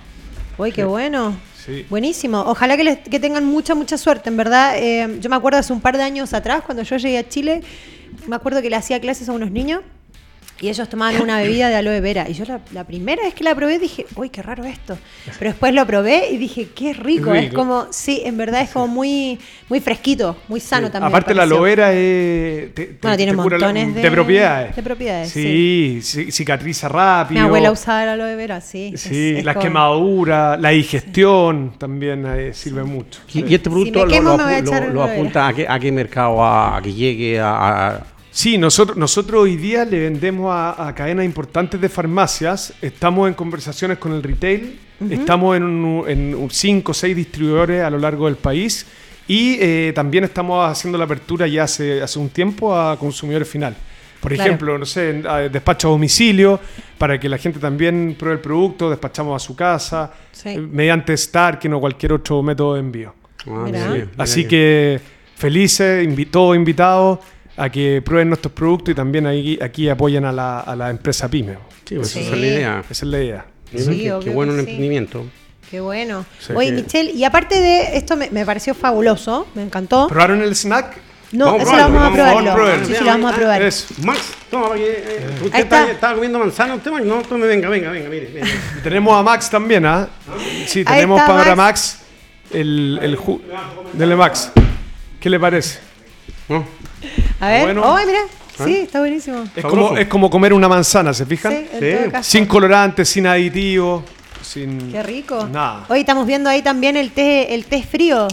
Uy, 0.56 0.70
qué 0.72 0.84
bueno. 0.84 1.36
Sí. 1.66 1.84
Buenísimo. 1.90 2.40
Ojalá 2.46 2.76
que, 2.76 2.84
les- 2.84 2.98
que 3.00 3.18
tengan 3.18 3.44
mucha, 3.44 3.74
mucha 3.74 3.98
suerte. 3.98 4.28
En 4.30 4.36
verdad, 4.36 4.74
eh, 4.78 5.18
yo 5.20 5.28
me 5.30 5.36
acuerdo 5.36 5.58
hace 5.58 5.72
un 5.72 5.80
par 5.80 5.96
de 5.96 6.02
años 6.04 6.32
atrás, 6.32 6.62
cuando 6.64 6.82
yo 6.84 6.96
llegué 6.96 7.18
a 7.18 7.28
Chile, 7.28 7.62
me 8.28 8.36
acuerdo 8.36 8.62
que 8.62 8.70
le 8.70 8.76
hacía 8.76 9.00
clases 9.00 9.28
a 9.28 9.32
unos 9.32 9.50
niños 9.50 9.80
y 10.60 10.68
ellos 10.68 10.88
tomaban 10.88 11.20
una 11.22 11.38
bebida 11.38 11.68
de 11.68 11.76
aloe 11.76 12.00
vera. 12.00 12.28
Y 12.28 12.32
yo 12.32 12.44
la, 12.44 12.60
la 12.72 12.84
primera 12.84 13.22
vez 13.22 13.32
que 13.34 13.44
la 13.44 13.54
probé 13.54 13.78
dije, 13.78 14.06
uy, 14.16 14.28
qué 14.30 14.42
raro 14.42 14.64
esto. 14.64 14.98
Pero 15.38 15.52
después 15.52 15.72
lo 15.72 15.86
probé 15.86 16.30
y 16.30 16.36
dije, 16.36 16.68
qué 16.74 16.92
rico. 16.92 17.32
Es 17.32 17.52
como, 17.52 17.86
sí, 17.90 18.22
en 18.24 18.36
verdad 18.36 18.62
es 18.62 18.70
como 18.70 18.88
muy, 18.88 19.38
muy 19.68 19.80
fresquito, 19.80 20.36
muy 20.48 20.58
sano 20.60 20.90
también. 20.90 21.08
Aparte 21.12 21.32
la 21.34 21.44
aloe 21.44 21.60
vera 21.60 21.92
es, 21.92 22.74
te, 22.74 22.86
te- 22.86 22.98
Bueno, 23.00 23.16
tiene 23.16 23.32
te 23.32 23.36
la- 23.36 23.42
montones 23.44 23.94
de- 23.94 24.02
de 24.02 24.10
propiedades. 24.10 24.74
de 24.76 24.82
propiedades, 24.82 25.30
Sí, 25.30 25.98
ci- 26.02 26.30
cicatriza 26.32 26.88
rápido. 26.88 27.40
Mi 27.40 27.46
abuela 27.46 27.70
usaba 27.70 28.04
la 28.04 28.12
aloe 28.14 28.34
vera, 28.34 28.60
sí. 28.60 28.90
es- 28.94 29.00
Sí, 29.02 29.34
es 29.38 29.44
las 29.44 29.54
como- 29.54 29.64
quemaduras, 29.64 30.60
la 30.60 30.70
digestión 30.70 31.74
también 31.78 32.24
eh, 32.26 32.52
sirve 32.52 32.82
mucho. 32.84 33.20
Y, 33.32 33.40
y 33.48 33.54
este 33.54 33.70
producto 33.70 34.00
me 34.00 34.04
lo- 34.06 34.10
quemo, 34.10 35.02
apunta 35.02 35.46
a 35.48 35.52
qué, 35.52 35.66
a 35.68 35.78
qué 35.78 35.92
mercado, 35.92 36.42
a, 36.42 36.76
a 36.78 36.82
que 36.82 36.92
llegue 36.92 37.38
a... 37.38 37.88
a- 37.90 38.02
Sí, 38.38 38.56
nosotros, 38.56 38.96
nosotros 38.96 39.42
hoy 39.42 39.56
día 39.56 39.84
le 39.84 39.98
vendemos 39.98 40.52
a, 40.54 40.86
a 40.86 40.94
cadenas 40.94 41.24
importantes 41.24 41.80
de 41.80 41.88
farmacias, 41.88 42.72
estamos 42.80 43.26
en 43.26 43.34
conversaciones 43.34 43.98
con 43.98 44.12
el 44.12 44.22
retail, 44.22 44.78
estamos 45.10 45.56
en 45.56 46.46
5 46.48 46.92
o 46.92 46.94
6 46.94 47.16
distribuidores 47.16 47.82
a 47.82 47.90
lo 47.90 47.98
largo 47.98 48.26
del 48.26 48.36
país 48.36 48.86
y 49.26 49.56
eh, 49.58 49.92
también 49.92 50.22
estamos 50.22 50.64
haciendo 50.70 50.96
la 50.96 51.04
apertura 51.06 51.48
ya 51.48 51.64
hace, 51.64 52.00
hace 52.00 52.16
un 52.20 52.28
tiempo 52.28 52.76
a 52.78 52.96
consumidores 52.96 53.48
final. 53.48 53.74
Por 54.20 54.32
Claro. 54.32 54.46
ejemplo, 54.48 54.78
no 54.78 54.86
sé, 54.86 55.10
en- 55.10 55.26
a 55.26 55.38
despacho 55.48 55.88
a 55.88 55.90
domicilio 55.90 56.60
para 56.96 57.18
que 57.18 57.28
la 57.28 57.38
gente 57.38 57.58
también 57.58 58.14
pruebe 58.16 58.36
el 58.36 58.40
producto, 58.40 58.88
despachamos 58.88 59.34
a 59.42 59.44
su 59.44 59.56
casa, 59.56 60.12
Sí. 60.30 60.50
eh, 60.50 60.58
mediante 60.60 61.12
Stark 61.14 61.58
o 61.74 61.80
cualquier 61.80 62.12
otro 62.12 62.40
método 62.44 62.74
de 62.74 62.80
envío. 62.80 63.14
Ah, 63.48 63.66
Así 64.18 64.46
que 64.46 65.00
felices, 65.34 66.06
invi- 66.08 66.30
todos 66.30 66.54
invitados 66.54 67.18
a 67.58 67.68
que 67.70 68.00
prueben 68.04 68.28
nuestros 68.28 68.52
productos 68.52 68.92
y 68.92 68.94
también 68.94 69.26
ahí, 69.26 69.58
aquí 69.60 69.88
apoyen 69.88 70.24
a 70.24 70.32
la, 70.32 70.60
a 70.60 70.76
la 70.76 70.90
empresa 70.90 71.28
PyME. 71.28 71.58
Sí, 71.84 71.96
pues 71.96 72.08
Sí. 72.08 72.20
esa 72.20 72.34
es 72.34 72.40
la 72.40 72.46
idea. 72.46 72.80
Esa 72.90 73.04
es 73.04 73.10
la 73.10 73.18
idea. 73.22 73.46
Sí, 73.76 74.10
qué, 74.22 74.30
bueno 74.30 74.52
sí. 74.54 74.58
emprendimiento. 74.60 75.24
Qué 75.70 75.80
bueno. 75.80 76.24
Sí. 76.38 76.52
Oye, 76.56 76.68
Sí. 76.68 76.74
Michelle, 76.74 77.10
y 77.10 77.24
aparte 77.24 77.60
de 77.60 77.96
esto 77.98 78.16
me, 78.16 78.30
me 78.30 78.46
pareció 78.46 78.74
fabuloso, 78.74 79.46
me 79.54 79.62
encantó. 79.62 80.08
¿Probaron 80.08 80.40
el 80.42 80.54
snack? 80.54 80.96
No, 81.32 81.44
Vamos 81.44 81.60
a 81.60 81.62
eso 81.62 81.72
lo 81.72 81.76
probarlo, 81.76 81.98
vamos 82.00 82.18
a 82.18 82.22
vamos 82.22 82.40
a 82.40 82.42
probarlo. 82.44 82.54
probarlo. 82.54 82.86
Sí, 82.86 82.94
sí, 82.94 83.04
lo 83.04 83.10
vamos 83.10 83.32
a 83.32 83.36
probar. 83.36 83.62
Eso. 83.62 83.86
Max, 84.02 84.20
toma, 84.50 84.68
porque, 84.68 84.84
eh, 85.06 85.26
usted 85.44 85.54
Ahí 85.54 85.62
está, 85.62 85.80
está. 85.80 85.92
estaba 85.92 86.14
comiendo 86.14 86.38
manzana, 86.38 86.74
usted 86.76 86.90
Max, 86.90 87.04
no, 87.04 87.20
tome, 87.22 87.46
venga, 87.46 87.68
venga, 87.68 87.90
venga, 87.90 88.08
mire, 88.08 88.30
tenemos 88.82 89.14
a 89.14 89.22
Max 89.22 89.50
también, 89.50 89.84
¿ah? 89.84 90.08
Sí, 90.66 90.78
Ahí 90.86 90.94
tenemos 91.00 91.20
para 91.20 91.54
Max. 91.54 91.56
Max 91.56 91.98
el, 92.50 92.98
el 93.02 93.18
ju- 93.18 93.42
Dele 93.92 94.16
Max. 94.16 94.52
¿Qué 95.20 95.28
le 95.28 95.38
parece? 95.38 95.80
No, 96.48 96.64
A 97.40 97.48
ver, 97.48 97.62
bueno. 97.64 97.82
oh, 97.84 97.96
mira, 98.06 98.20
sí, 98.64 98.76
está 98.78 99.00
buenísimo. 99.00 99.44
Es 99.54 99.64
como, 99.64 99.96
es 99.96 100.08
como 100.08 100.28
comer 100.30 100.52
una 100.52 100.68
manzana, 100.68 101.14
¿se 101.14 101.24
fijan? 101.26 101.52
Sí, 101.52 101.66
en 101.72 101.80
Sí. 101.80 101.98
todo 102.02 102.12
caso. 102.12 102.30
Sin 102.30 102.46
colorantes, 102.46 103.08
sin 103.08 103.26
aditivos, 103.26 104.02
sin... 104.42 104.90
Qué 104.92 105.02
rico. 105.02 105.46
Nada. 105.46 105.86
Hoy 105.88 106.00
estamos 106.00 106.26
viendo 106.26 106.50
ahí 106.50 106.62
también 106.62 106.96
el 106.96 107.12
té, 107.12 107.54
el 107.54 107.64
té 107.66 107.82
frío. 107.82 108.26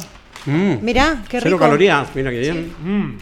Mm, 0.46 0.76
Mirá, 0.84 1.24
qué 1.30 1.40
cero 1.40 1.56
rico. 1.56 1.60
calorías, 1.60 2.08
mira 2.16 2.32
qué 2.32 2.40
bien. 2.40 2.74
Mm, 2.84 3.18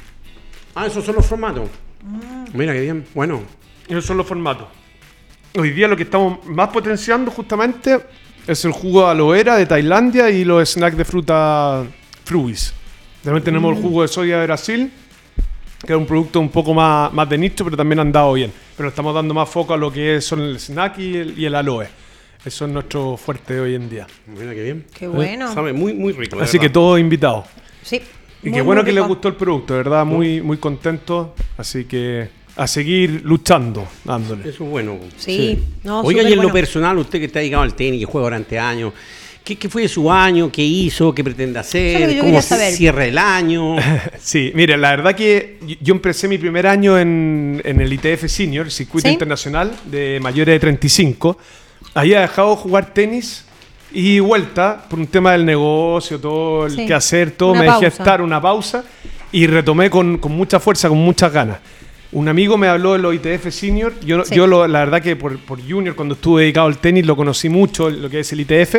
Ah, 0.76 0.88
esos 0.88 1.06
son 1.06 1.16
los 1.16 1.26
formatos. 1.26 1.70
Mm. 2.02 2.58
Mira 2.58 2.74
qué 2.74 2.82
bien, 2.82 3.06
bueno. 3.14 3.42
esos 3.88 4.06
son 4.06 4.18
los 4.18 4.26
formatos. 4.28 4.68
Hoy 5.56 5.70
día 5.72 5.88
lo 5.88 5.96
que 5.96 6.04
estamos 6.04 6.44
más 6.46 6.70
potenciando 6.70 7.30
justamente 7.30 8.00
es 8.48 8.66
el 8.66 8.72
jugo 8.72 9.06
de 9.06 9.12
aloe 9.12 9.34
vera 9.38 9.56
de 9.56 9.66
Tailandia 9.68 10.30
y 10.32 10.44
los 10.44 10.68
snacks 10.72 10.98
de 10.98 11.06
fruta 11.06 11.84
Fruis. 12.26 12.74
También 13.24 13.44
tenemos 13.44 13.76
el 13.78 13.82
jugo 13.84 14.02
de 14.02 14.08
soya 14.08 14.40
de 14.40 14.46
Brasil, 14.48 14.92
que 15.86 15.94
es 15.94 15.98
un 15.98 16.06
producto 16.06 16.40
un 16.40 16.50
poco 16.50 16.74
más, 16.74 17.12
más 17.12 17.30
de 17.30 17.38
nicho, 17.38 17.64
pero 17.64 17.76
también 17.76 18.00
han 18.00 18.12
dado 18.12 18.34
bien. 18.34 18.52
Pero 18.78 18.90
estamos 18.90 19.14
dando 19.14 19.34
más 19.34 19.50
foco 19.50 19.74
a 19.74 19.78
lo 19.78 19.92
que 19.92 20.22
son 20.22 20.42
el 20.42 20.60
snack 20.60 21.00
y 21.00 21.18
el, 21.18 21.40
y 21.40 21.46
el 21.46 21.56
aloe. 21.56 21.88
Eso 22.46 22.66
es 22.66 22.72
nuestro 22.72 23.18
fuerte 23.18 23.54
de 23.54 23.60
hoy 23.62 23.76
en 23.76 23.90
día. 23.90 24.08
Mira 24.28 24.54
qué 24.54 24.64
bien. 24.64 24.86
Qué 24.94 25.08
bueno. 25.08 25.54
Sabe 25.54 25.74
muy, 25.74 25.94
muy 25.94 26.14
rico. 26.14 26.40
Así 26.42 26.60
que 26.60 26.70
todos 26.70 27.00
invitados. 27.00 27.46
Sí. 27.82 28.02
Y 28.42 28.50
muy, 28.50 28.54
qué 28.54 28.62
bueno 28.62 28.82
muy 28.82 28.90
que 28.90 28.96
les 28.96 29.08
gustó 29.08 29.30
el 29.30 29.36
producto, 29.36 29.74
de 29.74 29.78
verdad, 29.80 30.06
muy, 30.06 30.42
muy 30.42 30.58
contento. 30.58 31.36
Así 31.58 31.86
que 31.86 32.30
a 32.56 32.68
seguir 32.68 33.22
luchando, 33.24 33.88
dándole. 34.04 34.50
Eso 34.50 34.64
es 34.64 34.70
bueno. 34.70 35.00
Sí, 35.18 35.64
no, 35.84 36.02
Oiga, 36.02 36.24
y 36.24 36.34
en 36.34 36.42
lo 36.42 36.52
personal, 36.52 36.98
usted 36.98 37.20
que 37.20 37.26
está 37.26 37.40
dedicado 37.40 37.64
al 37.64 37.74
tenis, 37.74 38.00
que 38.02 38.06
juega 38.06 38.26
durante 38.26 38.60
años, 38.60 38.94
¿qué, 39.44 39.56
qué 39.58 39.70
fue 39.70 39.88
su 39.88 40.12
año? 40.12 40.52
¿Qué 40.52 40.62
hizo? 40.64 41.14
¿Qué 41.14 41.24
pretende 41.24 41.60
hacer? 41.60 42.08
que 42.10 42.16
yo 42.16 42.24
¿Cómo 42.24 42.42
saber. 42.42 42.74
cierra 42.74 43.06
el 43.06 43.18
año? 43.18 43.76
Sí, 44.20 44.52
mire, 44.56 44.78
la 44.78 44.92
verdad 44.92 45.16
que 45.16 45.58
yo- 45.82 45.94
empecé 45.94 46.28
mi 46.28 46.38
primer 46.38 46.66
año 46.68 46.98
en, 46.98 47.62
en 47.66 47.82
el 47.82 47.92
ITF 47.94 48.26
Senior, 48.28 48.72
Circuito 48.72 49.08
¿Sí? 49.08 49.14
Internacional 49.14 49.72
de 49.86 50.20
mayores 50.22 50.54
de 50.56 50.60
35. 50.60 51.38
Había 51.94 52.22
dejado 52.22 52.56
jugar 52.56 52.94
tenis 52.94 53.46
y 53.92 54.20
vuelta 54.20 54.86
por 54.90 54.98
un 55.00 55.08
tema 55.08 55.34
del 55.34 55.46
negocio, 55.46 56.20
todo 56.20 56.66
el 56.66 56.76
Sí, 56.76 56.86
que 56.88 56.94
hacer, 56.94 57.32
todo. 57.32 57.52
una 57.52 57.60
me 57.60 57.66
dejé 57.66 57.82
pausa. 57.82 57.88
estar 58.04 58.22
una 58.22 58.42
pausa 58.42 58.84
y 59.32 59.46
retomé 59.48 59.90
con, 59.90 60.18
con 60.18 60.32
mucha 60.32 60.60
fuerza, 60.60 60.90
con 60.90 60.98
muchas 61.00 61.32
ganas. 61.32 61.58
Un 62.14 62.28
amigo 62.30 62.58
me 62.58 62.68
habló 62.68 62.94
de 62.94 63.00
los 63.00 63.14
ITF 63.16 63.52
Senior. 63.52 63.94
Yo, 64.06 64.24
Sí. 64.24 64.36
yo 64.36 64.48
lo- 64.48 64.68
la 64.68 64.80
verdad 64.80 65.02
que 65.02 65.16
por, 65.16 65.38
por 65.40 65.60
Junior, 65.68 65.96
cuando 65.96 66.14
estuve 66.16 66.44
dedicado 66.44 66.68
al 66.68 66.78
tenis, 66.78 67.06
lo 67.06 67.16
conocí 67.16 67.50
mucho, 67.50 67.90
lo 67.90 68.10
que 68.10 68.20
es 68.22 68.32
el 68.32 68.40
ITF, 68.42 68.76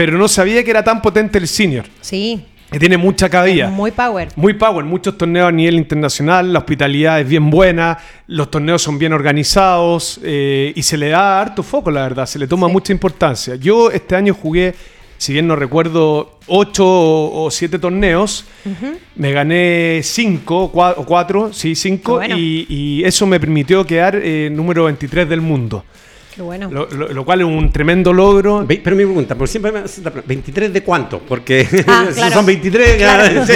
pero 0.00 0.16
no 0.16 0.28
sabía 0.28 0.64
que 0.64 0.70
era 0.70 0.82
tan 0.82 1.02
potente 1.02 1.36
el 1.36 1.46
Senior, 1.46 1.84
Sí, 2.00 2.42
que 2.70 2.78
tiene 2.78 2.96
mucha 2.96 3.28
cabida. 3.28 3.68
muy 3.68 3.90
power. 3.90 4.28
Muy 4.34 4.54
power, 4.54 4.82
muchos 4.86 5.18
torneos 5.18 5.48
a 5.48 5.52
nivel 5.52 5.74
internacional, 5.74 6.50
la 6.54 6.60
hospitalidad 6.60 7.20
es 7.20 7.28
bien 7.28 7.50
buena, 7.50 7.98
los 8.26 8.50
torneos 8.50 8.80
son 8.80 8.98
bien 8.98 9.12
organizados 9.12 10.18
eh, 10.24 10.72
y 10.74 10.82
se 10.84 10.96
le 10.96 11.10
da 11.10 11.38
harto 11.42 11.62
foco, 11.62 11.90
la 11.90 12.00
verdad, 12.04 12.24
se 12.24 12.38
le 12.38 12.46
toma 12.46 12.68
Sí. 12.68 12.72
mucha 12.72 12.92
importancia. 12.94 13.56
Yo 13.56 13.90
este 13.90 14.16
año 14.16 14.32
jugué, 14.32 14.74
si 15.18 15.34
bien 15.34 15.46
no 15.46 15.54
recuerdo, 15.54 16.38
8 16.46 16.82
o 16.86 17.50
7 17.50 17.78
torneos, 17.78 18.46
me 19.16 19.32
gané 19.32 20.00
5 20.02 20.70
o 20.72 21.04
4, 21.04 21.52
sí, 21.52 21.74
5, 21.74 22.12
Qué 22.20 22.26
bueno. 22.28 22.38
y, 22.38 22.66
y 22.70 23.04
eso 23.04 23.26
me 23.26 23.38
permitió 23.38 23.84
quedar 23.84 24.16
eh, 24.16 24.48
número 24.50 24.84
23 24.84 25.28
del 25.28 25.42
mundo, 25.42 25.84
Qué 26.34 26.42
bueno. 26.42 26.68
lo, 26.70 26.88
lo- 26.90 27.08
lo 27.08 27.24
cual 27.24 27.40
es 27.40 27.46
un 27.46 27.70
tremendo 27.72 28.12
logro. 28.12 28.64
Ve- 28.66 28.80
Pero 28.82 28.94
mi 28.96 29.04
pregunta, 29.04 29.34
por 29.34 29.48
siempre 29.48 29.72
me 29.72 29.80
hace 29.80 30.00
la 30.02 30.10
pregunta, 30.10 30.32
¿23 30.50 30.68
de 30.70 30.82
cuánto? 30.82 31.18
Porque 31.18 31.66
Ah, 31.86 32.06
claro. 32.14 32.34
son 32.34 32.46
23, 32.46 32.96
Claro. 32.96 33.46
sí. 33.46 33.52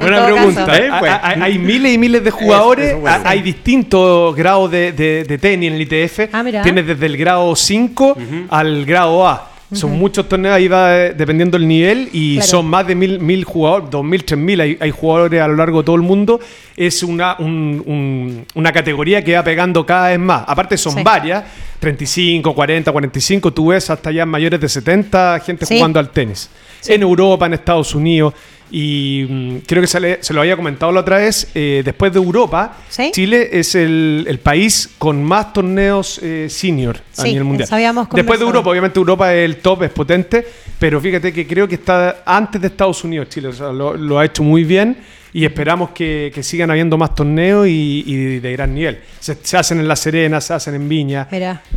Buena 0.00 0.24
pregunta. 0.26 0.66
caso. 0.66 0.82
Hay, 0.82 0.90
pues. 1.00 1.12
hay- 1.22 1.40
hay 1.42 1.58
miles 1.58 1.92
y 1.94 1.98
miles 1.98 2.22
de 2.24 2.30
jugadores. 2.30 2.84
Eso, 2.86 2.94
eso, 2.96 3.00
bueno. 3.00 3.16
ha- 3.24 3.28
Hay 3.30 3.42
distintos 3.42 4.34
grados 4.36 4.70
de, 4.70 4.92
de- 4.92 5.24
de 5.24 5.38
tenis 5.38 5.68
en 5.68 5.74
el 5.74 5.80
ITF. 5.82 6.28
Ah. 6.32 6.44
Tienes 6.62 6.86
desde 6.86 7.06
el 7.06 7.16
grado 7.16 7.54
5 7.56 8.16
al 8.50 8.84
grado 8.84 9.26
A. 9.26 9.51
Son 9.72 9.92
muchos 9.98 10.28
torneos, 10.28 10.54
ahí 10.54 10.68
va 10.68 10.96
eh, 10.96 11.14
dependiendo 11.14 11.56
el 11.56 11.66
nivel, 11.66 12.08
y 12.12 12.34
Claro. 12.36 12.48
son 12.50 12.66
más 12.66 12.86
de 12.86 12.94
mil, 12.94 13.18
mil 13.20 13.44
jugadores, 13.44 13.90
dos 13.90 14.04
mil, 14.04 14.24
tres 14.24 14.38
mil, 14.38 14.60
hay, 14.60 14.76
hay 14.80 14.90
jugadores 14.90 15.40
a 15.40 15.48
lo 15.48 15.56
largo 15.56 15.78
de 15.78 15.84
todo 15.86 15.96
el 15.96 16.02
mundo. 16.02 16.40
Es 16.76 17.02
una, 17.02 17.36
un- 17.38 17.82
un- 17.86 18.46
una 18.54 18.72
categoría 18.72 19.22
que 19.24 19.34
va 19.34 19.42
pegando 19.42 19.84
cada 19.86 20.08
vez 20.10 20.18
más. 20.18 20.44
Aparte 20.46 20.76
son 20.76 20.94
Sí. 20.94 21.02
varias, 21.02 21.44
35, 21.80 22.54
40, 22.54 22.92
45, 22.92 23.52
tú 23.52 23.68
ves 23.68 23.90
hasta 23.90 24.10
ya 24.10 24.24
mayores 24.26 24.60
de 24.60 24.68
70 24.68 25.40
gente 25.40 25.66
Sí. 25.66 25.76
jugando 25.76 25.98
al 25.98 26.10
tenis. 26.10 26.48
En 26.86 27.02
Europa, 27.02 27.46
en 27.46 27.54
Estados 27.54 27.94
Unidos. 27.94 28.34
Y 28.74 29.26
mm, 29.28 29.56
creo 29.66 29.82
que 29.82 29.86
se, 29.86 30.00
le- 30.00 30.22
se 30.22 30.32
lo 30.32 30.40
había 30.40 30.56
comentado 30.56 30.90
la 30.92 31.00
otra 31.00 31.18
vez. 31.18 31.48
eh, 31.54 31.82
después 31.84 32.10
de 32.12 32.18
Europa, 32.18 32.78
Sí. 32.88 33.10
Chile 33.12 33.50
es 33.52 33.74
el, 33.74 34.24
el 34.26 34.38
país 34.38 34.88
con 34.98 35.22
más 35.22 35.52
torneos 35.52 36.18
eh, 36.22 36.46
senior 36.48 36.96
a 37.18 37.22
Sí, 37.22 37.28
nivel 37.28 37.44
mundial. 37.44 37.68
después 38.12 38.38
de. 38.40 38.46
Europa, 38.46 38.70
obviamente 38.70 38.98
Europa 38.98 39.34
es 39.34 39.44
el 39.44 39.56
top, 39.58 39.82
es 39.82 39.90
potente. 39.90 40.46
Pero 40.78 41.00
fíjate 41.00 41.32
que 41.32 41.46
creo 41.46 41.68
que 41.68 41.74
está 41.76 42.22
antes 42.24 42.60
de 42.60 42.68
Estados 42.68 43.04
Unidos, 43.04 43.28
Chile. 43.28 43.48
O 43.48 43.52
sea, 43.52 43.70
lo, 43.72 43.94
lo 43.94 44.18
ha 44.18 44.24
hecho 44.24 44.42
muy 44.42 44.64
bien. 44.64 44.96
Y 45.32 45.44
esperamos 45.44 45.90
que, 45.90 46.30
que 46.34 46.42
sigan 46.42 46.70
habiendo 46.70 46.98
más 46.98 47.14
torneos 47.14 47.66
y, 47.66 48.04
y 48.06 48.38
de 48.40 48.52
gran 48.52 48.74
nivel. 48.74 49.00
Se, 49.18 49.36
se 49.42 49.56
hacen 49.56 49.80
en 49.80 49.88
La 49.88 49.96
Serena, 49.96 50.40
se 50.40 50.52
hacen 50.54 50.74
en 50.74 50.88
Viña, 50.88 51.28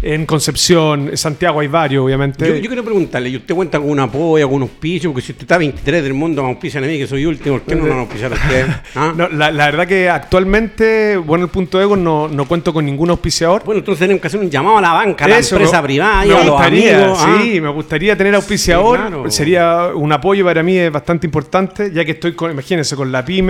en 0.02 0.26
Concepción, 0.26 1.10
en 1.10 1.18
Santiago 1.18 1.60
hay 1.60 1.68
varios, 1.68 2.04
obviamente. 2.06 2.48
Yo, 2.48 2.56
yo 2.56 2.68
quiero 2.68 2.84
preguntarle, 2.84 3.30
¿y 3.30 3.38
usted 3.38 3.56
cuenta 3.56 3.80
con 3.80 3.90
un 3.90 4.00
apoyo, 4.00 4.48
con 4.48 4.58
un 4.58 4.62
auspicio? 4.64 5.12
Porque 5.12 5.26
si 5.26 5.32
usted 5.32 5.44
está 5.44 5.58
23 5.58 6.04
del 6.04 6.14
mundo, 6.14 6.44
me 6.44 6.50
auspician 6.50 6.84
a 6.84 6.88
mí, 6.88 6.98
que 6.98 7.08
soy 7.08 7.26
último, 7.26 7.60
¿por 7.60 7.68
qué 7.68 7.76
no 7.76 7.84
me 7.84 7.90
van 7.90 8.00
a 8.00 8.02
auspiciar 8.02 8.34
a 8.34 8.36
usted? 8.36 8.68
¿Ah? 8.96 9.14
No, 9.16 9.30
la, 9.30 9.52
la 9.52 9.66
verdad 9.68 9.88
que 9.88 10.10
actualmente, 10.10 11.18
bueno, 11.18 11.46
el 11.46 11.52
punto 11.52 11.82
ego 11.82 11.96
no, 11.96 12.28
no 12.28 12.46
cuento 12.48 12.74
con 12.74 12.86
ningún 12.86 13.10
auspiciador. 13.10 13.64
Bueno, 13.64 13.80
entonces 13.80 14.00
tenemos 14.02 14.22
que 14.22 14.28
hacer 14.28 14.40
un 14.40 14.50
llamado 14.50 14.78
a 14.80 14.82
la 14.82 14.94
banca, 14.94 15.26
a 15.26 15.28
la 15.30 15.38
Eso, 15.38 15.56
empresa 15.56 15.82
privada, 15.82 16.26
y 16.26 16.30
me 16.30 16.36
a 16.36 16.38
los 16.40 16.50
gustaría, 16.50 16.98
amigos. 16.98 17.20
¿ah? 17.22 17.40
sí, 17.42 17.62
me 17.62 17.70
gustaría 17.70 18.18
tener 18.18 18.36
auspiciador. 18.36 18.98
Sí, 18.98 19.04
claro. 19.08 19.32
Sería 19.32 19.88
un 19.96 20.12
apoyo 20.12 20.44
para 20.44 20.62
mí 20.62 20.78
es 20.78 20.92
bastante 20.92 21.26
importante, 21.26 21.92
ya 21.94 22.04
que 22.04 22.12
estoy 22.12 22.34
con, 22.34 22.52
imagínense, 22.52 22.96
con 22.96 23.12
la 23.12 23.24
pyme, 23.24 23.45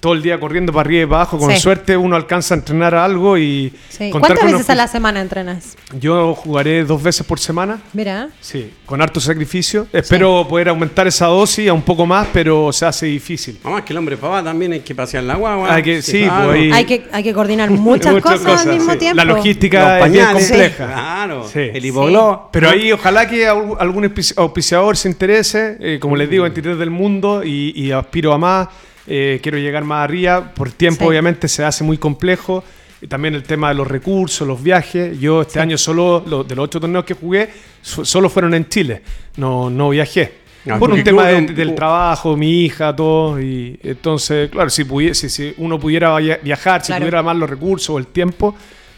todo 0.00 0.12
el 0.12 0.20
día 0.20 0.38
corriendo 0.38 0.70
para 0.70 0.82
arriba 0.86 1.02
y 1.04 1.06
para 1.06 1.22
abajo. 1.22 1.38
Con 1.38 1.50
Sí. 1.52 1.60
suerte 1.60 1.96
uno 1.96 2.14
alcanza 2.14 2.52
a 2.54 2.58
entrenar 2.58 2.94
algo 2.94 3.38
y 3.38 3.72
Sí. 3.88 4.10
¿Cuántas 4.10 4.38
con 4.38 4.52
veces 4.52 4.68
a 4.68 4.74
la 4.74 4.86
semana 4.86 5.22
entrenas? 5.22 5.78
Yo 5.98 6.34
jugaré 6.34 6.84
dos 6.84 7.02
veces 7.02 7.26
por 7.26 7.38
semana. 7.40 7.78
Mira. 7.94 8.28
Sí, 8.38 8.70
con 8.84 9.00
harto 9.00 9.18
sacrificio. 9.18 9.86
Espero 9.94 10.46
poder 10.46 10.68
aumentar 10.68 11.06
esa 11.06 11.24
dosis 11.28 11.70
a 11.70 11.72
un 11.72 11.80
poco 11.80 12.04
más, 12.04 12.28
pero 12.34 12.70
se 12.70 12.84
hace 12.84 13.06
difícil. 13.06 13.58
Es 13.78 13.82
que 13.84 13.94
el 13.94 13.96
hombre 13.96 14.18
papá 14.18 14.44
también 14.44 14.72
hay 14.74 14.80
que 14.80 14.94
pasear 14.94 15.24
la 15.24 15.36
guagua. 15.36 15.74
Hay 15.74 15.82
que- 15.82 16.02
sí, 16.02 16.26
pues 16.28 16.48
ahí- 16.50 16.70
Hay 16.72 16.84
que, 16.84 17.08
hay 17.10 17.22
que 17.22 17.32
coordinar 17.32 17.70
muchas, 17.70 18.12
Muchas 18.12 18.22
cosas, 18.22 18.40
al 18.46 18.52
cosas, 18.52 18.66
mismo 18.66 18.92
sí. 18.92 18.98
tiempo. 18.98 19.16
La 19.16 19.24
logística 19.24 19.78
Los 19.78 20.06
es 20.06 20.12
bien 20.12 20.24
pañales, 20.26 20.48
compleja. 20.50 20.86
Claro, 20.86 21.48
Sí. 21.50 21.60
el 21.72 21.82
hipoglós. 21.82 22.38
Pero 22.52 22.68
ahí 22.68 22.92
ojalá 22.92 23.26
que 23.26 23.46
al- 23.46 23.76
algún 23.78 24.04
auspici- 24.04 24.34
auspiciador 24.36 24.98
se 24.98 25.08
interese, 25.08 25.78
eh, 25.80 25.98
como 25.98 26.14
les 26.14 26.28
digo, 26.28 26.42
23 26.42 26.76
del 26.78 26.90
mundo 26.90 27.42
y, 27.42 27.72
y 27.74 27.90
aspiro 27.90 28.34
a 28.34 28.36
más, 28.38 28.68
eh, 29.06 29.40
quiero 29.42 29.58
llegar 29.58 29.84
más 29.84 30.04
arriba, 30.04 30.52
por 30.54 30.70
tiempo 30.72 31.00
Sí. 31.04 31.08
obviamente 31.08 31.48
se 31.48 31.64
hace 31.64 31.84
muy 31.84 31.98
complejo, 31.98 32.64
y 33.00 33.06
también 33.06 33.34
el 33.34 33.42
tema 33.42 33.68
de 33.68 33.74
los 33.74 33.86
recursos, 33.86 34.46
los 34.48 34.62
viajes, 34.62 35.18
yo 35.20 35.42
este 35.42 35.60
año 35.60 35.76
solo, 35.76 36.22
lo- 36.26 36.42
de 36.44 36.54
los 36.54 36.64
ocho 36.64 36.80
torneos 36.80 37.04
que 37.04 37.14
jugué, 37.14 37.50
so- 37.82 38.04
solo 38.04 38.30
fueron 38.30 38.54
en 38.54 38.68
Chile, 38.68 39.02
no, 39.36 39.68
no 39.68 39.90
viajé. 39.90 40.44
Ah, 40.70 40.78
por 40.78 40.90
un 40.90 41.04
tema 41.04 41.26
de- 41.26 41.36
un- 41.36 41.54
del 41.54 41.74
trabajo, 41.74 42.34
mi 42.38 42.64
hija, 42.64 42.96
todo, 42.96 43.38
y 43.38 43.78
entonces, 43.82 44.48
claro, 44.50 44.70
si, 44.70 44.84
pudiese, 44.84 45.28
si 45.28 45.52
uno 45.58 45.78
pudiera 45.78 46.16
via- 46.16 46.40
viajar, 46.42 46.80
si 46.80 46.86
Claro. 46.86 47.00
tuviera 47.02 47.22
más 47.22 47.36
los 47.36 47.50
recursos 47.50 47.90
o 47.90 47.98
el 47.98 48.06
tiempo, 48.06 48.54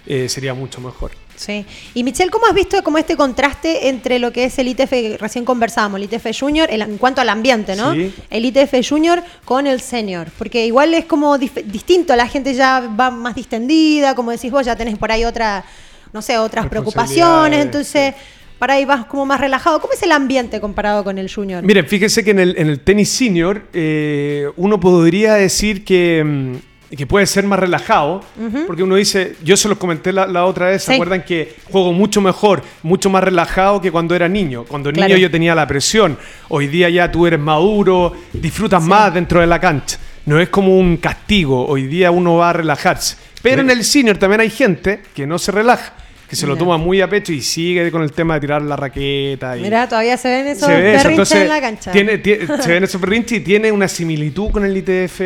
eh, 0.06 0.28
sería 0.28 0.54
mucho 0.54 0.80
mejor. 0.80 1.10
Sí. 1.36 1.64
Y 1.94 2.02
Michelle, 2.02 2.30
¿cómo 2.30 2.46
has 2.46 2.54
visto 2.54 2.82
como 2.82 2.98
este 2.98 3.16
contraste 3.16 3.88
entre 3.88 4.18
lo 4.18 4.32
que 4.32 4.44
es 4.44 4.58
el 4.58 4.68
ITF 4.68 4.90
que 4.90 5.16
recién 5.20 5.44
conversábamos, 5.44 5.98
el 6.00 6.04
ITF 6.04 6.26
Junior, 6.38 6.68
el- 6.70 6.82
en 6.82 6.98
cuanto 6.98 7.20
al 7.20 7.28
ambiente, 7.28 7.76
¿no? 7.76 7.92
Sí. 7.94 8.12
El 8.30 8.44
ITF 8.46 8.86
Junior 8.88 9.22
con 9.44 9.66
el 9.66 9.80
Senior. 9.80 10.28
Porque 10.38 10.66
igual 10.66 10.94
es 10.94 11.04
como 11.04 11.36
distinto, 11.38 12.16
la 12.16 12.26
gente 12.26 12.54
ya 12.54 12.80
va 12.98 13.10
más 13.10 13.34
distendida, 13.34 14.14
como 14.14 14.30
decís 14.30 14.50
vos, 14.50 14.64
ya 14.66 14.74
tenés 14.76 14.96
por 14.98 15.12
ahí 15.12 15.24
otra, 15.24 15.64
no 16.12 16.22
sé, 16.22 16.38
otras 16.38 16.66
preocupaciones, 16.68 17.62
entonces 17.64 18.14
para 18.58 18.72
ahí 18.74 18.86
vas 18.86 19.04
como 19.04 19.26
más 19.26 19.38
relajado. 19.38 19.80
¿Cómo 19.82 19.92
es 19.92 20.02
el 20.02 20.12
ambiente 20.12 20.60
comparado 20.60 21.04
con 21.04 21.18
el 21.18 21.30
Junior? 21.30 21.62
Miren, 21.62 21.86
fíjense 21.86 22.24
que 22.24 22.30
en 22.30 22.38
el, 22.38 22.54
en 22.56 22.68
el 22.68 22.80
tenis 22.80 23.10
senior 23.10 23.66
eh, 23.74 24.46
uno 24.56 24.80
podría 24.80 25.34
decir 25.34 25.84
que, 25.84 26.22
mm, 26.24 26.54
que 26.94 27.06
puede 27.06 27.26
ser 27.26 27.44
más 27.44 27.58
relajado, 27.58 28.22
porque 28.66 28.82
uno 28.82 28.94
dice, 28.96 29.36
yo 29.42 29.56
se 29.56 29.68
los 29.68 29.78
comenté 29.78 30.12
la, 30.12 30.26
la 30.26 30.44
otra 30.44 30.66
vez, 30.68 30.82
¿se 30.82 30.88
Sí. 30.88 30.94
acuerdan 30.94 31.24
que 31.24 31.56
juego 31.70 31.92
mucho 31.92 32.20
mejor, 32.20 32.62
mucho 32.82 33.10
más 33.10 33.24
relajado 33.24 33.80
que 33.80 33.90
cuando 33.90 34.14
era 34.14 34.28
niño? 34.28 34.64
Cuando 34.64 34.92
Claro. 34.92 35.08
niño 35.08 35.18
yo 35.20 35.30
tenía 35.30 35.54
la 35.54 35.66
presión, 35.66 36.16
hoy 36.48 36.66
día 36.68 36.88
ya 36.88 37.10
tú 37.10 37.26
eres 37.26 37.40
maduro, 37.40 38.12
disfrutas 38.32 38.82
más 38.82 39.12
dentro 39.12 39.40
de 39.40 39.46
la 39.46 39.58
cancha. 39.60 39.98
No 40.26 40.40
es 40.40 40.48
como 40.48 40.78
un 40.78 40.96
castigo, 40.96 41.66
hoy 41.66 41.86
día 41.86 42.10
uno 42.10 42.36
va 42.36 42.50
a 42.50 42.52
relajarse. 42.52 43.16
Pero 43.42 43.62
en 43.62 43.70
el 43.70 43.84
senior 43.84 44.16
también 44.18 44.40
hay 44.40 44.50
gente 44.50 45.00
que 45.14 45.26
no 45.26 45.38
se 45.38 45.52
relaja, 45.52 45.92
que 46.28 46.34
se 46.36 46.46
lo 46.46 46.56
toma 46.56 46.76
muy 46.76 47.00
a 47.00 47.08
pecho 47.08 47.32
y 47.32 47.40
sigue 47.40 47.90
con 47.90 48.02
el 48.02 48.10
tema 48.12 48.34
de 48.34 48.40
tirar 48.40 48.60
la 48.62 48.74
raqueta. 48.76 49.56
Y, 49.56 49.62
Mira, 49.62 49.88
todavía 49.88 50.16
se 50.16 50.28
ven 50.28 50.46
esos 50.48 50.66
se 50.68 50.74
ve 50.76 50.94
eso, 50.96 51.08
entonces 51.08 51.42
en 51.42 51.48
la 51.48 51.60
cancha. 51.60 51.92
Tiene, 51.92 52.22
tie- 52.22 52.60
se 52.60 52.68
ven 52.72 52.82
esos 52.84 53.00
berrinches 53.00 53.38
y 53.38 53.40
tiene 53.42 53.70
una 53.70 53.86
similitud 53.86 54.50
con 54.50 54.64
el 54.64 54.76
ITF 54.76 55.20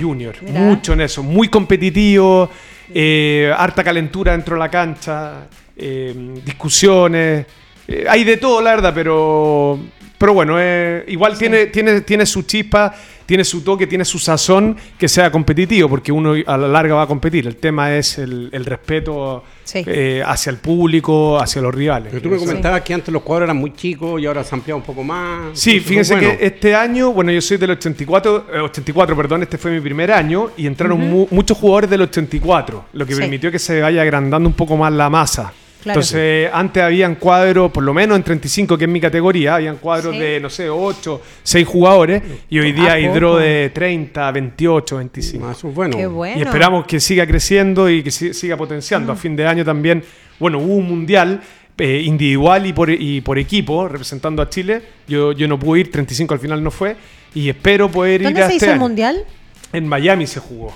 Junior. 0.00 0.36
Mira. 0.40 0.60
Mucho 0.60 0.94
en 0.94 1.02
eso. 1.02 1.22
Muy 1.22 1.48
competitivo, 1.48 2.48
eh, 2.94 3.52
harta 3.56 3.84
calentura 3.84 4.32
dentro 4.32 4.54
de 4.54 4.60
la 4.60 4.70
cancha, 4.70 5.46
eh, 5.76 6.14
discusiones. 6.44 7.44
eh, 7.86 8.04
hay 8.08 8.24
de 8.24 8.36
todo, 8.38 8.60
la 8.62 8.70
verdad, 8.70 8.92
pero, 8.94 9.78
pero 10.18 10.34
bueno, 10.34 10.56
eh, 10.58 11.04
igual 11.08 11.38
tiene, 11.38 11.66
tiene, 11.66 12.00
tiene 12.02 12.26
su 12.26 12.42
chispa, 12.42 12.92
tiene 13.24 13.44
su 13.44 13.60
toque, 13.62 13.86
tiene 13.86 14.04
su 14.04 14.18
sazón 14.18 14.76
que 14.98 15.06
sea 15.06 15.30
competitivo, 15.30 15.88
porque 15.88 16.10
uno 16.10 16.34
a 16.46 16.56
la 16.56 16.66
larga 16.66 16.94
va 16.96 17.02
a 17.02 17.06
competir. 17.06 17.46
El 17.46 17.56
tema 17.56 17.94
es 17.94 18.18
el, 18.18 18.48
el 18.52 18.64
respeto 18.64 19.44
Sí. 19.64 19.82
eh, 19.86 20.22
hacia 20.24 20.48
el 20.48 20.56
público, 20.56 21.38
hacia 21.38 21.60
los 21.60 21.74
rivales. 21.74 22.08
Pero 22.10 22.22
tú 22.22 22.30
me 22.30 22.36
Eso. 22.36 22.46
comentabas 22.46 22.80
que 22.80 22.94
antes 22.94 23.12
los 23.12 23.22
cuadros 23.22 23.46
eran 23.48 23.58
muy 23.58 23.74
chicos 23.74 24.18
y 24.20 24.24
ahora 24.24 24.42
se 24.42 24.54
ha 24.54 24.56
ampliado 24.56 24.78
un 24.78 24.82
poco 24.82 25.04
más. 25.04 25.58
Sí, 25.58 25.78
fíjense 25.80 26.14
bueno. 26.14 26.38
que 26.38 26.46
este 26.46 26.74
año, 26.74 27.12
bueno, 27.12 27.30
yo 27.32 27.40
soy 27.42 27.58
del 27.58 27.72
84, 27.72 28.46
eh, 28.54 28.60
84, 28.60 29.14
perdón, 29.14 29.42
este 29.42 29.58
fue 29.58 29.70
mi 29.72 29.80
primer 29.82 30.10
año 30.10 30.50
y 30.56 30.66
entraron 30.66 30.98
mu- 30.98 31.28
muchos 31.30 31.58
jugadores 31.58 31.90
del 31.90 32.00
84, 32.00 32.86
lo 32.94 33.04
que 33.06 33.12
Sí. 33.14 33.20
permitió 33.20 33.50
que 33.52 33.58
se 33.58 33.82
vaya 33.82 34.00
agrandando 34.00 34.48
un 34.48 34.54
poco 34.54 34.74
más 34.78 34.90
la 34.90 35.10
masa. 35.10 35.52
Claro. 35.82 36.00
Entonces, 36.00 36.50
antes 36.52 36.82
habían 36.82 37.14
cuadros, 37.14 37.70
por 37.70 37.84
lo 37.84 37.94
menos 37.94 38.16
en 38.16 38.24
35, 38.24 38.76
que 38.76 38.84
es 38.84 38.90
mi 38.90 39.00
categoría, 39.00 39.54
habían 39.54 39.76
cuadros 39.76 40.12
Sí. 40.14 40.20
de, 40.20 40.40
no 40.40 40.50
sé, 40.50 40.68
8, 40.68 41.22
6 41.42 41.66
jugadores 41.66 42.22
y 42.50 42.58
hoy 42.58 42.72
día 42.72 42.90
Ah, 42.90 42.94
hay 42.94 43.06
draw 43.06 43.36
de 43.36 43.70
30, 43.72 44.30
28, 44.32 44.96
25. 44.96 45.46
Ah, 45.48 45.52
eso 45.52 45.68
es 45.68 45.74
bueno. 45.74 45.96
Qué 45.96 46.06
bueno. 46.06 46.36
Y 46.38 46.42
esperamos 46.42 46.84
que 46.84 46.98
siga 46.98 47.26
creciendo 47.26 47.88
y 47.88 48.02
que 48.02 48.10
si- 48.10 48.34
siga 48.34 48.56
potenciando. 48.56 49.12
A 49.12 49.16
fin 49.16 49.36
de 49.36 49.46
año 49.46 49.64
también, 49.64 50.02
bueno, 50.40 50.58
hubo 50.58 50.74
un 50.74 50.88
mundial 50.88 51.40
eh, 51.80 52.02
individual 52.04 52.66
y 52.66 52.72
por, 52.72 52.90
y 52.90 53.20
por 53.20 53.38
equipo 53.38 53.86
representando 53.86 54.42
a 54.42 54.50
Chile. 54.50 54.82
Yo, 55.06 55.30
yo 55.30 55.46
no 55.46 55.60
pude 55.60 55.78
ir, 55.80 55.92
35 55.92 56.34
al 56.34 56.40
final 56.40 56.60
no 56.62 56.72
fue. 56.72 56.96
Y 57.36 57.48
espero 57.48 57.88
poder 57.88 58.24
¿Dónde 58.24 58.40
ir 58.40 58.44
a 58.44 58.48
se 58.48 58.54
este 58.54 58.56
hizo 58.56 58.66
el 58.66 58.72
año. 58.72 58.80
mundial? 58.80 59.24
En 59.72 59.86
Miami 59.86 60.26
se 60.26 60.40
jugó. 60.40 60.74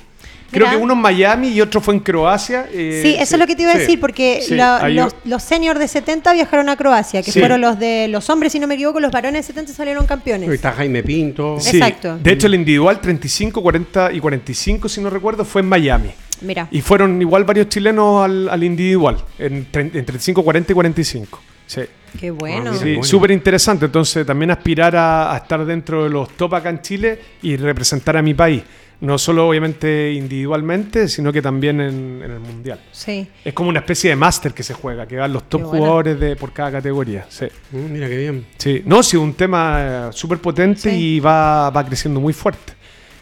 Creo 0.53 0.66
Mira. 0.66 0.76
que 0.78 0.82
uno 0.84 0.92
en 0.92 1.00
Miami 1.00 1.48
y 1.48 1.61
otro 1.61 1.80
fue 1.80 1.94
en 1.94 2.00
Croacia. 2.00 2.66
eh, 2.70 3.00
Sí, 3.03 3.16
eso 3.18 3.34
es 3.34 3.38
lo 3.40 3.46
que 3.46 3.57
te 3.57 3.62
iba 3.62 3.70
a 3.72 3.74
sí, 3.74 3.80
decir, 3.80 3.98
porque 4.00 4.42
sí, 4.46 4.55
la- 4.55 4.76
ahí- 4.84 4.94
los, 4.94 5.16
los 5.24 5.42
seniors 5.42 5.80
de 5.80 5.88
70 5.88 6.32
viajaron 6.34 6.68
a 6.68 6.76
Croacia, 6.76 7.22
que 7.22 7.32
Sí. 7.32 7.40
fueron 7.40 7.61
los 7.62 7.78
de 7.78 8.07
los 8.09 8.28
hombres, 8.30 8.53
si 8.53 8.61
no 8.61 8.66
me 8.66 8.74
equivoco, 8.74 9.00
los 9.00 9.11
varones 9.11 9.46
de 9.46 9.53
70 9.55 9.72
salieron 9.72 10.07
campeones. 10.07 10.48
está 10.50 10.72
Jaime 10.72 11.03
Pinto. 11.03 11.57
Sí, 11.59 11.78
Exacto. 11.78 12.18
De 12.18 12.32
hecho, 12.32 12.46
el 12.48 12.55
individual 12.55 13.00
35, 13.00 13.62
40 13.62 14.12
y 14.12 14.20
45, 14.20 14.88
si 14.88 15.00
no 15.00 15.09
recuerdo, 15.11 15.44
fue 15.44 15.62
en 15.62 15.68
Miami. 15.68 16.11
Mira, 16.42 16.68
Y 16.70 16.80
fueron 16.82 17.20
igual 17.22 17.44
varios 17.44 17.68
chilenos 17.68 18.24
al, 18.24 18.48
al 18.48 18.62
individual, 18.62 19.16
en, 19.38 19.66
en 19.72 20.05
35, 20.05 20.42
40 20.44 20.72
y 20.72 20.74
45. 20.74 21.40
Sí. 21.66 21.82
qué 22.20 22.30
bueno. 22.30 22.72
Ah, 22.74 22.76
Sí, 22.78 22.84
bueno. 22.90 23.05
súper 23.05 23.30
interesante. 23.30 23.86
Entonces, 23.86 24.26
también 24.26 24.50
aspirar 24.50 24.94
a, 24.96 25.32
a 25.32 25.36
estar 25.38 25.64
dentro 25.64 26.05
de 26.05 26.11
los 26.11 26.28
top 26.36 26.55
acá 26.57 26.68
en 26.68 26.82
Chile 26.82 27.18
y 27.42 27.57
representar 27.57 28.16
a 28.18 28.22
mi 28.22 28.34
país. 28.34 28.62
No 29.03 29.18
solo, 29.18 29.48
obviamente, 29.48 30.12
individualmente, 30.12 31.09
sino 31.09 31.32
que 31.32 31.42
también 31.42 31.80
en, 31.80 32.22
en 32.24 32.30
el 32.30 32.38
mundial. 32.40 32.78
Sí. 32.92 33.26
Es 33.44 33.53
como 33.53 33.68
una 33.68 33.80
especie 33.80 34.11
de 34.11 34.16
máster 34.16 34.55
que 34.55 34.62
se 34.62 34.74
juega, 34.74 35.07
que 35.07 35.16
van 35.16 35.32
los 35.32 35.48
top 35.48 35.62
bueno. 35.62 35.76
jugadores 35.78 36.20
de, 36.20 36.36
por 36.36 36.53
cada 36.53 36.70
categoría. 36.72 37.26
Sí. 37.28 37.46
Mm, 37.72 37.92
mira 37.92 38.09
qué 38.09 38.16
bien. 38.16 38.46
Sí. 38.59 38.82
No, 38.86 39.03
sí, 39.03 39.16
un 39.16 39.34
tema 39.34 39.76
eh, 39.80 40.09
súper 40.12 40.38
potente 40.38 40.90
Sí. 40.90 41.16
y 41.16 41.20
va, 41.20 41.68
va 41.70 41.84
creciendo 41.84 42.20
muy 42.20 42.32
fuerte. 42.32 42.74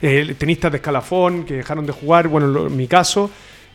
Eh, 0.03 0.35
tenistas 0.39 0.70
de 0.70 0.76
escalafón 0.76 1.45
que 1.45 1.55
dejaron 1.55 1.85
de 1.87 1.93
jugar, 1.93 2.28
bueno, 2.28 2.47
lo- 2.47 2.66
en 2.68 2.76
mi 2.76 2.87
caso, 2.87 3.31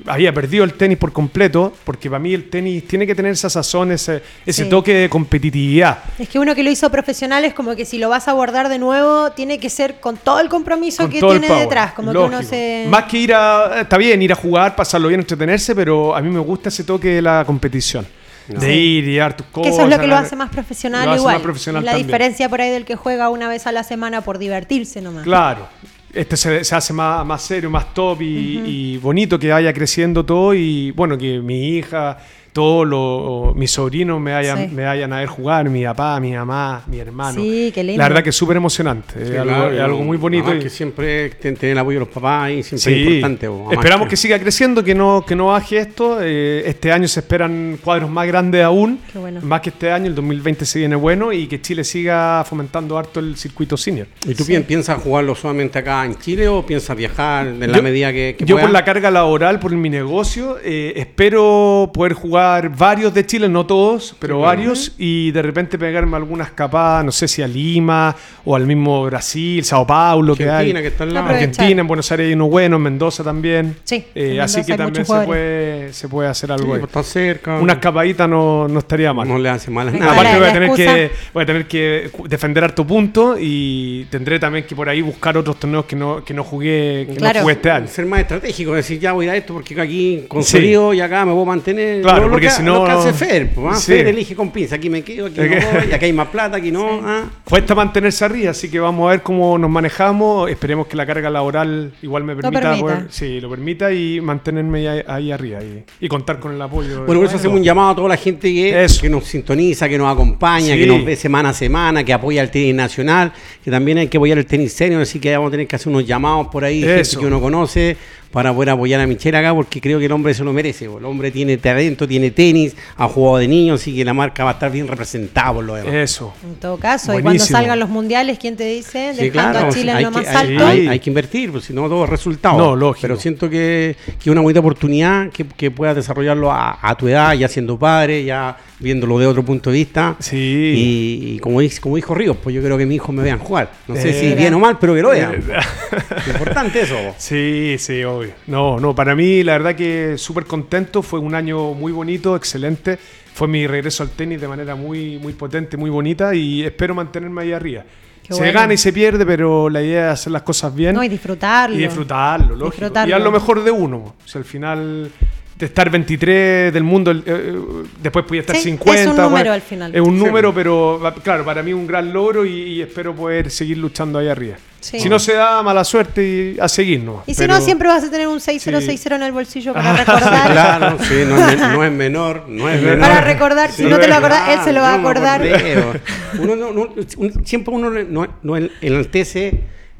había 0.07 0.33
perdido 0.33 0.63
el 0.65 0.73
tenis 0.73 0.97
por 0.97 1.13
completo, 1.13 1.73
porque 1.85 2.09
para 2.09 2.19
mí 2.19 2.33
el 2.33 2.49
tenis 2.49 2.85
tiene 2.87 3.07
que 3.07 3.15
tener 3.15 3.31
esa 3.31 3.49
sazón, 3.49 3.91
ese, 3.91 4.21
ese 4.45 4.63
Sí. 4.65 4.69
toque 4.69 4.93
de 4.93 5.09
competitividad. 5.09 5.99
Es 6.19 6.27
que 6.29 6.37
uno 6.37 6.53
que 6.53 6.63
lo 6.63 6.69
hizo 6.69 6.89
profesional 6.89 7.45
es 7.45 7.53
como 7.53 7.75
que 7.75 7.85
si 7.85 7.97
lo 7.97 8.09
vas 8.09 8.27
a 8.27 8.31
abordar 8.31 8.67
de 8.69 8.77
nuevo, 8.77 9.31
tiene 9.31 9.59
que 9.59 9.69
ser 9.69 9.99
con 10.01 10.17
todo 10.17 10.39
el 10.41 10.49
compromiso 10.49 11.03
Con 11.03 11.11
que 11.11 11.19
tiene 11.21 11.47
power, 11.47 11.61
detrás. 11.63 11.93
Como 11.93 12.11
lógico. 12.13 12.29
que 12.31 12.37
uno 12.37 12.47
se. 12.47 12.85
Más 12.89 13.05
que 13.05 13.17
ir 13.19 13.33
a. 13.33 13.81
Está 13.81 13.97
bien, 13.97 14.21
ir 14.21 14.31
a 14.33 14.35
jugar, 14.35 14.75
pasarlo 14.75 15.07
bien, 15.07 15.21
entretenerse, 15.21 15.73
pero 15.75 16.15
a 16.15 16.21
mí 16.21 16.29
me 16.29 16.39
gusta 16.39 16.69
ese 16.69 16.83
toque 16.83 17.09
de 17.09 17.21
la 17.21 17.43
competición. 17.45 18.05
De 18.47 18.75
ir 18.75 19.07
y 19.07 19.15
dar 19.17 19.35
tus 19.35 19.47
que 19.47 19.53
cosas. 19.53 19.73
eso 19.73 19.83
es 19.85 19.89
lo 19.89 19.97
que 19.99 20.05
lo 20.05 20.15
hace 20.15 20.35
más 20.35 20.51
profesional 20.51 21.09
hace 21.09 21.17
igual. 21.17 21.33
más 21.35 21.41
profesional 21.41 21.83
la 21.83 21.91
también. 21.93 22.05
diferencia 22.07 22.47
por 22.47 22.61
ahí 22.61 22.69
del 22.69 22.85
que 22.85 22.95
juega 22.95 23.29
una 23.29 23.47
vez 23.49 23.65
a 23.65 23.71
la 23.71 23.83
semana 23.83 24.21
por 24.21 24.37
divertirse 24.37 25.01
nomás. 25.01 25.23
Claro. 25.23 25.67
Este 26.15 26.37
se, 26.37 26.63
se 26.63 26.75
hace 26.75 26.93
más, 26.93 27.25
más 27.25 27.41
serio, 27.41 27.69
más 27.69 27.93
top 27.93 28.21
y, 28.21 28.61
y 28.65 28.97
bonito 28.97 29.37
que 29.37 29.49
vaya 29.49 29.73
creciendo 29.73 30.25
todo. 30.25 30.53
Y 30.53 30.91
bueno, 30.91 31.17
que 31.17 31.39
mi 31.39 31.77
hija 31.77 32.17
todos 32.55 32.87
los 32.87 33.53
mis 33.53 33.69
sobrinos 33.69 34.21
me 34.21 34.31
vayan, 34.31 34.69
Sí. 34.69 34.73
me 34.73 34.85
vayan 34.85 35.11
a 35.11 35.17
ver 35.19 35.27
jugar, 35.27 35.69
mi 35.69 35.83
papá, 35.83 36.17
mi 36.21 36.31
mamá, 36.31 36.83
mi 36.87 36.99
hermano. 36.99 37.41
Sí, 37.41 37.69
qué 37.75 37.83
lindo. 37.83 38.01
La 38.01 38.07
verdad 38.07 38.23
que 38.23 38.29
es 38.29 38.35
súper 38.37 38.55
emocionante, 38.55 39.21
es, 39.21 39.27
Sí, 39.29 39.35
algo, 39.35 39.53
claro, 39.53 39.71
es 39.73 39.81
algo 39.81 40.01
muy 40.03 40.15
bonito. 40.15 40.55
y- 40.55 40.59
que 40.59 40.69
siempre 40.69 41.31
ten- 41.31 41.57
tener 41.57 41.73
el 41.73 41.79
apoyo 41.79 41.99
de 41.99 42.05
los 42.05 42.13
papás 42.13 42.51
y 42.51 42.63
siempre 42.63 42.75
es 42.77 42.81
Sí, 42.83 43.13
importante. 43.15 43.47
po, 43.49 43.53
además 43.55 43.73
esperamos 43.73 44.07
que 44.07 44.15
siga 44.15 44.39
creciendo, 44.39 44.81
que 44.85 44.95
no, 44.95 45.25
que 45.27 45.35
no 45.35 45.47
baje 45.47 45.79
esto. 45.79 46.19
Eh, 46.21 46.63
este 46.65 46.93
año 46.93 47.09
se 47.09 47.19
esperan 47.19 47.77
cuadros 47.83 48.09
más 48.09 48.25
grandes 48.25 48.63
aún, 48.63 48.99
Qué 49.11 49.19
bueno. 49.19 49.41
más 49.43 49.59
que 49.59 49.71
este 49.71 49.91
año, 49.91 50.05
el 50.07 50.15
2020 50.15 50.63
se 50.65 50.79
viene 50.79 50.95
bueno 50.95 51.33
y 51.33 51.47
que 51.47 51.59
Chile 51.61 51.83
siga 51.83 52.41
fomentando 52.47 52.97
harto 52.97 53.19
el 53.19 53.35
circuito 53.35 53.75
senior. 53.75 54.07
¿Y 54.25 54.33
tú 54.33 54.45
pi- 54.45 54.57
piensas 54.61 55.01
jugarlo 55.03 55.35
solamente 55.35 55.77
acá 55.79 56.05
en 56.05 56.15
Chile 56.15 56.47
o 56.47 56.65
piensas 56.65 56.95
viajar 56.95 57.47
en 57.47 57.59
la 57.69 57.77
Yo- 57.79 57.83
medida 57.83 58.13
que, 58.13 58.37
que 58.39 58.45
Yo 58.45 58.57
por 58.57 58.69
la 58.69 58.85
carga 58.85 59.11
laboral, 59.11 59.59
por 59.59 59.71
mi 59.75 59.89
negocio, 59.89 60.57
eh, 60.63 60.93
espero 60.95 61.91
poder 61.93 62.13
jugar 62.13 62.44
varios 62.77 63.13
de 63.13 63.25
Chile, 63.25 63.47
no 63.49 63.65
todos, 63.65 64.15
pero 64.19 64.39
varios, 64.39 64.93
y 64.97 65.31
de 65.31 65.41
repente 65.41 65.77
pegarme 65.77 66.15
alguna 66.17 66.43
escapada, 66.45 67.03
no 67.03 67.11
sé 67.11 67.27
si 67.27 67.41
a 67.41 67.47
Lima 67.47 68.15
o 68.45 68.55
al 68.55 68.65
mismo 68.65 69.03
Brasil, 69.05 69.63
Sao 69.63 69.85
Paulo, 69.85 70.35
que 70.35 70.43
hay. 70.43 70.49
Argentina, 70.71 70.81
que 70.81 70.87
está 70.87 71.03
al 71.03 71.13
lado. 71.13 71.25
Aprovechar. 71.25 71.49
Argentina, 71.49 71.81
en 71.81 71.87
Buenos 71.87 72.11
Aires 72.11 72.27
hay 72.27 72.33
uno 72.33 72.47
bueno, 72.49 72.75
en 72.77 72.81
Mendoza 72.83 73.23
también. 73.23 73.75
Sí, 73.83 74.05
Eh, 74.15 74.35
en 74.35 74.41
así 74.41 74.57
Mendoza 74.57 74.65
que 74.65 74.71
hay 74.73 74.77
también 74.77 75.01
muchos 75.03 75.19
se 75.19 75.25
puede, 75.25 75.93
se 75.93 76.07
puede 76.09 76.29
hacer 76.29 76.47
Sí, 76.49 76.53
algo 76.53 76.73
ahí. 76.73 76.79
pues 76.79 76.89
está 76.89 77.03
cerca. 77.03 77.57
Una 77.59 77.73
escapadita 77.73 78.27
no, 78.27 78.67
no 78.67 78.79
estaría 78.79 79.13
mal. 79.13 79.27
no 79.27 79.37
le 79.37 79.49
hace 79.49 79.69
mal 79.71 79.89
a 79.89 79.91
nadie. 79.91 80.03
Aparte 80.09 80.31
voy 80.33 80.41
la 80.41 80.47
a, 80.49 80.53
tener 80.53 80.69
excusa. 80.69 80.93
que, 80.95 81.11
voy 81.33 81.43
a 81.43 81.45
tener 81.45 81.67
que 81.67 82.11
defender 82.29 82.63
harto 82.63 82.85
punto 82.87 83.35
y 83.39 84.05
tendré 84.09 84.39
también 84.39 84.65
que 84.65 84.75
por 84.75 84.87
ahí 84.89 85.01
buscar 85.01 85.37
otros 85.37 85.59
torneos 85.59 85.85
que 85.85 85.95
no, 85.95 86.23
que 86.23 86.33
no 86.33 86.43
jugué, 86.43 87.05
que 87.09 87.15
Claro. 87.17 87.39
no 87.39 87.41
jugué 87.43 87.53
este 87.53 87.71
año. 87.71 87.87
Ser 87.87 88.05
más 88.05 88.21
estratégico, 88.21 88.73
decir 88.73 88.99
ya 88.99 89.11
voy 89.13 89.27
a 89.27 89.31
a 89.31 89.35
esto 89.35 89.53
porque 89.53 89.79
aquí 89.81 90.23
consolido 90.27 90.93
y 90.93 91.01
acá 91.01 91.25
me 91.25 91.31
puedo 91.31 91.45
mantener. 91.45 92.01
Claro, 92.01 92.29
porque 92.35 92.47
que- 92.47 92.53
si 92.53 92.63
no- 92.63 92.79
Lo 92.79 92.85
que 92.85 92.91
hace 92.91 93.13
Fer, 93.13 93.49
pues, 93.53 93.67
¿ah? 93.75 93.79
Sí. 93.79 93.91
Fer 93.93 94.07
elige 94.07 94.35
con 94.35 94.51
pinza, 94.51 94.75
aquí 94.75 94.89
me 94.89 95.01
quedo, 95.01 95.27
aquí 95.27 95.39
no 95.39 95.45
voy, 95.45 95.91
aquí 95.93 96.05
hay 96.05 96.13
más 96.13 96.27
plata, 96.27 96.57
aquí 96.57 96.71
no. 96.71 97.01
ah. 97.03 97.23
Cuesta 97.43 97.73
mantenerse 97.75 98.23
arriba, 98.25 98.51
así 98.51 98.69
que 98.69 98.79
vamos 98.79 99.07
a 99.07 99.11
ver 99.11 99.21
cómo 99.21 99.57
nos 99.57 99.69
manejamos. 99.69 100.49
Esperemos 100.49 100.87
que 100.87 100.95
la 100.95 101.05
carga 101.05 101.29
laboral 101.29 101.93
igual 102.01 102.23
me 102.23 102.35
permita, 102.35 102.61
permita. 102.61 102.81
poder- 102.81 103.05
sí, 103.09 103.39
lo 103.41 103.49
permita 103.49 103.91
y 103.91 104.21
mantenerme 104.21 104.87
ahí, 104.87 105.01
ahí 105.07 105.31
arriba 105.31 105.59
y, 105.63 105.83
y 105.99 106.07
contar 106.07 106.39
con 106.39 106.53
el 106.53 106.61
apoyo. 106.61 107.03
Bueno, 107.05 107.19
por 107.21 107.25
eso 107.27 107.35
hacemos 107.37 107.57
un 107.57 107.63
llamado 107.63 107.89
a 107.91 107.95
toda 107.95 108.09
la 108.09 108.17
gente 108.17 108.53
que, 108.53 109.09
nos 109.09 109.23
sintoniza, 109.25 109.87
que 109.89 109.97
nos 109.97 110.11
acompaña, 110.11 110.73
Sí. 110.73 110.79
que 110.79 110.85
nos 110.87 111.03
ve 111.05 111.15
semana 111.15 111.49
a 111.49 111.53
semana, 111.53 112.03
que 112.03 112.13
apoya 112.13 112.41
el 112.41 112.49
tenis 112.51 112.75
nacional, 112.75 113.31
que 113.63 113.71
también 113.71 113.97
hay 113.99 114.07
que 114.07 114.17
apoyar 114.17 114.37
el 114.37 114.45
tenis 114.45 114.73
senior, 114.73 115.01
así 115.01 115.19
que 115.19 115.31
vamos 115.35 115.49
a 115.49 115.51
tener 115.51 115.67
que 115.67 115.75
hacer 115.75 115.87
unos 115.89 116.05
llamados 116.05 116.47
por 116.47 116.63
ahí, 116.65 116.81
gente 116.81 117.09
que 117.19 117.25
uno 117.25 117.39
conoce, 117.39 117.95
para 118.35 118.53
poder 118.53 118.71
apoyar 118.71 118.99
a 118.99 119.07
Michelle 119.07 119.37
acá, 119.37 119.53
porque 119.55 119.79
creo 119.79 119.97
que 119.97 120.05
el 120.07 120.11
hombre 120.11 120.33
se 120.33 120.43
lo 120.43 120.51
merece. 120.51 120.85
El 120.85 121.05
hombre 121.05 121.31
tiene 121.31 121.55
talento, 121.55 122.05
tiene 122.05 122.31
tenis, 122.31 122.75
ha 122.97 123.07
jugado 123.07 123.37
de 123.37 123.47
niño, 123.47 123.75
así 123.75 123.95
que 123.95 124.03
la 124.03 124.13
marca 124.13 124.43
va 124.43 124.49
a 124.49 124.53
estar 124.55 124.69
bien 124.69 124.89
representada 124.89 125.53
por 125.53 125.63
lo 125.63 125.75
demás. 125.75 125.93
Eso. 125.93 126.33
En 126.43 126.55
todo 126.55 126.75
caso, 126.77 127.17
y 127.17 127.21
cuando 127.21 127.41
salgan 127.45 127.79
los 127.79 127.87
mundiales, 127.87 128.37
¿quién 128.37 128.57
te 128.57 128.65
dice? 128.65 129.13
Sí, 129.15 129.29
Dejando 129.29 129.51
claro, 129.59 129.67
a 129.67 129.71
Chile 129.73 129.91
en 129.93 130.01
lo 130.03 130.11
más 130.11 130.27
alto. 130.27 130.65
hay- 130.67 130.87
hay 130.89 130.99
que 130.99 131.09
invertir, 131.09 131.51
pues 131.53 131.63
si 131.63 131.71
no 131.73 131.87
todo 131.87 132.03
es 132.03 132.09
resultado. 132.09 132.57
No, 132.57 132.75
lógico. 132.75 133.03
Pero 133.03 133.15
siento 133.15 133.49
que, 133.49 133.95
que 134.21 134.29
una 134.29 134.41
bonita 134.41 134.59
oportunidad 134.59 135.29
que, 135.29 135.45
que 135.45 135.71
puedas 135.71 135.95
desarrollarlo 135.95 136.51
a, 136.51 136.77
a 136.81 136.95
tu 136.97 137.07
edad, 137.07 137.33
ya 137.35 137.47
siendo 137.47 137.79
padre, 137.79 138.25
ya 138.25 138.57
viéndolo 138.79 139.17
de 139.17 139.27
otro 139.27 139.45
punto 139.45 139.71
de 139.71 139.77
vista. 139.77 140.17
Sí. 140.19 140.35
Y, 140.37 141.35
y 141.35 141.39
como, 141.39 141.61
como 141.79 141.95
dijo 141.95 142.13
Ríos, 142.13 142.35
pues 142.43 142.53
yo 142.53 142.61
creo 142.61 142.77
que 142.77 142.85
mis 142.85 142.97
hijos 142.97 143.15
me 143.15 143.23
vean 143.23 143.39
jugar. 143.39 143.71
No 143.87 143.95
sé 143.95 144.09
Eh. 144.09 144.13
si 144.31 144.35
bien 144.35 144.53
o 144.55 144.59
mal, 144.59 144.77
pero 144.77 144.93
que 144.93 145.01
lo 145.01 145.11
vean. 145.11 145.41
Importante 146.27 146.81
eso. 146.81 146.97
Sí, 147.17 147.77
sí, 147.79 148.03
obvio. 148.03 148.24
No, 148.47 148.79
no, 148.79 148.95
para 148.95 149.15
mí 149.15 149.43
la 149.43 149.53
verdad 149.53 149.75
que 149.75 150.17
súper 150.17 150.45
contento, 150.45 151.01
fue 151.01 151.19
un 151.19 151.35
año 151.35 151.73
muy 151.73 151.91
bonito, 151.91 152.35
excelente. 152.35 152.97
Fue 153.33 153.47
mi 153.47 153.67
regreso 153.67 154.03
al 154.03 154.09
tenis 154.09 154.39
de 154.39 154.47
manera 154.47 154.75
muy, 154.75 155.17
muy 155.17 155.33
potente, 155.33 155.75
muy 155.77 155.89
bonita 155.89 156.33
y 156.33 156.63
espero 156.63 156.95
mantenerme 156.95 157.41
ahí 157.41 157.51
arriba. 157.51 157.83
Qué 158.23 158.33
se 158.33 158.39
bueno. 158.39 158.59
gana 158.59 158.73
y 158.73 158.77
se 158.77 158.91
pierde, 158.91 159.25
pero 159.25 159.69
la 159.69 159.81
idea 159.81 160.07
es 160.07 160.13
hacer 160.21 160.31
las 160.31 160.41
cosas 160.41 160.73
bien. 160.73 160.95
No, 160.95 161.03
y 161.03 161.09
disfrutarlo. 161.09 161.75
Y 161.75 161.79
disfrutarlo, 161.79 162.55
lógico. 162.55 162.71
Disfrutarlo. 162.71 163.09
Y 163.09 163.11
dar 163.11 163.21
lo 163.21 163.31
mejor 163.31 163.63
de 163.63 163.71
uno. 163.71 163.97
O 163.97 164.27
sea, 164.27 164.39
al 164.39 164.45
final 164.45 165.11
de 165.57 165.65
estar 165.67 165.89
23 165.89 166.73
del 166.73 166.83
mundo, 166.83 167.11
el- 167.11 167.23
eh, 167.25 167.55
después 168.03 168.25
podía 168.25 168.41
estar 168.41 168.57
Sí, 168.57 168.63
50. 168.71 169.01
es 169.01 169.07
un 169.07 169.15
número 169.15 169.29
bueno, 169.29 169.51
al 169.53 169.61
final. 169.61 169.95
Es 169.95 170.01
un 170.01 170.17
Sí. 170.19 170.25
número, 170.25 170.53
pero 170.53 170.99
va- 170.99 171.13
claro, 171.13 171.45
para 171.45 171.63
mí 171.63 171.71
un 171.71 171.87
gran 171.87 172.11
logro 172.11 172.45
y, 172.45 172.51
y 172.51 172.81
espero 172.81 173.15
poder 173.15 173.49
seguir 173.49 173.77
luchando 173.77 174.19
ahí 174.19 174.27
arriba. 174.27 174.57
Sí. 174.81 174.99
Si 174.99 175.07
no 175.09 175.17
se 175.17 175.33
da, 175.33 175.63
mala 175.63 175.83
suerte 175.85 176.55
y 176.57 176.59
a 176.59 176.67
seguir, 176.67 176.99
¿no? 177.03 177.23
Y 177.25 177.33
si 177.33 177.47
no, 177.47 177.59
siempre 177.61 177.87
vas 177.87 178.03
a 178.03 178.11
tener 178.11 178.27
un 178.27 178.39
6060 178.41 179.15
en 179.15 179.23
el 179.23 179.31
bolsillo 179.31 179.73
para 179.73 179.91
Ah, 179.93 179.97
recordar. 179.97 180.51
Claro, 180.51 180.97
sí, 180.99 181.23
no 181.25 181.37
es, 181.49 181.57
no 181.79 181.83
es 181.85 181.91
menor, 181.91 182.43
no 182.49 182.69
es 182.69 182.81
menor. 182.81 182.99
Para 182.99 183.21
recordar, 183.21 183.71
si 183.71 183.83
no 183.85 183.97
te 183.97 184.07
lo 184.09 184.15
acordás, 184.15 184.49
él 184.49 184.59
se 184.65 184.73
lo 184.73 184.81
va 184.81 184.89
a 184.89 184.95
acordar. 184.95 185.41
bo. 185.41 186.43
Uno 186.43 186.55
no- 186.57 186.73
no- 186.73 186.93
un- 187.17 187.45
siempre 187.45 187.73
uno 187.73 187.89
no, 187.89 188.27
no 188.43 188.57
en- 188.57 188.71
enaltece 188.81 189.53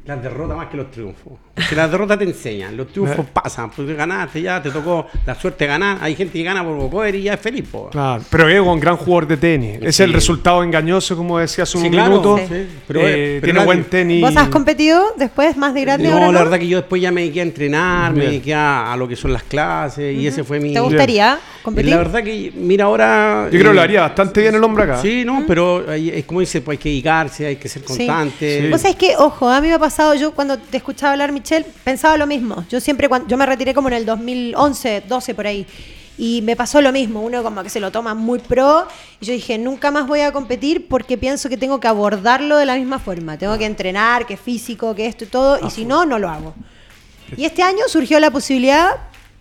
las 0.04 0.22
derrotas 0.22 0.56
más 0.58 0.68
que 0.68 0.76
los 0.76 0.90
triunfos. 0.90 1.32
Porque 1.56 1.74
las 1.74 1.90
derrotas 1.90 2.18
te 2.18 2.24
enseñan, 2.24 2.76
los 2.76 2.88
triunfos 2.88 3.24
Eh. 3.26 3.30
pasan, 3.32 3.70
porque 3.70 3.94
ganaste 3.94 4.42
ya, 4.42 4.62
te 4.62 4.70
tocó 4.70 5.06
la 5.24 5.34
suerte 5.34 5.64
de 5.64 5.68
ganar. 5.68 5.96
Hay 6.02 6.14
gente 6.14 6.34
que 6.34 6.44
gana 6.44 6.62
por 6.62 6.90
poder 6.90 7.14
y 7.14 7.22
ya 7.22 7.32
es 7.34 7.40
feliz. 7.40 7.64
po. 7.72 7.88
Claro, 7.90 8.22
pero 8.30 8.46
es 8.48 8.60
un 8.60 8.78
gran 8.78 8.96
jugador 8.98 9.26
de 9.26 9.36
tenis. 9.38 9.78
Es 9.80 9.96
Sí. 9.96 10.02
el 10.02 10.12
resultado 10.12 10.62
engañoso, 10.62 11.16
como 11.16 11.38
decía 11.38 11.64
hace 11.64 11.78
Sí, 11.78 11.86
un 11.86 11.90
claro, 11.92 12.10
minuto. 12.10 12.38
sí. 12.38 12.66
Pero, 12.86 13.00
Eh, 13.00 13.38
pero 13.40 13.44
tiene 13.44 13.58
la- 13.60 13.64
buen 13.64 13.84
tenis. 13.84 14.20
¿Vos 14.20 14.36
has 14.36 14.48
competido 14.48 15.02
después, 15.16 15.56
más 15.56 15.72
de 15.72 15.80
grande? 15.80 16.08
No, 16.08 16.14
ahora 16.16 16.32
la 16.32 16.42
verdad 16.44 16.58
que 16.58 16.68
yo 16.68 16.76
después 16.76 17.00
ya 17.00 17.10
me 17.10 17.22
dediqué 17.22 17.40
a 17.40 17.44
entrenar, 17.44 18.12
me 18.12 18.26
dediqué 18.26 18.54
a, 18.54 18.92
a 18.92 18.96
lo 18.98 19.08
que 19.08 19.16
son 19.16 19.32
las 19.32 19.42
clases 19.44 20.14
y 20.14 20.26
ese 20.26 20.44
fue 20.44 20.60
mi... 20.60 20.74
¿Te 20.74 20.80
gustaría 20.80 21.38
competir? 21.62 21.90
La 21.90 21.96
verdad 21.96 22.22
que, 22.22 22.52
mira, 22.54 22.84
ahora... 22.84 23.44
Yo 23.50 23.58
creo 23.58 23.70
que 23.70 23.74
lo 23.76 23.80
eh, 23.80 23.84
haría 23.84 24.00
bastante 24.02 24.42
bien 24.42 24.54
el 24.54 24.62
hombre 24.62 24.84
acá. 24.84 25.00
Sí, 25.00 25.24
no, 25.24 25.44
pero 25.46 25.90
es 25.90 26.24
como 26.26 26.40
dice, 26.40 26.60
pues 26.60 26.76
hay 26.76 26.82
que 26.82 26.88
dedicarse, 26.90 27.46
hay 27.46 27.56
que 27.56 27.68
ser 27.70 27.80
Sí. 27.82 27.88
constante. 27.88 28.60
Sí. 28.62 28.68
Vos 28.68 28.80
sabés 28.82 28.96
que, 28.96 29.16
ojo, 29.16 29.48
a 29.48 29.60
mí 29.62 29.68
me 29.68 29.74
ha 29.74 29.78
pasado, 29.78 30.14
yo 30.14 30.32
cuando 30.32 30.58
te 30.58 30.76
escuchaba 30.76 31.12
hablar, 31.12 31.32
Michelle, 31.46 31.66
pensaba 31.84 32.16
lo 32.16 32.26
mismo. 32.26 32.64
Yo 32.68 32.80
siempre, 32.80 33.08
cuando, 33.08 33.28
yo 33.28 33.36
me 33.36 33.46
retiré 33.46 33.72
como 33.72 33.86
en 33.86 33.94
el 33.94 34.04
2011, 34.04 35.04
12 35.06 35.34
por 35.34 35.46
ahí. 35.46 35.64
Y 36.18 36.40
me 36.42 36.56
pasó 36.56 36.80
lo 36.80 36.90
mismo, 36.92 37.20
uno 37.20 37.42
como 37.44 37.62
que 37.62 37.68
se 37.68 37.78
lo 37.78 37.92
toma 37.92 38.14
muy 38.14 38.40
pro. 38.40 38.88
Y 39.20 39.26
yo 39.26 39.32
dije, 39.32 39.56
nunca 39.58 39.90
más 39.92 40.08
voy 40.08 40.20
a 40.22 40.32
competir 40.32 40.88
porque 40.88 41.16
pienso 41.16 41.48
que 41.48 41.56
tengo 41.56 41.78
que 41.78 41.86
abordarlo 41.86 42.56
de 42.56 42.66
la 42.66 42.74
misma 42.74 42.98
forma. 42.98 43.38
Tengo 43.38 43.56
que 43.58 43.64
entrenar, 43.66 44.26
que 44.26 44.36
físico, 44.36 44.92
que 44.94 45.06
esto 45.06 45.22
y 45.24 45.26
todo. 45.28 45.64
Y 45.64 45.70
si 45.70 45.84
no, 45.84 46.04
no 46.04 46.18
lo 46.18 46.28
hago. 46.28 46.54
Y 47.36 47.44
este 47.44 47.62
año 47.62 47.84
surgió 47.86 48.18
la 48.18 48.30
posibilidad, 48.32 48.88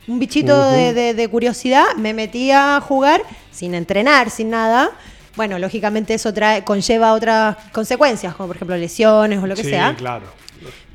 un 0.08 0.20
bichito 0.20 0.70
de, 0.70 0.93
de- 0.93 1.14
de 1.16 1.28
curiosidad, 1.30 1.86
me 1.97 2.14
metí 2.14 2.51
a 2.51 2.80
jugar 2.82 3.24
sin 3.51 3.74
entrenar, 3.74 4.30
sin 4.30 4.51
nada. 4.51 4.91
Bueno, 5.36 5.58
lógicamente 5.60 6.14
eso 6.14 6.34
trae, 6.34 6.64
conlleva 6.64 7.14
otras 7.14 7.58
consecuencias, 7.72 8.36
como 8.36 8.47
por 8.47 8.56
ejemplo 8.58 8.78
lesiones 8.78 9.41
o 9.41 9.47
lo 9.47 9.56
que 9.56 9.64
Sí, 9.64 9.70
sea. 9.70 9.95
claro. 9.97 10.26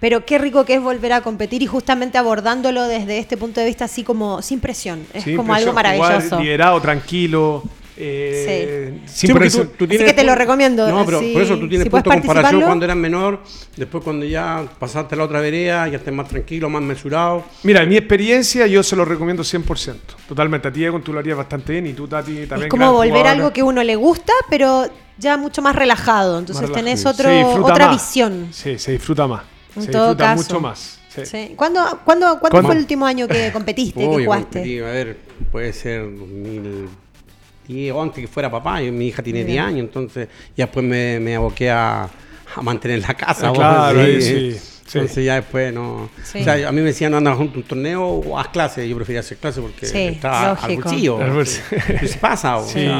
Pero 0.00 0.24
qué 0.24 0.38
rico 0.38 0.64
que 0.64 0.74
es 0.74 0.82
volver 0.82 1.12
a 1.12 1.20
competir 1.20 1.62
y 1.62 1.66
justamente 1.66 2.16
abordándolo 2.18 2.84
desde 2.88 3.18
este 3.18 3.36
punto 3.36 3.60
de 3.60 3.66
vista 3.66 3.84
así 3.84 4.02
como 4.02 4.40
sin 4.42 4.58
presión. 4.60 5.04
Es 5.12 5.24
Sí, 5.24 5.36
como 5.36 5.52
algo 5.54 5.70
impresión, 5.70 5.96
jugar 5.98 5.98
maravilloso. 6.08 6.40
liderado, 6.40 6.80
tranquilo. 6.80 7.62
eh, 8.02 8.98
Sí, 9.04 9.26
sin 9.26 9.36
presión. 9.36 9.66
tú- 9.76 9.84
tú 9.86 9.94
Así 9.94 10.02
que 10.02 10.14
te 10.14 10.24
lo 10.24 10.34
recomiendo, 10.34 10.88
No, 10.88 11.04
pero 11.04 11.20
si- 11.20 11.34
por 11.34 11.42
eso 11.42 11.58
tú 11.58 11.68
tienes 11.68 11.84
si 11.84 11.90
punto 11.90 12.08
de 12.08 12.16
comparación 12.20 12.62
cuando 12.62 12.84
eras 12.86 12.96
menor, 12.96 13.40
después 13.76 14.02
cuando 14.02 14.24
ya 14.24 14.64
pasaste 14.78 15.14
a 15.14 15.18
la 15.18 15.24
otra 15.24 15.40
vereda, 15.40 15.86
ya 15.86 15.98
estás 15.98 16.14
más 16.14 16.26
tranquilo, 16.26 16.70
más 16.70 16.80
mesurado. 16.80 17.44
Mira, 17.62 17.82
en 17.82 17.90
mi 17.90 17.98
experiencia 17.98 18.66
yo 18.66 18.82
se 18.82 18.96
lo 18.96 19.04
recomiendo 19.04 19.44
100%. 19.44 20.14
Totalmente. 20.26 20.68
A 20.68 20.72
ti, 20.72 20.82
Egon, 20.82 21.02
tú 21.02 21.12
lo 21.12 21.18
harías 21.18 21.36
bastante 21.36 21.72
bien 21.74 21.88
y 21.88 21.92
tú, 21.92 22.08
Tati, 22.08 22.46
también. 22.46 22.62
Es 22.62 22.70
como 22.70 22.90
volver 22.94 23.26
a 23.26 23.32
algo 23.32 23.52
que 23.52 23.62
uno 23.62 23.82
le 23.84 23.96
gusta, 23.96 24.32
pero 24.48 24.88
ya 25.18 25.36
mucho 25.36 25.60
más 25.60 25.76
relajado. 25.76 26.38
Entonces 26.38 26.62
Más 26.70 26.72
tenés 26.72 27.04
relajado. 27.04 27.14
otro, 27.14 27.28
Se 27.28 27.36
disfruta 27.44 27.72
otra 27.74 27.86
más. 27.88 27.96
visión. 27.96 28.48
Sí, 28.50 28.78
se 28.78 28.92
disfruta 28.92 29.26
más. 29.26 29.42
En 29.76 29.82
se 29.82 29.90
todo 29.92 30.08
disfruta 30.14 30.24
caso. 30.36 30.42
mucho 30.42 30.60
más. 30.60 30.98
Sí. 31.14 31.26
Sí. 31.26 31.52
¿Cuándo, 31.56 31.80
cuándo, 32.04 32.26
¿cuándo 32.38 32.40
¿Cuándo? 32.50 32.68
fue 32.68 32.74
el 32.74 32.80
último 32.82 33.04
año 33.06 33.26
que 33.26 33.50
competiste, 33.52 34.00
que 34.00 34.06
Oye, 34.06 34.24
jugaste? 34.26 34.44
competí, 34.60 34.78
a 34.78 34.84
ver, 34.84 35.16
puede 35.50 35.72
ser 35.72 36.02
2010 36.04 37.92
o 37.92 38.02
antes 38.02 38.20
que 38.20 38.28
fuera 38.28 38.50
papá. 38.50 38.80
yo- 38.82 38.92
mi 38.92 39.08
hija 39.08 39.22
tiene 39.22 39.44
10 39.44 39.60
años, 39.60 39.80
entonces 39.80 40.28
ya 40.56 40.66
después 40.66 40.84
me, 40.84 41.18
me 41.20 41.36
aboqué 41.36 41.70
a, 41.70 42.04
a 42.04 42.62
mantener 42.62 43.00
la 43.00 43.14
casa. 43.14 43.48
Ah, 43.48 43.52
claro, 43.52 44.00
sí, 44.04 44.52
sí. 44.52 44.60
Entonces 44.98 45.24
ya 45.24 45.36
después 45.36 45.72
no. 45.72 46.10
Sí. 46.24 46.40
O 46.40 46.44
sea, 46.44 46.68
a 46.68 46.72
mí 46.72 46.80
me 46.80 46.86
decían 46.88 47.14
anda 47.14 47.32
junto 47.36 47.54
a 47.54 47.62
un 47.62 47.62
torneo 47.62 48.04
o 48.06 48.36
haz 48.38 48.48
clases. 48.48 48.88
Yo 48.88 48.96
prefería 48.96 49.20
hacer 49.20 49.38
clases 49.38 49.62
porque 49.62 49.86
Sí, 49.86 49.98
estaba 49.98 50.50
al 50.52 50.56
lógico. 50.56 50.82
bolsillo. 50.82 51.18
Al 51.22 51.30
bolsillo. 51.30 51.64
Pues 52.00 52.16
pasa, 52.16 52.56
o 52.56 52.66
Sí, 52.66 52.72
sea, 52.80 52.98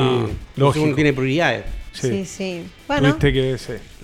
uno 0.57 0.95
tiene 0.95 1.13
prioridades. 1.13 1.65
Sí, 1.93 2.25
sí. 2.25 2.63
Bueno, 2.87 3.09
Tuviste 3.17 3.33
que. 3.33 3.59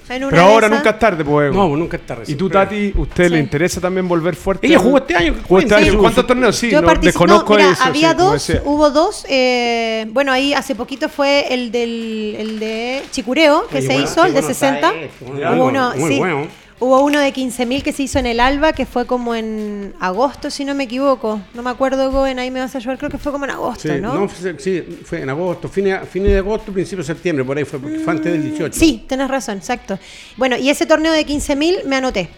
Sí. 0.07 0.13
en 0.15 0.25
una 0.25 0.31
Pero 0.31 0.43
ahora 0.43 0.69
nunca 0.69 0.91
es 0.91 0.99
tarde, 0.99 1.25
pues. 1.25 1.53
No, 1.53 1.69
pues 1.69 1.79
nunca 1.79 1.97
está 1.97 2.15
¿Y 2.15 2.19
recién. 2.19 2.39
tú, 2.39 2.49
Tati, 2.51 2.93
usted 2.97 3.31
le 3.31 3.39
interesa 3.41 3.81
también 3.81 4.07
volver 4.09 4.37
fuerte? 4.37 4.67
Ella 4.67 4.79
jugó 4.79 4.99
este 4.99 5.17
año. 5.17 5.35
¿Jugó 5.47 5.59
este 5.59 5.75
cuente. 5.75 5.91
año? 5.91 5.99
¿Cuántos 6.01 6.27
torneos? 6.27 6.57
Sí, 6.57 6.71
yo 6.71 6.81
no, 6.81 6.87
participé, 6.87 7.07
desconozco 7.09 7.53
no, 7.55 7.59
mira, 7.59 7.73
eso. 7.73 7.83
había 7.85 8.11
sí, 8.11 8.17
como 8.17 8.31
dos, 8.31 8.47
decía. 8.47 8.63
hubo 8.65 8.91
dos, 8.91 9.27
eh, 9.29 10.07
bueno, 10.11 10.33
ahí 10.33 10.53
hace 10.55 10.75
poquito 10.75 11.09
fue 11.09 11.53
el 11.53 11.71
del 11.73 12.37
el 12.39 12.59
de 12.61 13.03
Chicureo, 13.11 13.67
que 13.69 13.79
Oye, 13.79 13.87
se 13.87 13.93
bueno, 13.95 14.05
hizo, 14.05 14.21
qué 14.23 14.29
el 14.29 14.35
de 14.35 14.41
bueno 14.41 14.55
60. 14.55 14.89
está 14.89 15.01
esto, 15.01 15.39
Ya, 15.39 15.53
Hubo 15.53 15.67
uno, 15.67 15.93
muy 15.97 16.13
sí, 16.13 16.19
bueno. 16.19 16.47
Hubo 16.79 17.03
uno 17.03 17.19
de 17.21 17.33
15.000 17.33 17.83
que 17.83 17.93
se 17.93 18.03
hizo 18.03 18.19
en 18.19 18.27
el 18.27 18.39
Alba, 18.39 18.75
que 18.75 18.85
fue 18.85 19.07
como 19.07 19.35
en 19.35 19.95
agosto, 19.99 20.51
si 20.51 20.63
no 20.63 20.75
me 20.75 20.85
equivoco. 20.85 21.41
No 21.55 21.63
me 21.63 21.71
acuerdo, 21.71 22.11
Goen, 22.11 22.39
ahí 22.39 22.51
me 22.51 22.61
vas 22.61 22.75
a 22.75 22.79
ayudar. 22.79 22.99
Creo 22.99 23.11
que 23.11 23.17
fue 23.17 23.33
como 23.33 23.47
en 23.47 23.53
agosto, 23.53 23.89
Sí, 23.89 23.99
¿no? 23.99 24.13
no, 24.15 24.29
fue, 24.29 24.55
sí, 24.59 24.83
fue 25.05 25.23
en 25.23 25.31
agosto, 25.31 25.71
fines, 25.71 26.07
fines 26.07 26.33
de 26.33 26.39
agosto, 26.39 26.73
principio 26.73 26.99
de 27.03 27.07
septiembre, 27.07 27.47
por 27.47 27.57
ahí 27.57 27.65
fue, 27.65 27.79
porque 27.79 27.99
fue 28.01 28.13
antes 28.13 28.31
del 28.31 28.43
18. 28.43 28.79
Sí, 28.79 29.05
tenés 29.09 29.29
razón, 29.29 29.57
exacto. 29.57 29.99
Bueno, 30.37 30.59
y 30.59 30.69
ese 30.69 30.85
torneo 30.85 31.13
de 31.13 31.27
15.000 31.27 31.85
me 31.85 31.97
anoté. 31.97 32.29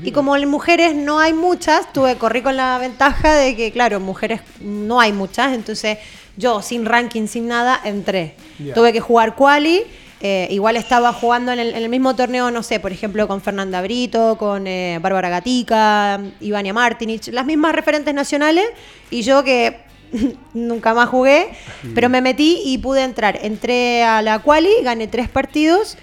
Y 0.00 0.12
como 0.12 0.36
en 0.36 0.48
mujeres 0.48 0.94
no 0.94 1.18
hay 1.18 1.32
muchas, 1.32 1.92
tuve 1.92 2.14
corrí 2.14 2.40
con 2.40 2.56
la 2.56 2.78
ventaja 2.78 3.34
de 3.34 3.56
que, 3.56 3.72
claro, 3.72 3.98
mujeres 3.98 4.42
no 4.60 5.00
hay 5.00 5.12
muchas, 5.12 5.52
entonces 5.54 5.98
yo 6.36 6.62
sin 6.62 6.84
ranking, 6.84 7.26
sin 7.26 7.48
nada, 7.48 7.80
entré. 7.82 8.36
Tuve 8.74 8.92
que 8.92 9.00
jugar 9.00 9.34
quali, 9.34 9.82
eh, 10.20 10.48
igual 10.50 10.76
estaba 10.76 11.12
jugando 11.12 11.52
en 11.52 11.60
el, 11.60 11.88
mismo 11.88 12.16
torneo, 12.16 12.50
no 12.50 12.62
sé, 12.62 12.80
por 12.80 12.90
ejemplo, 12.90 13.28
con 13.28 13.40
Fernanda 13.40 13.80
Brito, 13.82 14.36
con 14.36 14.66
eh, 14.66 14.98
Bárbara 15.00 15.28
Gatica, 15.28 16.20
Ivania 16.40 16.72
Martinich, 16.72 17.28
las 17.28 17.46
mismas 17.46 17.72
referentes 17.74 18.12
nacionales, 18.14 18.66
y 19.10 19.22
yo 19.22 19.44
que 19.44 19.80
nunca 20.54 20.92
más 20.92 21.08
jugué, 21.08 21.48
pero 21.94 22.08
me 22.08 22.20
metí 22.20 22.60
y 22.64 22.78
pude 22.78 23.02
entrar. 23.04 23.38
Entré 23.42 24.02
a 24.02 24.22
la 24.22 24.40
quali, 24.40 24.72
gané 24.82 25.06
tres 25.06 25.28
partidos. 25.28 25.96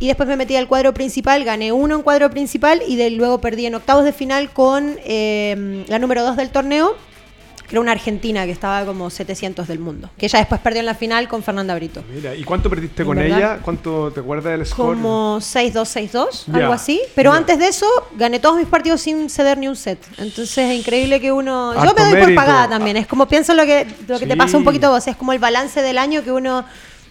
Y 0.00 0.06
después 0.06 0.28
me 0.28 0.36
metí 0.36 0.54
al 0.54 0.68
cuadro 0.68 0.94
principal, 0.94 1.42
gané 1.42 1.72
uno 1.72 1.96
en 1.96 2.02
cuadro 2.02 2.30
principal 2.30 2.82
y 2.86 2.94
de, 2.94 3.10
luego 3.10 3.40
perdí 3.40 3.66
en 3.66 3.74
octavos 3.74 4.04
de 4.04 4.12
final 4.12 4.50
con 4.50 4.96
eh, 5.04 5.84
la 5.88 5.98
número 5.98 6.22
dos 6.22 6.36
del 6.36 6.50
torneo, 6.50 6.94
que 7.68 7.74
era 7.74 7.80
una 7.82 7.92
argentina 7.92 8.46
que 8.46 8.52
estaba 8.52 8.84
como 8.86 9.10
700 9.10 9.68
del 9.68 9.78
mundo. 9.78 10.08
Que 10.16 10.26
ella 10.26 10.38
después 10.38 10.58
perdió 10.60 10.80
en 10.80 10.86
la 10.86 10.94
final 10.94 11.28
con 11.28 11.42
Fernanda 11.42 11.74
Brito. 11.74 12.02
Mira, 12.10 12.34
¿y 12.34 12.42
cuánto 12.42 12.70
perdiste 12.70 13.02
¿En 13.02 13.06
con 13.06 13.16
verdad? 13.18 13.38
ella? 13.38 13.58
¿Cuánto 13.62 14.10
te 14.10 14.20
acuerdas 14.20 14.58
del 14.58 14.66
score? 14.66 14.94
Como 14.94 15.38
6-2, 15.38 16.10
6-2, 16.10 16.44
Ya, 16.46 16.54
algo 16.54 16.72
así. 16.72 17.00
Pero 17.14 17.30
antes 17.30 17.58
de 17.58 17.68
eso, 17.68 17.86
gané 18.16 18.40
todos 18.40 18.56
mis 18.56 18.66
partidos 18.66 19.02
sin 19.02 19.28
ceder 19.28 19.58
ni 19.58 19.68
un 19.68 19.76
set. 19.76 19.98
Entonces 20.16 20.58
es 20.58 20.78
increíble 20.78 21.20
que 21.20 21.30
uno... 21.30 21.74
Yo 21.74 21.92
me 21.94 22.02
doy 22.02 22.12
por 22.12 22.20
mérito. 22.20 22.40
pagada 22.40 22.68
también. 22.70 22.96
Es 22.96 23.06
como 23.06 23.28
pienso 23.28 23.52
lo 23.52 23.66
que, 23.66 23.86
lo 24.06 24.18
que 24.18 24.26
te 24.26 24.36
pasa 24.36 24.56
un 24.56 24.64
poquito 24.64 24.86
a 24.86 24.90
vos. 24.90 25.06
Es 25.06 25.16
como 25.16 25.34
el 25.34 25.38
balance 25.38 25.82
del 25.82 25.98
año 25.98 26.24
que 26.24 26.32
uno... 26.32 26.64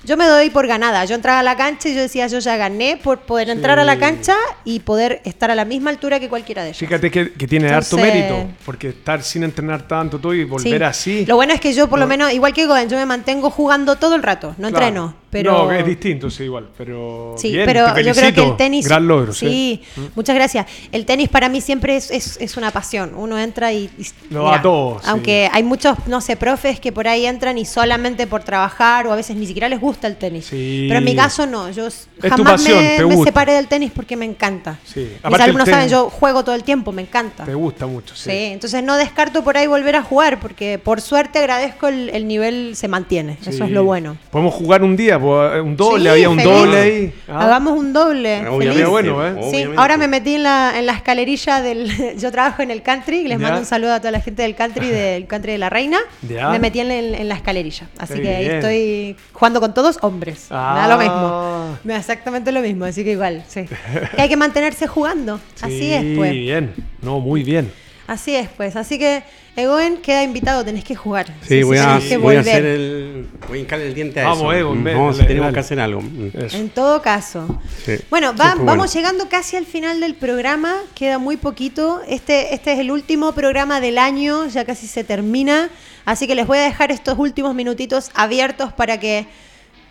Yo 0.08 0.16
me 0.16 0.26
doy 0.26 0.50
por 0.50 0.66
ganada. 0.68 1.04
Yo 1.04 1.16
entraba 1.16 1.40
a 1.40 1.44
la 1.44 1.58
cancha 1.58 1.90
y 1.90 1.94
yo 1.94 2.00
decía, 2.00 2.28
yo 2.28 2.40
ya 2.40 2.56
gané 2.56 2.96
por 2.96 3.20
poder 3.20 3.50
entrar 3.50 3.78
a 3.78 3.84
la 3.84 4.00
cancha 4.00 4.38
y 4.64 4.80
poder 4.80 5.22
estar 5.26 5.52
a 5.52 5.56
la 5.56 5.66
misma 5.66 5.90
altura 5.90 6.18
que 6.18 6.30
cualquiera 6.30 6.64
de 6.64 6.70
ellos. 6.70 6.78
Fíjate 6.80 7.12
que, 7.12 7.34
que 7.34 7.46
tiene 7.46 7.68
harto 7.68 7.98
Entonces- 7.98 8.14
mérito, 8.30 8.50
porque 8.66 8.88
estar 8.90 9.22
sin 9.22 9.44
entrenar 9.44 9.86
tanto 9.86 10.18
todo 10.18 10.34
y 10.34 10.38
Sí. 10.40 10.44
volver 10.46 10.84
así. 10.86 11.26
Lo 11.26 11.36
bueno 11.36 11.54
es 11.54 11.60
que 11.60 11.74
yo, 11.74 11.90
por 11.90 12.00
lo 12.00 12.06
No. 12.06 12.10
menos, 12.10 12.32
igual 12.32 12.54
que 12.54 12.66
Goen, 12.66 12.88
yo 12.88 12.96
me 12.96 13.06
mantengo 13.06 13.50
jugando 13.50 13.98
todo 13.98 14.16
el 14.16 14.24
rato. 14.24 14.56
No 14.58 14.70
Claro. 14.70 14.86
entreno, 14.86 15.16
pero... 15.30 15.52
No, 15.66 15.72
es 15.74 15.86
distinto, 15.86 16.30
sí, 16.30 16.44
igual, 16.46 16.70
pero 16.78 17.36
Sí, 17.38 17.52
bien, 17.52 17.66
pero 17.66 17.94
te 17.94 18.02
yo 18.06 18.14
creo 18.14 18.34
que 18.34 18.44
el 18.44 18.56
tenis. 18.56 18.88
Gran 18.88 19.06
logro, 19.10 19.34
sí. 19.34 19.82
Sí, 19.94 20.10
muchas 20.16 20.36
gracias. 20.38 20.68
El 20.94 21.06
tenis 21.06 21.28
para 21.28 21.50
mí 21.50 21.60
siempre 21.60 21.98
es, 21.98 22.12
es- 22.12 22.38
es 22.40 22.56
una 22.56 22.72
pasión. 22.72 23.12
Uno 23.14 23.38
entra 23.38 23.74
y. 23.74 23.90
y- 23.98 24.08
Lo 24.34 24.46
da 24.46 24.62
todo, 24.62 25.00
sí. 25.02 25.06
Aunque 25.10 25.50
hay 25.52 25.64
muchos, 25.64 25.98
no 26.08 26.22
sé, 26.22 26.38
profes 26.38 26.80
que 26.80 26.94
por 26.94 27.10
ahí 27.10 27.26
entran 27.26 27.58
y 27.58 27.66
solamente 27.66 28.26
por 28.26 28.44
trabajar 28.44 29.06
o 29.08 29.12
a 29.12 29.18
veces 29.18 29.36
ni 29.36 29.46
siquiera 29.46 29.68
les 29.68 29.82
gusta 29.82 29.97
el 30.06 30.18
tenis. 30.18 30.46
Sí. 30.46 30.86
Pero 30.88 31.00
en 31.00 31.06
mi 31.06 31.16
caso 31.16 31.48
no. 31.48 31.72
Yo 31.72 31.88
jamás 32.22 32.62
pasión, 32.62 32.78
me, 33.08 33.16
me 33.16 33.24
separé 33.24 33.54
del 33.54 33.68
tenis 33.68 33.92
porque 33.96 34.16
me 34.16 34.26
encanta. 34.26 34.78
Sí. 34.86 35.10
Mis 35.28 35.40
alumnos 35.40 35.68
saben, 35.68 35.90
yo 35.90 36.10
juego 36.12 36.44
todo 36.44 36.54
el 36.54 36.64
tiempo, 36.64 36.92
me 36.92 37.02
encanta. 37.02 37.46
Te 37.46 37.56
gusta 37.56 37.88
mucho, 37.88 38.16
sí. 38.16 38.30
Sí, 38.30 38.38
entonces 38.52 38.84
no 38.84 38.96
descarto 38.98 39.44
por 39.44 39.58
ahí 39.58 39.66
volver 39.66 39.96
a 39.96 40.04
jugar 40.04 40.40
porque 40.40 40.78
por 40.78 41.02
suerte 41.02 41.40
agradezco 41.40 41.88
el, 41.88 42.10
el 42.10 42.28
nivel 42.28 42.76
se 42.76 42.88
mantiene. 42.88 43.38
Eso 43.44 43.64
es 43.64 43.72
lo 43.72 43.84
bueno. 43.86 44.18
Podemos 44.30 44.54
jugar 44.54 44.84
un 44.84 44.96
día, 44.96 45.20
pues, 45.20 45.62
un 45.62 45.76
doble, 45.76 46.04
Sí, 46.04 46.08
había 46.10 46.30
un 46.30 46.38
feliz. 46.38 46.54
doble 46.54 46.78
ahí. 46.78 47.14
Ah. 47.28 47.46
Hagamos 47.46 47.80
un 47.80 47.94
doble. 47.94 48.40
Obviamente, 48.48 48.74
feliz. 48.74 48.90
bueno, 48.90 49.26
¿eh? 49.26 49.36
Sí, 49.50 49.64
ahora 49.78 49.98
me 49.98 50.08
metí 50.08 50.36
en 50.36 50.44
la, 50.44 50.74
en 50.78 50.86
la 50.86 50.94
escalerilla 50.94 51.62
del. 51.62 52.18
Yo 52.20 52.32
trabajo 52.32 52.62
en 52.62 52.72
el 52.72 52.82
country, 52.84 53.24
les 53.24 53.38
Ya. 53.40 53.44
mando 53.44 53.60
un 53.60 53.66
saludo 53.66 53.94
a 53.94 54.00
toda 54.00 54.12
la 54.12 54.20
gente 54.22 54.42
del 54.44 54.56
country, 54.56 54.88
del 54.90 55.26
country 55.28 55.54
de 55.54 55.58
la 55.58 55.70
reina. 55.70 55.98
Ya. 56.28 56.50
Me 56.50 56.60
metí 56.60 56.80
en, 56.82 56.92
en- 56.92 57.16
en 57.16 57.28
la 57.30 57.36
escalerilla. 57.36 57.88
Así 57.98 58.16
Qué 58.16 58.22
que 58.22 58.36
ahí 58.36 58.46
estoy 58.48 59.16
jugando 59.32 59.60
con 59.62 59.74
todos 59.94 60.04
hombres. 60.04 60.48
Me 60.50 60.56
da 60.56 60.88
lo 60.88 60.94
Ah. 60.96 60.98
mismo. 60.98 61.78
Me 61.84 61.94
da 61.94 62.00
exactamente 62.00 62.52
lo 62.52 62.62
mismo, 62.62 62.86
así 62.86 63.04
que 63.04 63.12
igual, 63.12 63.44
sí. 63.48 63.66
Que 64.16 64.22
hay 64.22 64.30
que 64.30 64.38
mantenerse 64.38 64.88
jugando. 64.88 65.40
Así 65.62 65.80
Sí, 65.80 65.94
es, 65.94 66.18
pues. 66.18 66.32
bien. 66.32 66.74
No, 67.02 67.20
muy 67.20 67.44
bien. 67.44 67.72
Así 68.08 68.34
es, 68.36 68.48
pues. 68.56 68.76
Así 68.78 68.98
que, 68.98 69.22
Egoen, 69.58 69.98
queda 69.98 70.24
invitado, 70.24 70.64
tenés 70.64 70.86
que 70.86 70.96
jugar. 70.96 71.26
Sí, 71.42 71.62
voy, 71.64 71.78
a, 71.78 72.00
voy 72.22 72.38
a 72.38 72.40
hacer 72.40 72.66
el. 72.66 73.28
Voy 73.50 73.58
a 73.58 73.62
hincarle 73.62 73.88
el 73.88 73.94
diente 73.94 74.22
a 74.22 74.26
Vamos, 74.30 74.44
eso. 74.44 74.54
Egon, 74.54 74.82
ven, 74.84 74.96
si 74.96 75.18
dale, 75.18 75.28
tenemos 75.28 75.46
dale. 75.48 75.54
que 75.54 75.60
hacer 75.60 75.80
algo. 75.82 76.02
Eso. 76.34 76.56
En 76.58 76.70
todo 76.70 77.02
caso. 77.02 77.60
Sí. 77.86 77.96
Bueno, 78.10 78.28
va- 78.34 78.46
Siempre 78.46 78.66
vamos 78.66 78.78
bueno. 78.78 78.94
llegando 78.94 79.28
casi 79.30 79.58
al 79.58 79.66
final 79.66 80.00
del 80.00 80.16
programa, 80.16 80.74
queda 80.96 81.18
muy 81.18 81.36
poquito. 81.36 82.00
Este, 82.08 82.54
este 82.54 82.72
es 82.74 82.80
el 82.80 82.92
último 82.92 83.34
programa 83.34 83.82
del 83.82 83.98
año, 83.98 84.46
ya 84.48 84.64
casi 84.64 84.88
se 84.88 85.04
termina. 85.04 85.70
Así 86.06 86.28
que 86.28 86.36
les 86.36 86.48
voy 86.48 86.60
a 86.60 86.62
dejar 86.62 86.92
estos 86.94 87.20
últimos 87.20 87.54
minutitos 87.56 88.12
abiertos 88.14 88.72
para 88.72 88.98
que 89.02 89.26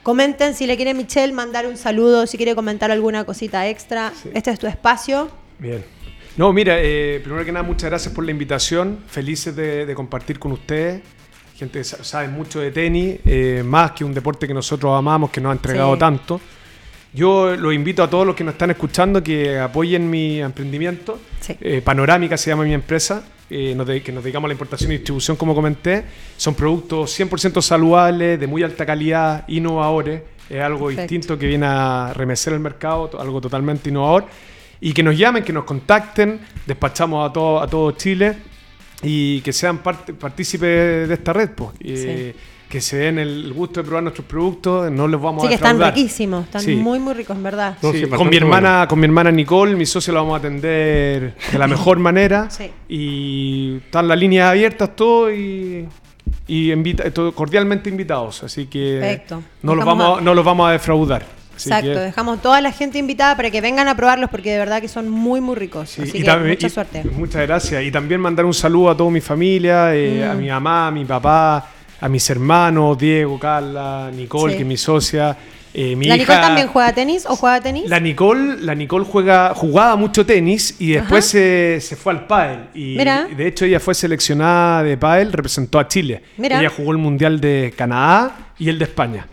comenten 0.06 0.54
si 0.54 0.68
le 0.68 0.76
quiere 0.76 0.94
Michelle 0.94 1.32
mandar 1.32 1.66
un 1.66 1.76
saludo, 1.76 2.28
si 2.28 2.36
quiere 2.36 2.54
comentar 2.54 2.92
alguna 2.92 3.24
cosita 3.24 3.66
extra. 3.68 4.12
Este 4.34 4.52
es 4.52 4.58
tu 4.60 4.68
espacio. 4.68 5.28
Bien. 5.58 5.84
No, 6.36 6.52
mira, 6.52 6.76
eh, 6.78 7.18
primero 7.24 7.44
que 7.44 7.50
nada, 7.50 7.64
muchas 7.64 7.90
gracias 7.90 8.14
por 8.14 8.24
la 8.24 8.30
invitación. 8.30 9.00
Felices 9.08 9.56
de, 9.56 9.84
de 9.84 9.94
compartir 9.96 10.38
con 10.38 10.52
ustedes. 10.52 11.02
Gente 11.56 11.80
que 11.80 11.84
sa- 11.84 12.04
sabe 12.04 12.28
mucho 12.28 12.60
de 12.60 12.70
tenis, 12.70 13.18
eh, 13.24 13.64
más 13.66 13.90
que 13.92 14.04
un 14.04 14.14
deporte 14.14 14.46
que 14.46 14.54
nosotros 14.54 14.96
amamos, 14.96 15.28
que 15.30 15.40
nos 15.40 15.50
ha 15.50 15.54
entregado 15.54 15.94
Sí. 15.94 15.98
tanto. 15.98 16.40
Yo 17.12 17.56
los 17.56 17.74
invito 17.74 18.04
a 18.04 18.08
todos 18.08 18.24
los 18.24 18.36
que 18.36 18.44
nos 18.44 18.52
están 18.54 18.70
escuchando 18.70 19.24
que 19.24 19.58
apoyen 19.58 20.08
mi 20.08 20.40
emprendimiento. 20.40 21.18
Sí. 21.40 21.56
Eh, 21.60 21.82
Panorámica 21.84 22.36
se 22.36 22.50
llama 22.50 22.62
mi 22.62 22.74
empresa, 22.74 23.24
eh, 23.50 23.74
nos 23.76 23.86
de- 23.86 24.02
que 24.02 24.12
nos 24.12 24.22
dedicamos 24.24 24.46
a 24.46 24.48
la 24.48 24.54
importación 24.54 24.90
y 24.92 24.96
distribución, 24.96 25.36
como 25.36 25.54
comenté. 25.54 26.04
Son 26.36 26.54
productos 26.54 27.10
100% 27.18 27.60
saludables, 27.62 28.38
de 28.40 28.46
muy 28.46 28.62
alta 28.62 28.84
calidad, 28.86 29.44
innovadores. 29.48 30.22
Es 30.50 30.60
algo 30.60 30.86
Perfecto. 30.86 31.02
distinto 31.02 31.38
que 31.38 31.46
viene 31.46 31.66
a 31.68 32.12
remecer 32.14 32.52
el 32.52 32.60
mercado, 32.60 33.10
algo 33.18 33.40
totalmente 33.40 33.88
innovador. 33.90 34.26
Y 34.80 34.92
que 34.92 35.02
nos 35.02 35.16
llamen, 35.16 35.42
que 35.42 35.52
nos 35.52 35.64
contacten, 35.64 36.40
despachamos 36.66 37.28
a 37.28 37.32
todo, 37.32 37.60
a 37.60 37.66
todo 37.66 37.90
Chile 37.92 38.36
y 39.02 39.40
que 39.40 39.52
sean 39.52 39.78
parte, 39.78 40.12
partícipes 40.14 41.08
de 41.08 41.14
esta 41.14 41.32
red, 41.32 41.50
pues. 41.50 41.70
Eh, 41.80 42.34
que 42.68 42.80
se 42.80 42.96
den 42.96 43.18
el 43.18 43.52
gusto 43.52 43.80
de 43.80 43.86
probar 43.86 44.02
nuestros 44.02 44.26
productos, 44.26 44.90
no 44.90 45.06
les 45.06 45.20
vamos 45.20 45.42
Sí, 45.42 45.46
a 45.46 45.48
que 45.50 45.54
están 45.54 45.76
defraudar. 45.76 45.94
riquísimos, 45.94 46.44
están 46.44 46.62
Sí. 46.62 46.74
muy, 46.74 46.98
muy 46.98 47.14
ricos, 47.14 47.36
en 47.36 47.42
verdad. 47.44 47.78
No, 47.80 47.92
Sí, 47.92 48.00
sí, 48.04 48.06
con 48.10 48.28
mi 48.28 48.36
hermana, 48.36 48.86
con 48.88 48.98
mi 48.98 49.04
hermana 49.06 49.30
Nicole, 49.30 49.76
mi 49.76 49.86
socio, 49.86 50.12
la 50.12 50.20
vamos 50.20 50.34
a 50.34 50.38
atender 50.38 51.34
de 51.52 51.58
la 51.58 51.66
mejor 51.68 51.98
manera. 51.98 52.48
Sí. 52.50 52.70
Y 52.88 53.76
están 53.84 54.08
las 54.08 54.18
líneas 54.18 54.50
abiertas 54.50 54.96
todo 54.96 55.32
y, 55.32 55.86
y 56.48 56.72
invita- 56.72 57.08
todo 57.12 57.32
cordialmente 57.32 57.88
invitados. 57.88 58.42
Así 58.42 58.66
que 58.66 58.98
Perfecto. 59.00 59.42
no 59.62 59.74
los, 59.74 59.84
vamos, 59.84 60.16
a- 60.16 60.18
a- 60.18 60.20
no 60.22 60.34
los 60.34 60.44
vamos 60.44 60.68
a 60.68 60.72
defraudar. 60.72 61.24
Así 61.54 61.70
Exacto, 61.70 61.92
que- 61.92 61.98
dejamos 62.00 62.42
toda 62.42 62.60
la 62.60 62.70
gente 62.72 62.98
invitada 62.98 63.34
para 63.36 63.50
que 63.50 63.60
vengan 63.62 63.88
a 63.88 63.96
probarlos 63.96 64.28
porque 64.28 64.50
de 64.52 64.58
verdad 64.58 64.80
que 64.82 64.88
son 64.88 65.08
muy, 65.08 65.40
muy 65.40 65.54
ricos. 65.54 65.88
Sí, 65.90 66.02
Así 66.02 66.18
y 66.18 66.20
que 66.20 66.26
también- 66.26 66.50
mucha 66.50 66.66
y- 66.66 66.70
suerte. 66.70 67.04
Muchas 67.04 67.42
gracias. 67.46 67.82
Y 67.84 67.90
también 67.90 68.20
mandar 68.20 68.44
un 68.44 68.52
saludo 68.54 68.90
a 68.90 68.96
toda 68.96 69.10
mi 69.10 69.20
familia, 69.22 69.94
eh, 69.94 70.24
Mm. 70.26 70.30
a 70.30 70.34
mi 70.34 70.48
mamá, 70.48 70.88
a 70.88 70.90
mi 70.90 71.04
papá, 71.06 71.70
a 72.00 72.08
mis 72.08 72.28
hermanos, 72.30 72.98
Diego, 72.98 73.38
Carla, 73.38 74.10
Nicole, 74.14 74.52
Sí. 74.52 74.56
que 74.58 74.62
es 74.62 74.68
mi 74.68 74.76
socia. 74.76 75.36
eh, 75.78 75.94
mi 75.94 76.06
¿La 76.06 76.16
Nicole 76.16 76.38
también 76.40 76.68
juega 76.68 76.92
tenis 76.94 77.26
o 77.28 77.36
juega 77.36 77.60
tenis? 77.60 77.88
La 77.88 78.00
Nicole, 78.00 78.56
la 78.60 78.74
Nicole 78.74 79.04
juega, 79.04 79.52
jugaba 79.54 79.94
mucho 79.96 80.24
tenis 80.24 80.76
y 80.78 80.92
después 80.92 81.26
se, 81.26 81.78
se 81.82 81.96
fue 81.96 82.12
al 82.14 82.26
pádel. 82.26 82.60
Y 82.74 82.96
Mira. 82.96 83.26
de 83.26 83.46
hecho 83.46 83.64
ella 83.66 83.78
fue 83.78 83.94
seleccionada 83.94 84.82
de 84.82 84.96
pádel, 84.96 85.32
representó 85.32 85.78
a 85.78 85.86
Chile. 85.86 86.22
Mira. 86.38 86.60
Ella 86.60 86.70
jugó 86.74 86.92
el 86.92 86.98
Mundial 86.98 87.40
de 87.40 87.74
Canadá 87.76 88.52
y 88.58 88.68
el 88.70 88.78
de 88.78 88.84
España. 88.86 89.26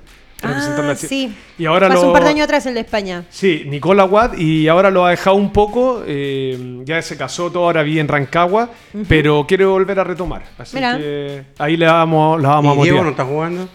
Representando 0.43 0.89
Ah, 0.91 0.93
a 0.93 0.95
Chile. 0.95 1.09
sí. 1.09 1.35
Y 1.57 1.65
ahora 1.65 1.87
hace 1.87 1.95
lo... 1.95 2.07
un 2.07 2.13
par 2.13 2.23
de 2.23 2.29
años 2.29 2.43
atrás 2.45 2.65
el 2.65 2.73
de 2.73 2.79
España. 2.81 3.23
Sí, 3.29 3.63
Nicole 3.67 4.01
Aguad 4.01 4.37
y 4.37 4.67
ahora 4.67 4.89
lo 4.91 5.05
ha 5.05 5.11
dejado 5.11 5.35
un 5.35 5.51
poco, 5.51 6.03
eh, 6.05 6.81
ya 6.85 7.01
se 7.01 7.15
casó 7.17 7.51
todo, 7.51 7.63
ahora 7.65 7.83
vive 7.83 8.01
en 8.01 8.07
Rancagua, 8.07 8.69
pero 9.07 9.45
quiere 9.47 9.65
volver 9.65 9.99
a 9.99 10.03
retomar. 10.03 10.43
Así 10.57 10.75
Mira. 10.75 10.97
que 10.97 11.43
ahí 11.57 11.77
le 11.77 11.85
vamos, 11.85 12.41
la 12.41 12.49
vamos 12.49 12.71
a 12.71 12.73
¿Y 12.73 12.77
motivar. 12.77 12.93
Diego 12.95 13.03
no 13.03 13.09
está 13.11 13.25
jugando? 13.25 13.69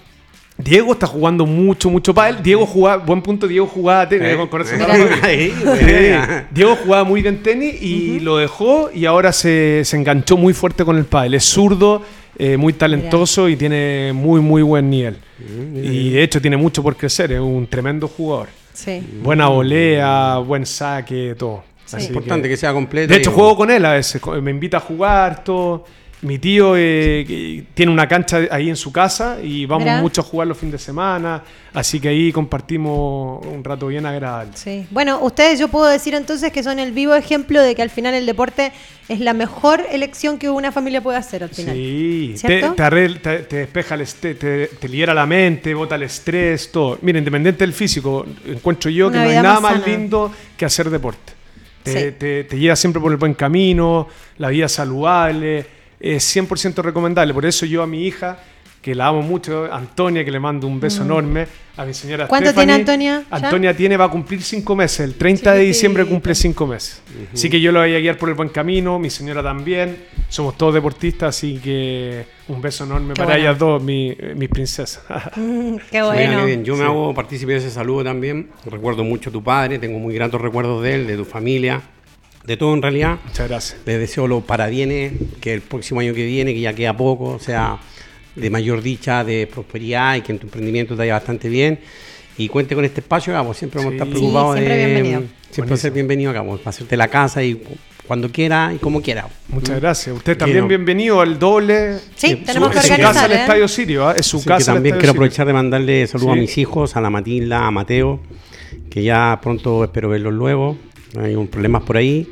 Diego 0.58 0.92
está 0.92 1.06
jugando 1.06 1.46
mucho, 1.46 1.88
mucho 1.88 2.12
pádel. 2.12 2.42
Diego 2.42 2.66
jugaba, 2.66 3.04
buen 3.04 3.22
punto, 3.22 3.46
Diego 3.46 3.66
jugaba 3.68 4.08
tenis. 4.08 4.28
Eh, 4.32 4.48
con- 4.50 4.60
eso 4.60 4.74
eh. 5.26 6.44
Diego 6.50 6.76
jugaba 6.76 7.04
muy 7.04 7.22
bien 7.22 7.42
tenis 7.42 7.80
y 7.80 8.18
lo 8.20 8.36
dejó 8.38 8.90
y 8.92 9.04
ahora 9.06 9.32
se, 9.32 9.82
se 9.84 9.96
enganchó 9.96 10.36
muy 10.36 10.52
fuerte 10.54 10.84
con 10.84 10.96
el 10.96 11.04
pádel. 11.04 11.34
Es 11.34 11.44
zurdo, 11.44 12.02
eh, 12.36 12.56
muy 12.56 12.72
talentoso 12.72 13.48
y 13.48 13.56
tiene 13.56 14.12
muy, 14.12 14.40
muy 14.40 14.62
buen 14.62 14.90
nivel. 14.90 15.16
Y 15.74 16.10
de 16.10 16.22
hecho 16.24 16.40
tiene 16.40 16.56
mucho 16.56 16.82
por 16.82 16.96
crecer, 16.96 17.30
es 17.32 17.40
un 17.40 17.66
tremendo 17.68 18.08
jugador. 18.08 18.48
Sí. 18.72 19.00
Buena 19.22 19.48
volea, 19.48 20.38
buen 20.38 20.66
saque, 20.66 21.34
todo. 21.38 21.62
Sí. 21.84 21.96
Así 21.96 22.06
Importante 22.08 22.48
que- 22.48 22.54
que 22.54 22.56
sea 22.56 22.72
completo. 22.72 23.12
de 23.12 23.18
hecho, 23.18 23.30
juego 23.30 23.56
con 23.56 23.70
él 23.70 23.84
a 23.84 23.92
veces, 23.94 24.20
me 24.42 24.50
invita 24.50 24.76
a 24.78 24.80
jugar, 24.80 25.42
todo. 25.44 25.84
Mi 26.20 26.36
tío 26.40 26.74
eh, 26.76 27.62
tiene 27.74 27.92
una 27.92 28.08
cancha 28.08 28.40
ahí 28.50 28.68
en 28.68 28.74
su 28.74 28.90
casa 28.90 29.38
y 29.40 29.66
vamos 29.66 29.88
mucho 30.00 30.20
a 30.20 30.24
jugar 30.24 30.48
los 30.48 30.58
fines 30.58 30.72
de 30.72 30.78
semana, 30.78 31.44
así 31.72 32.00
que 32.00 32.08
ahí 32.08 32.32
compartimos 32.32 33.46
un 33.46 33.62
rato 33.62 33.86
bien 33.86 34.04
agradable. 34.04 34.50
Sí. 34.56 34.84
Bueno, 34.90 35.20
ustedes 35.22 35.60
yo 35.60 35.68
puedo 35.68 35.86
decir 35.86 36.14
entonces 36.14 36.50
que 36.50 36.64
son 36.64 36.80
el 36.80 36.90
vivo 36.90 37.14
ejemplo 37.14 37.62
de 37.62 37.76
que 37.76 37.82
al 37.82 37.90
final 37.90 38.14
el 38.14 38.26
deporte 38.26 38.72
es 39.08 39.20
la 39.20 39.32
mejor 39.32 39.84
elección 39.92 40.38
que 40.38 40.50
una 40.50 40.72
familia 40.72 41.00
puede 41.00 41.18
hacer 41.18 41.44
al 41.44 41.50
final. 41.50 41.76
Sí, 41.76 42.30
te, 42.32 42.38
¿Cierto? 42.48 42.74
te, 42.74 42.82
arregla- 42.82 43.20
te- 43.22 43.38
te 43.44 43.56
despeja 43.58 43.94
el 43.94 44.00
este- 44.00 44.34
te, 44.34 44.66
te 44.66 44.88
libera 44.88 45.14
la 45.14 45.24
mente, 45.24 45.72
bota 45.72 45.94
el 45.94 46.02
estrés, 46.02 46.72
todo. 46.72 46.98
Mira, 47.00 47.18
independiente 47.18 47.60
del 47.62 47.72
físico, 47.72 48.26
encuentro 48.44 48.90
yo 48.90 49.06
Una 49.06 49.18
que 49.18 49.24
no 49.24 49.30
hay 49.36 49.42
nada 49.42 49.60
más 49.60 49.86
lindo 49.86 50.32
que 50.56 50.64
hacer 50.64 50.90
deporte. 50.90 51.32
Te, 51.84 51.92
Sí. 51.92 52.16
te- 52.18 52.44
te 52.44 52.58
lleva 52.58 52.74
siempre 52.74 53.00
por 53.00 53.12
el 53.12 53.18
buen 53.18 53.34
camino, 53.34 54.08
la 54.38 54.48
vida 54.48 54.68
saludable, 54.68 55.77
es 56.00 56.36
100% 56.36 56.82
recomendable. 56.82 57.34
Por 57.34 57.46
eso 57.46 57.66
yo 57.66 57.82
a 57.82 57.86
mi 57.86 58.06
hija, 58.06 58.38
que 58.82 58.94
la 58.94 59.08
amo 59.08 59.22
mucho, 59.22 59.72
Antonia, 59.72 60.24
que 60.24 60.30
le 60.30 60.38
mando 60.38 60.66
un 60.66 60.78
beso 60.78 61.02
enorme, 61.02 61.46
a 61.76 61.84
mi 61.84 61.92
señora 61.92 62.24
Mm. 62.24 62.28
¿Cuánto 62.28 62.50
Stephanie. 62.50 62.66
tiene 62.66 62.80
Antonia 62.80 63.24
ya? 63.28 63.36
Antonia 63.36 63.76
tiene, 63.76 63.96
va 63.96 64.04
a 64.06 64.08
cumplir 64.10 64.40
cinco 64.42 64.76
meses, 64.76 65.00
el 65.00 65.14
30 65.14 65.52
de 65.54 65.60
diciembre 65.64 66.04
cumple 66.04 66.34
cinco 66.34 66.66
meses. 66.66 67.02
Así 67.34 67.50
que 67.50 67.60
yo 67.60 67.72
la 67.72 67.80
voy 67.80 67.94
a 67.94 67.98
guiar 67.98 68.16
por 68.16 68.28
el 68.28 68.34
buen 68.36 68.48
camino, 68.50 68.98
mi 69.00 69.10
señora 69.10 69.42
también, 69.42 69.96
somos 70.28 70.56
todos 70.56 70.74
deportistas, 70.74 71.36
así 71.36 71.58
que 71.58 72.24
un 72.46 72.62
beso 72.62 72.84
enorme 72.84 73.14
Qué 73.14 73.18
para 73.18 73.34
bueno. 73.34 73.40
ellas 73.40 73.58
dos, 73.58 73.82
mi, 73.82 74.16
mis 74.36 74.48
princesas. 74.48 75.02
Mm, 75.36 75.76
qué 75.90 76.02
bueno. 76.02 76.44
bien. 76.46 76.64
Yo 76.64 76.76
me 76.76 76.84
hago 76.84 77.12
partícipe 77.14 77.52
de 77.52 77.58
ese 77.58 77.70
saludo 77.70 78.04
también. 78.04 78.48
Recuerdo 78.64 79.02
mucho 79.04 79.30
a 79.30 79.32
tu 79.32 79.42
padre, 79.42 79.78
tengo 79.80 79.98
muy 79.98 80.14
gratos 80.14 80.40
recuerdos 80.40 80.82
de 80.84 80.94
él, 80.94 81.06
de 81.08 81.16
tu 81.16 81.24
familia, 81.24 81.82
de 82.48 82.56
todo 82.56 82.74
en 82.74 82.82
realidad. 82.82 83.18
Muchas 83.26 83.48
gracias. 83.48 83.78
Les 83.86 83.98
deseo 84.00 84.26
los 84.26 84.42
parabienes, 84.42 85.12
que 85.40 85.54
el 85.54 85.60
próximo 85.60 86.00
año 86.00 86.14
que 86.14 86.24
viene, 86.24 86.52
que 86.54 86.60
ya 86.60 86.72
queda 86.72 86.96
poco, 86.96 87.38
sea 87.38 87.78
de 88.34 88.50
mayor 88.50 88.82
dicha, 88.82 89.22
de 89.22 89.46
prosperidad 89.46 90.16
y 90.16 90.22
que 90.22 90.32
en 90.32 90.38
tu 90.38 90.46
emprendimiento 90.46 90.94
te 90.94 90.98
vaya 90.98 91.12
bastante 91.14 91.48
bien. 91.48 91.78
Y 92.38 92.48
cuente 92.48 92.74
con 92.74 92.84
este 92.84 93.00
espacio, 93.00 93.32
Gabo. 93.32 93.52
Siempre 93.52 93.78
vamos 93.78 93.92
a 93.92 93.94
estar 93.96 94.08
preocupados 94.08 94.54
Sí, 94.56 94.60
siempre 94.62 94.76
de. 94.78 94.86
bienvenido. 94.86 95.22
Siempre 95.50 95.76
ser 95.76 95.92
bienvenido, 95.92 96.32
Gabo. 96.32 96.56
Para 96.56 96.70
hacerte 96.70 96.96
la 96.96 97.08
casa 97.08 97.42
y 97.42 97.54
cu- 97.54 97.74
cuando 98.06 98.30
quiera 98.30 98.72
y 98.74 98.78
como 98.78 99.02
quiera. 99.02 99.28
Muchas 99.48 99.80
gracias. 99.80 100.16
Usted 100.16 100.32
Que 100.34 100.38
también 100.38 100.60
no. 100.62 100.68
bienvenido 100.68 101.20
al 101.20 101.38
doble. 101.38 101.98
Sí, 102.14 102.28
Sí, 102.28 102.36
tenemos 102.36 102.68
su, 102.68 102.72
que 102.74 102.78
es 102.78 102.84
su 102.84 102.90
casa 102.90 103.08
organizar. 103.08 103.30
el 103.30 103.36
¿eh? 103.36 103.40
Estadio 103.42 103.68
Sirio, 103.68 104.08
¿ah? 104.08 104.14
es 104.16 104.24
su 104.26 104.36
Así 104.38 104.44
que 104.44 104.48
casa. 104.48 104.70
el 104.70 104.76
también 104.76 104.94
quiero 104.94 105.00
Sirio. 105.08 105.10
aprovechar 105.12 105.46
de 105.46 105.52
mandarle 105.52 106.06
saludos 106.06 106.32
Sí. 106.32 106.38
a 106.38 106.40
mis 106.40 106.58
hijos, 106.58 106.96
a 106.96 107.00
la 107.02 107.10
Matilda, 107.10 107.66
a 107.66 107.70
Mateo, 107.70 108.20
que 108.88 109.02
ya 109.02 109.38
pronto 109.42 109.84
espero 109.84 110.08
verlos 110.08 110.32
luego. 110.32 110.78
Hay 111.16 111.34
un 111.34 111.48
problemas 111.48 111.82
por 111.82 111.96
ahí, 111.96 112.26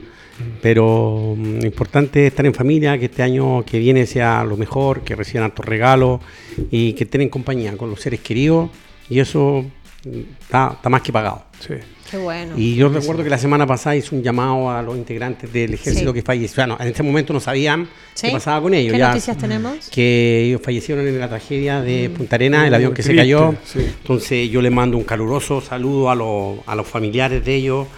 pero 0.63 1.35
mm, 1.37 1.65
importante 1.65 2.27
es 2.27 2.33
estar 2.33 2.45
en 2.47 2.55
familia, 2.55 2.99
que 2.99 3.07
este 3.07 3.23
año 3.23 3.65
que 3.65 3.79
viene 3.79 4.07
sea 4.07 4.45
lo 4.45 4.57
mejor, 4.57 5.03
que 5.03 5.15
reciban 5.17 5.45
altos 5.45 5.65
regalos 5.65 6.21
y 6.71 6.93
que 6.93 7.05
estén 7.05 7.23
en 7.23 7.29
compañía 7.29 7.77
con 7.77 7.91
los 7.91 8.01
seres 8.01 8.21
queridos 8.21 8.71
y 9.09 9.19
eso 9.21 9.65
mm, 10.05 10.11
está, 10.43 10.73
está 10.77 10.89
más 10.89 11.03
que 11.03 11.13
pagado. 11.13 11.45
Sí. 11.61 11.75
Qué 12.11 12.19
bueno. 12.19 12.53
Y 12.57 12.77
yo 12.77 12.89
recuerdo 12.89 13.25
que 13.25 13.31
la 13.31 13.39
semana 13.39 13.67
pasada 13.67 13.97
hice 13.97 14.15
un 14.15 14.23
llamado 14.23 14.71
a 14.71 14.81
los 14.81 14.97
integrantes 14.97 15.53
del 15.53 15.75
ejército 15.75 16.11
Sí. 16.11 16.15
que 16.15 16.23
fallecieron. 16.23 16.69
Bueno, 16.77 16.85
en 16.85 16.89
este 16.91 17.03
momento 17.03 17.33
no 17.33 17.41
sabían 17.41 17.89
¿Sí? 18.15 18.29
qué 18.29 18.33
pasaba 18.35 18.61
con 18.63 18.75
ellos. 18.75 18.93
¿Qué 18.93 18.99
ya- 18.99 19.09
noticias 19.09 19.37
tenemos? 19.37 19.89
que 19.91 20.45
ellos 20.47 20.61
fallecieron 20.63 21.05
en 21.09 21.19
la 21.19 21.29
tragedia 21.29 21.81
de 21.81 22.09
Punta 22.11 22.37
Arenas, 22.37 22.69
el 22.69 22.75
avión 22.75 22.95
que 22.95 23.03
se 23.03 23.09
triste, 23.09 23.23
cayó. 23.23 23.55
sí. 23.65 23.81
Entonces 23.81 24.49
yo 24.51 24.63
les 24.63 24.71
mando 24.71 24.97
un 24.97 25.03
caluroso 25.03 25.61
saludo 25.61 26.09
a, 26.11 26.15
los- 26.15 26.59
a 26.67 26.77
los 26.77 26.87
familiares 26.87 27.45
de 27.45 27.55
ellos, 27.57 27.89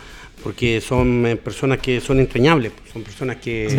porque 0.42 0.80
son 0.80 1.26
eh, 1.26 1.36
personas 1.36 1.78
que 1.78 2.00
son 2.00 2.20
entrañables, 2.20 2.72
son 2.98 3.04
personas 3.04 3.36
que, 3.36 3.68
Sí. 3.70 3.76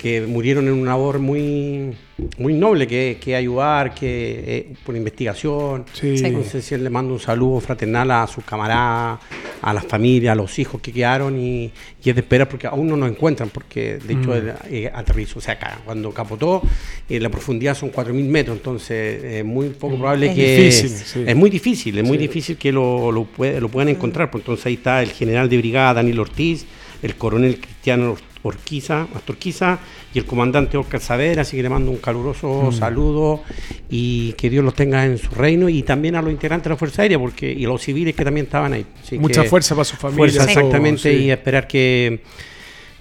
que 0.00 0.20
murieron 0.22 0.66
en 0.66 0.74
una 0.74 0.90
labor 0.92 1.18
muy, 1.18 1.92
muy 2.38 2.52
noble, 2.54 2.86
que, 2.86 3.18
que 3.20 3.36
ayudar, 3.36 3.94
que 3.94 4.44
eh, 4.46 4.72
por 4.84 4.96
investigación. 4.96 5.84
Sí. 5.92 6.14
Entonces 6.24 6.64
sí, 6.64 6.76
les 6.76 6.90
mando 6.90 7.12
un 7.14 7.20
saludo 7.20 7.60
fraternal 7.60 8.10
a 8.10 8.26
sus 8.26 8.44
camaradas, 8.44 9.20
a 9.62 9.72
las 9.72 9.84
familias, 9.86 10.32
a 10.32 10.34
los 10.34 10.58
hijos 10.58 10.80
que 10.80 10.92
quedaron 10.92 11.38
y, 11.38 11.70
y 12.04 12.10
es 12.10 12.14
de 12.14 12.20
esperar 12.20 12.48
porque 12.48 12.66
aún 12.66 12.86
no 12.86 12.96
nos 12.96 13.10
encuentran, 13.10 13.48
porque 13.50 13.98
de 13.98 14.14
hecho 14.14 14.34
el, 14.34 14.52
eh, 14.70 14.90
aterrizó, 14.94 15.38
o 15.38 15.42
sea, 15.42 15.58
cuando 15.84 16.12
capotó, 16.12 16.62
eh, 17.08 17.18
la 17.20 17.28
profundidad 17.30 17.74
son 17.74 17.90
4.000 17.90 18.24
metros, 18.28 18.56
entonces 18.58 19.22
es 19.24 19.44
muy 19.44 19.70
poco 19.70 19.96
probable 19.96 20.28
Es 20.28 20.34
que... 20.34 20.56
difícil, 20.64 20.88
sí. 20.90 21.24
Es 21.26 21.36
muy 21.36 21.50
difícil, 21.50 21.98
es 21.98 22.04
muy 22.04 22.18
difícil 22.18 22.56
que 22.56 22.70
lo, 22.72 23.10
lo, 23.12 23.26
pue- 23.26 23.58
lo 23.60 23.68
puedan 23.68 23.88
encontrar, 23.88 24.30
pues 24.30 24.42
entonces 24.42 24.66
ahí 24.66 24.74
está 24.74 25.02
el 25.02 25.10
general 25.10 25.48
de 25.48 25.58
brigada 25.58 25.94
Daniel 25.94 26.20
Ortiz, 26.20 26.64
el 27.02 27.16
coronel 27.16 27.58
Cristiano 27.60 28.12
Or- 28.12 28.20
Orquiza, 28.42 29.06
Astorquiza 29.14 29.78
y 30.14 30.18
el 30.18 30.24
comandante 30.24 30.76
Oscar 30.76 31.00
Saavedra, 31.00 31.42
así 31.42 31.56
que 31.56 31.62
le 31.62 31.68
mando 31.68 31.90
un 31.90 31.96
caluroso 31.98 32.70
saludo 32.72 33.42
y 33.90 34.32
que 34.34 34.48
Dios 34.50 34.64
los 34.64 34.74
tenga 34.74 35.04
en 35.04 35.18
su 35.18 35.30
reino 35.30 35.68
y 35.68 35.82
también 35.82 36.14
a 36.16 36.22
los 36.22 36.30
integrantes 36.30 36.64
de 36.64 36.70
la 36.70 36.76
Fuerza 36.76 37.02
Aérea 37.02 37.18
porque 37.18 37.52
y 37.52 37.64
a 37.64 37.68
los 37.68 37.82
civiles 37.82 38.14
que 38.14 38.24
también 38.24 38.46
estaban 38.46 38.72
ahí. 38.72 38.86
Así 39.02 39.18
Mucha 39.18 39.42
que 39.42 39.48
fuerza 39.48 39.74
para 39.74 39.84
su 39.84 39.96
familia. 39.96 40.18
Fuerza, 40.32 40.44
exactamente, 40.44 41.02
sí. 41.02 41.24
y 41.24 41.30
esperar 41.30 41.66
que, 41.66 42.22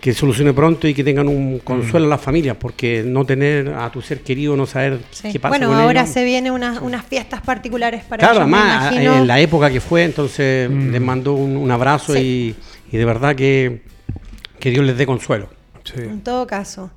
que 0.02 0.14
solucione 0.14 0.52
pronto 0.54 0.88
y 0.88 0.94
que 0.94 1.04
tengan 1.04 1.28
un 1.28 1.60
consuelo 1.60 2.08
a 2.08 2.10
las 2.10 2.22
familias, 2.22 2.58
porque 2.60 3.04
no 3.06 3.24
tener 3.26 3.70
a 3.70 3.92
tu 3.92 4.02
ser 4.02 4.22
querido, 4.22 4.56
no 4.56 4.66
saber 4.66 5.00
Sí. 5.12 5.32
qué 5.32 5.40
pasa 5.40 5.50
Bueno, 5.52 5.68
con 5.68 5.78
ahora 5.78 6.02
ellos. 6.02 6.14
se 6.14 6.26
vienen 6.26 6.54
unas, 6.54 6.82
unas 6.82 7.06
fiestas 7.06 7.42
particulares 7.42 8.04
para 8.04 8.20
Claro, 8.22 8.38
ellos, 8.40 8.48
imagino. 8.50 9.18
en 9.18 9.28
la 9.28 9.40
época 9.40 9.70
que 9.70 9.80
fue, 9.80 10.04
entonces 10.04 10.70
les 10.72 11.02
mando 11.02 11.34
un, 11.34 11.56
un 11.56 11.70
abrazo 11.72 12.18
y, 12.18 12.56
y 12.92 12.98
de 12.98 13.06
verdad 13.06 13.36
que, 13.36 13.82
que 14.60 14.70
Dios 14.72 14.86
les 14.86 14.98
dé 14.98 15.06
consuelo. 15.06 15.50
Sí. 15.84 15.94
En 16.00 16.22
todo 16.22 16.48
caso. 16.48 16.90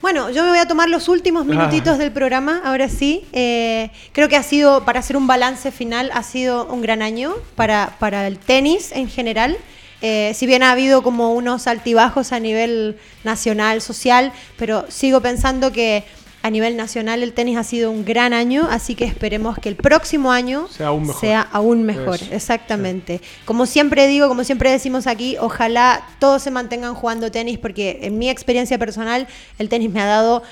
Bueno, 0.00 0.30
yo 0.30 0.42
me 0.42 0.48
voy 0.48 0.58
a 0.58 0.66
tomar 0.66 0.88
los 0.88 1.08
últimos 1.08 1.44
minutitos 1.44 1.96
Ah. 1.96 1.98
del 1.98 2.12
programa, 2.12 2.62
ahora 2.64 2.88
sí. 2.88 3.26
Eh, 3.32 3.90
creo 4.12 4.28
que 4.30 4.36
ha 4.36 4.42
sido, 4.42 4.86
para 4.86 5.00
hacer 5.00 5.18
un 5.18 5.26
balance 5.26 5.70
final, 5.70 6.10
ha 6.14 6.22
sido 6.22 6.64
un 6.66 6.80
gran 6.80 7.02
año 7.02 7.34
para, 7.56 7.96
para 7.98 8.26
el 8.26 8.38
tenis 8.38 8.90
en 8.92 9.08
general. 9.10 9.58
Eh, 10.00 10.32
si 10.34 10.46
bien 10.46 10.62
ha 10.62 10.72
habido 10.72 11.02
como 11.02 11.34
unos 11.34 11.66
altibajos 11.66 12.32
a 12.32 12.40
nivel 12.40 12.96
nacional, 13.22 13.82
social, 13.82 14.32
pero 14.56 14.86
sigo 14.88 15.20
pensando 15.20 15.70
que 15.70 16.04
a 16.42 16.50
nivel 16.50 16.76
nacional 16.76 17.22
el 17.22 17.32
tenis 17.32 17.56
ha 17.56 17.64
sido 17.64 17.90
un 17.90 18.04
gran 18.04 18.32
año, 18.32 18.66
así 18.70 18.94
que 18.94 19.04
esperemos 19.04 19.58
que 19.58 19.68
el 19.68 19.76
próximo 19.76 20.32
año 20.32 20.68
Sea 20.68 20.88
aún 20.88 21.02
mejor. 21.06 21.20
sea 21.20 21.40
aún 21.52 21.84
mejor. 21.84 22.16
Eso, 22.16 22.32
Exactamente. 22.32 23.20
Como 23.44 23.66
siempre 23.66 24.06
digo, 24.08 24.28
como 24.28 24.44
siempre 24.44 24.70
decimos 24.70 25.06
aquí, 25.06 25.36
ojalá 25.40 26.04
todos 26.18 26.42
se 26.42 26.50
mantengan 26.50 26.94
jugando 26.94 27.30
tenis 27.30 27.58
porque 27.58 28.00
en 28.02 28.18
mi 28.18 28.28
experiencia 28.28 28.78
personal 28.78 29.26
el 29.58 29.68
tenis 29.68 29.90
me 29.90 30.00
ha 30.00 30.06
dado 30.06 30.42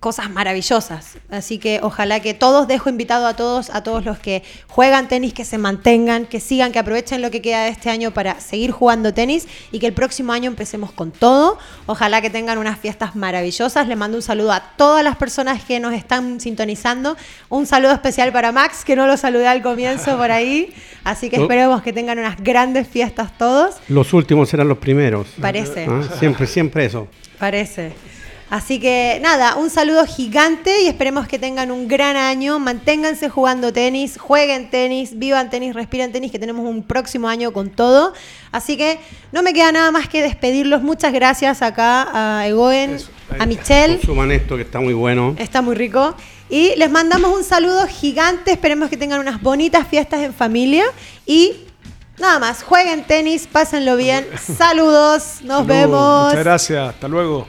cosas 0.00 0.30
maravillosas. 0.30 1.18
Así 1.30 1.58
que 1.58 1.78
ojalá 1.82 2.20
que 2.20 2.32
todos, 2.32 2.66
dejo 2.66 2.88
invitado 2.88 3.26
a 3.26 3.36
todos, 3.36 3.68
a 3.68 3.82
todos 3.82 4.02
los 4.06 4.18
que 4.18 4.42
juegan 4.66 5.08
tenis, 5.08 5.34
que 5.34 5.44
se 5.44 5.58
mantengan, 5.58 6.24
que 6.24 6.40
sigan, 6.40 6.72
que 6.72 6.78
aprovechen 6.78 7.20
lo 7.20 7.30
que 7.30 7.42
queda 7.42 7.64
de 7.64 7.68
este 7.68 7.90
año 7.90 8.10
para 8.10 8.40
seguir 8.40 8.70
jugando 8.70 9.12
tenis 9.12 9.46
y 9.70 9.78
que 9.78 9.86
el 9.86 9.92
próximo 9.92 10.32
año 10.32 10.48
empecemos 10.48 10.90
con 10.90 11.10
todo. 11.10 11.58
Ojalá 11.84 12.22
que 12.22 12.30
tengan 12.30 12.56
unas 12.56 12.78
fiestas 12.78 13.14
maravillosas. 13.14 13.86
Le 13.88 13.94
mando 13.94 14.16
un 14.16 14.22
saludo 14.22 14.52
a 14.52 14.60
todas 14.78 15.04
las 15.04 15.16
personas 15.16 15.62
que 15.64 15.78
nos 15.80 15.92
están 15.92 16.40
sintonizando. 16.40 17.16
Un 17.50 17.66
saludo 17.66 17.92
especial 17.92 18.32
para 18.32 18.52
Max, 18.52 18.86
que 18.86 18.96
no 18.96 19.06
lo 19.06 19.18
saludé 19.18 19.48
al 19.48 19.60
comienzo 19.62 20.16
por 20.16 20.30
ahí. 20.30 20.72
Así 21.04 21.28
que 21.28 21.38
Oh. 21.38 21.42
esperemos 21.42 21.82
que 21.82 21.92
tengan 21.92 22.18
unas 22.18 22.42
grandes 22.42 22.88
fiestas 22.88 23.36
todos. 23.36 23.74
Los 23.88 24.14
últimos 24.14 24.48
serán 24.48 24.66
los 24.68 24.78
primeros. 24.78 25.28
Parece. 25.40 25.86
Ah, 25.88 26.02
Siempre, 26.18 26.46
siempre 26.46 26.86
eso. 26.86 27.06
Parece. 27.38 27.92
Así 28.50 28.80
que 28.80 29.20
nada, 29.22 29.54
un 29.54 29.70
saludo 29.70 30.04
gigante 30.06 30.82
y 30.82 30.88
esperemos 30.88 31.28
que 31.28 31.38
tengan 31.38 31.70
un 31.70 31.86
gran 31.86 32.16
año. 32.16 32.58
Manténganse 32.58 33.28
jugando 33.28 33.72
tenis, 33.72 34.18
jueguen 34.18 34.70
tenis, 34.70 35.16
vivan 35.16 35.50
tenis, 35.50 35.72
respiren 35.72 36.10
tenis, 36.10 36.32
que 36.32 36.40
tenemos 36.40 36.66
un 36.68 36.82
próximo 36.82 37.28
año 37.28 37.52
con 37.52 37.70
todo. 37.70 38.12
Así 38.50 38.76
que 38.76 38.98
no 39.30 39.44
me 39.44 39.52
queda 39.52 39.70
nada 39.70 39.92
más 39.92 40.08
que 40.08 40.20
despedirlos. 40.20 40.82
Muchas 40.82 41.12
gracias 41.12 41.62
acá 41.62 42.08
a 42.40 42.48
Egoen, 42.48 42.94
Eso, 42.94 43.10
ahí. 43.30 43.36
a 43.38 43.46
Michelle. 43.46 43.96
Consuman 43.98 44.32
esto 44.32 44.56
que 44.56 44.62
está 44.62 44.80
muy 44.80 44.94
bueno. 44.94 45.36
Está 45.38 45.62
muy 45.62 45.76
rico. 45.76 46.16
Y 46.48 46.74
les 46.74 46.90
mandamos 46.90 47.32
un 47.32 47.44
saludo 47.44 47.86
gigante. 47.86 48.50
Esperemos 48.50 48.90
que 48.90 48.96
tengan 48.96 49.20
unas 49.20 49.40
bonitas 49.40 49.86
fiestas 49.86 50.22
en 50.22 50.34
familia. 50.34 50.86
Y 51.24 51.52
nada 52.18 52.40
más, 52.40 52.64
jueguen 52.64 53.04
tenis, 53.04 53.46
pásenlo 53.46 53.96
bien. 53.96 54.26
Saludos, 54.58 55.38
nos 55.42 55.58
Saludos, 55.58 55.66
vemos. 55.68 56.24
Muchas 56.30 56.44
gracias. 56.44 56.88
Hasta 56.88 57.06
luego. 57.06 57.46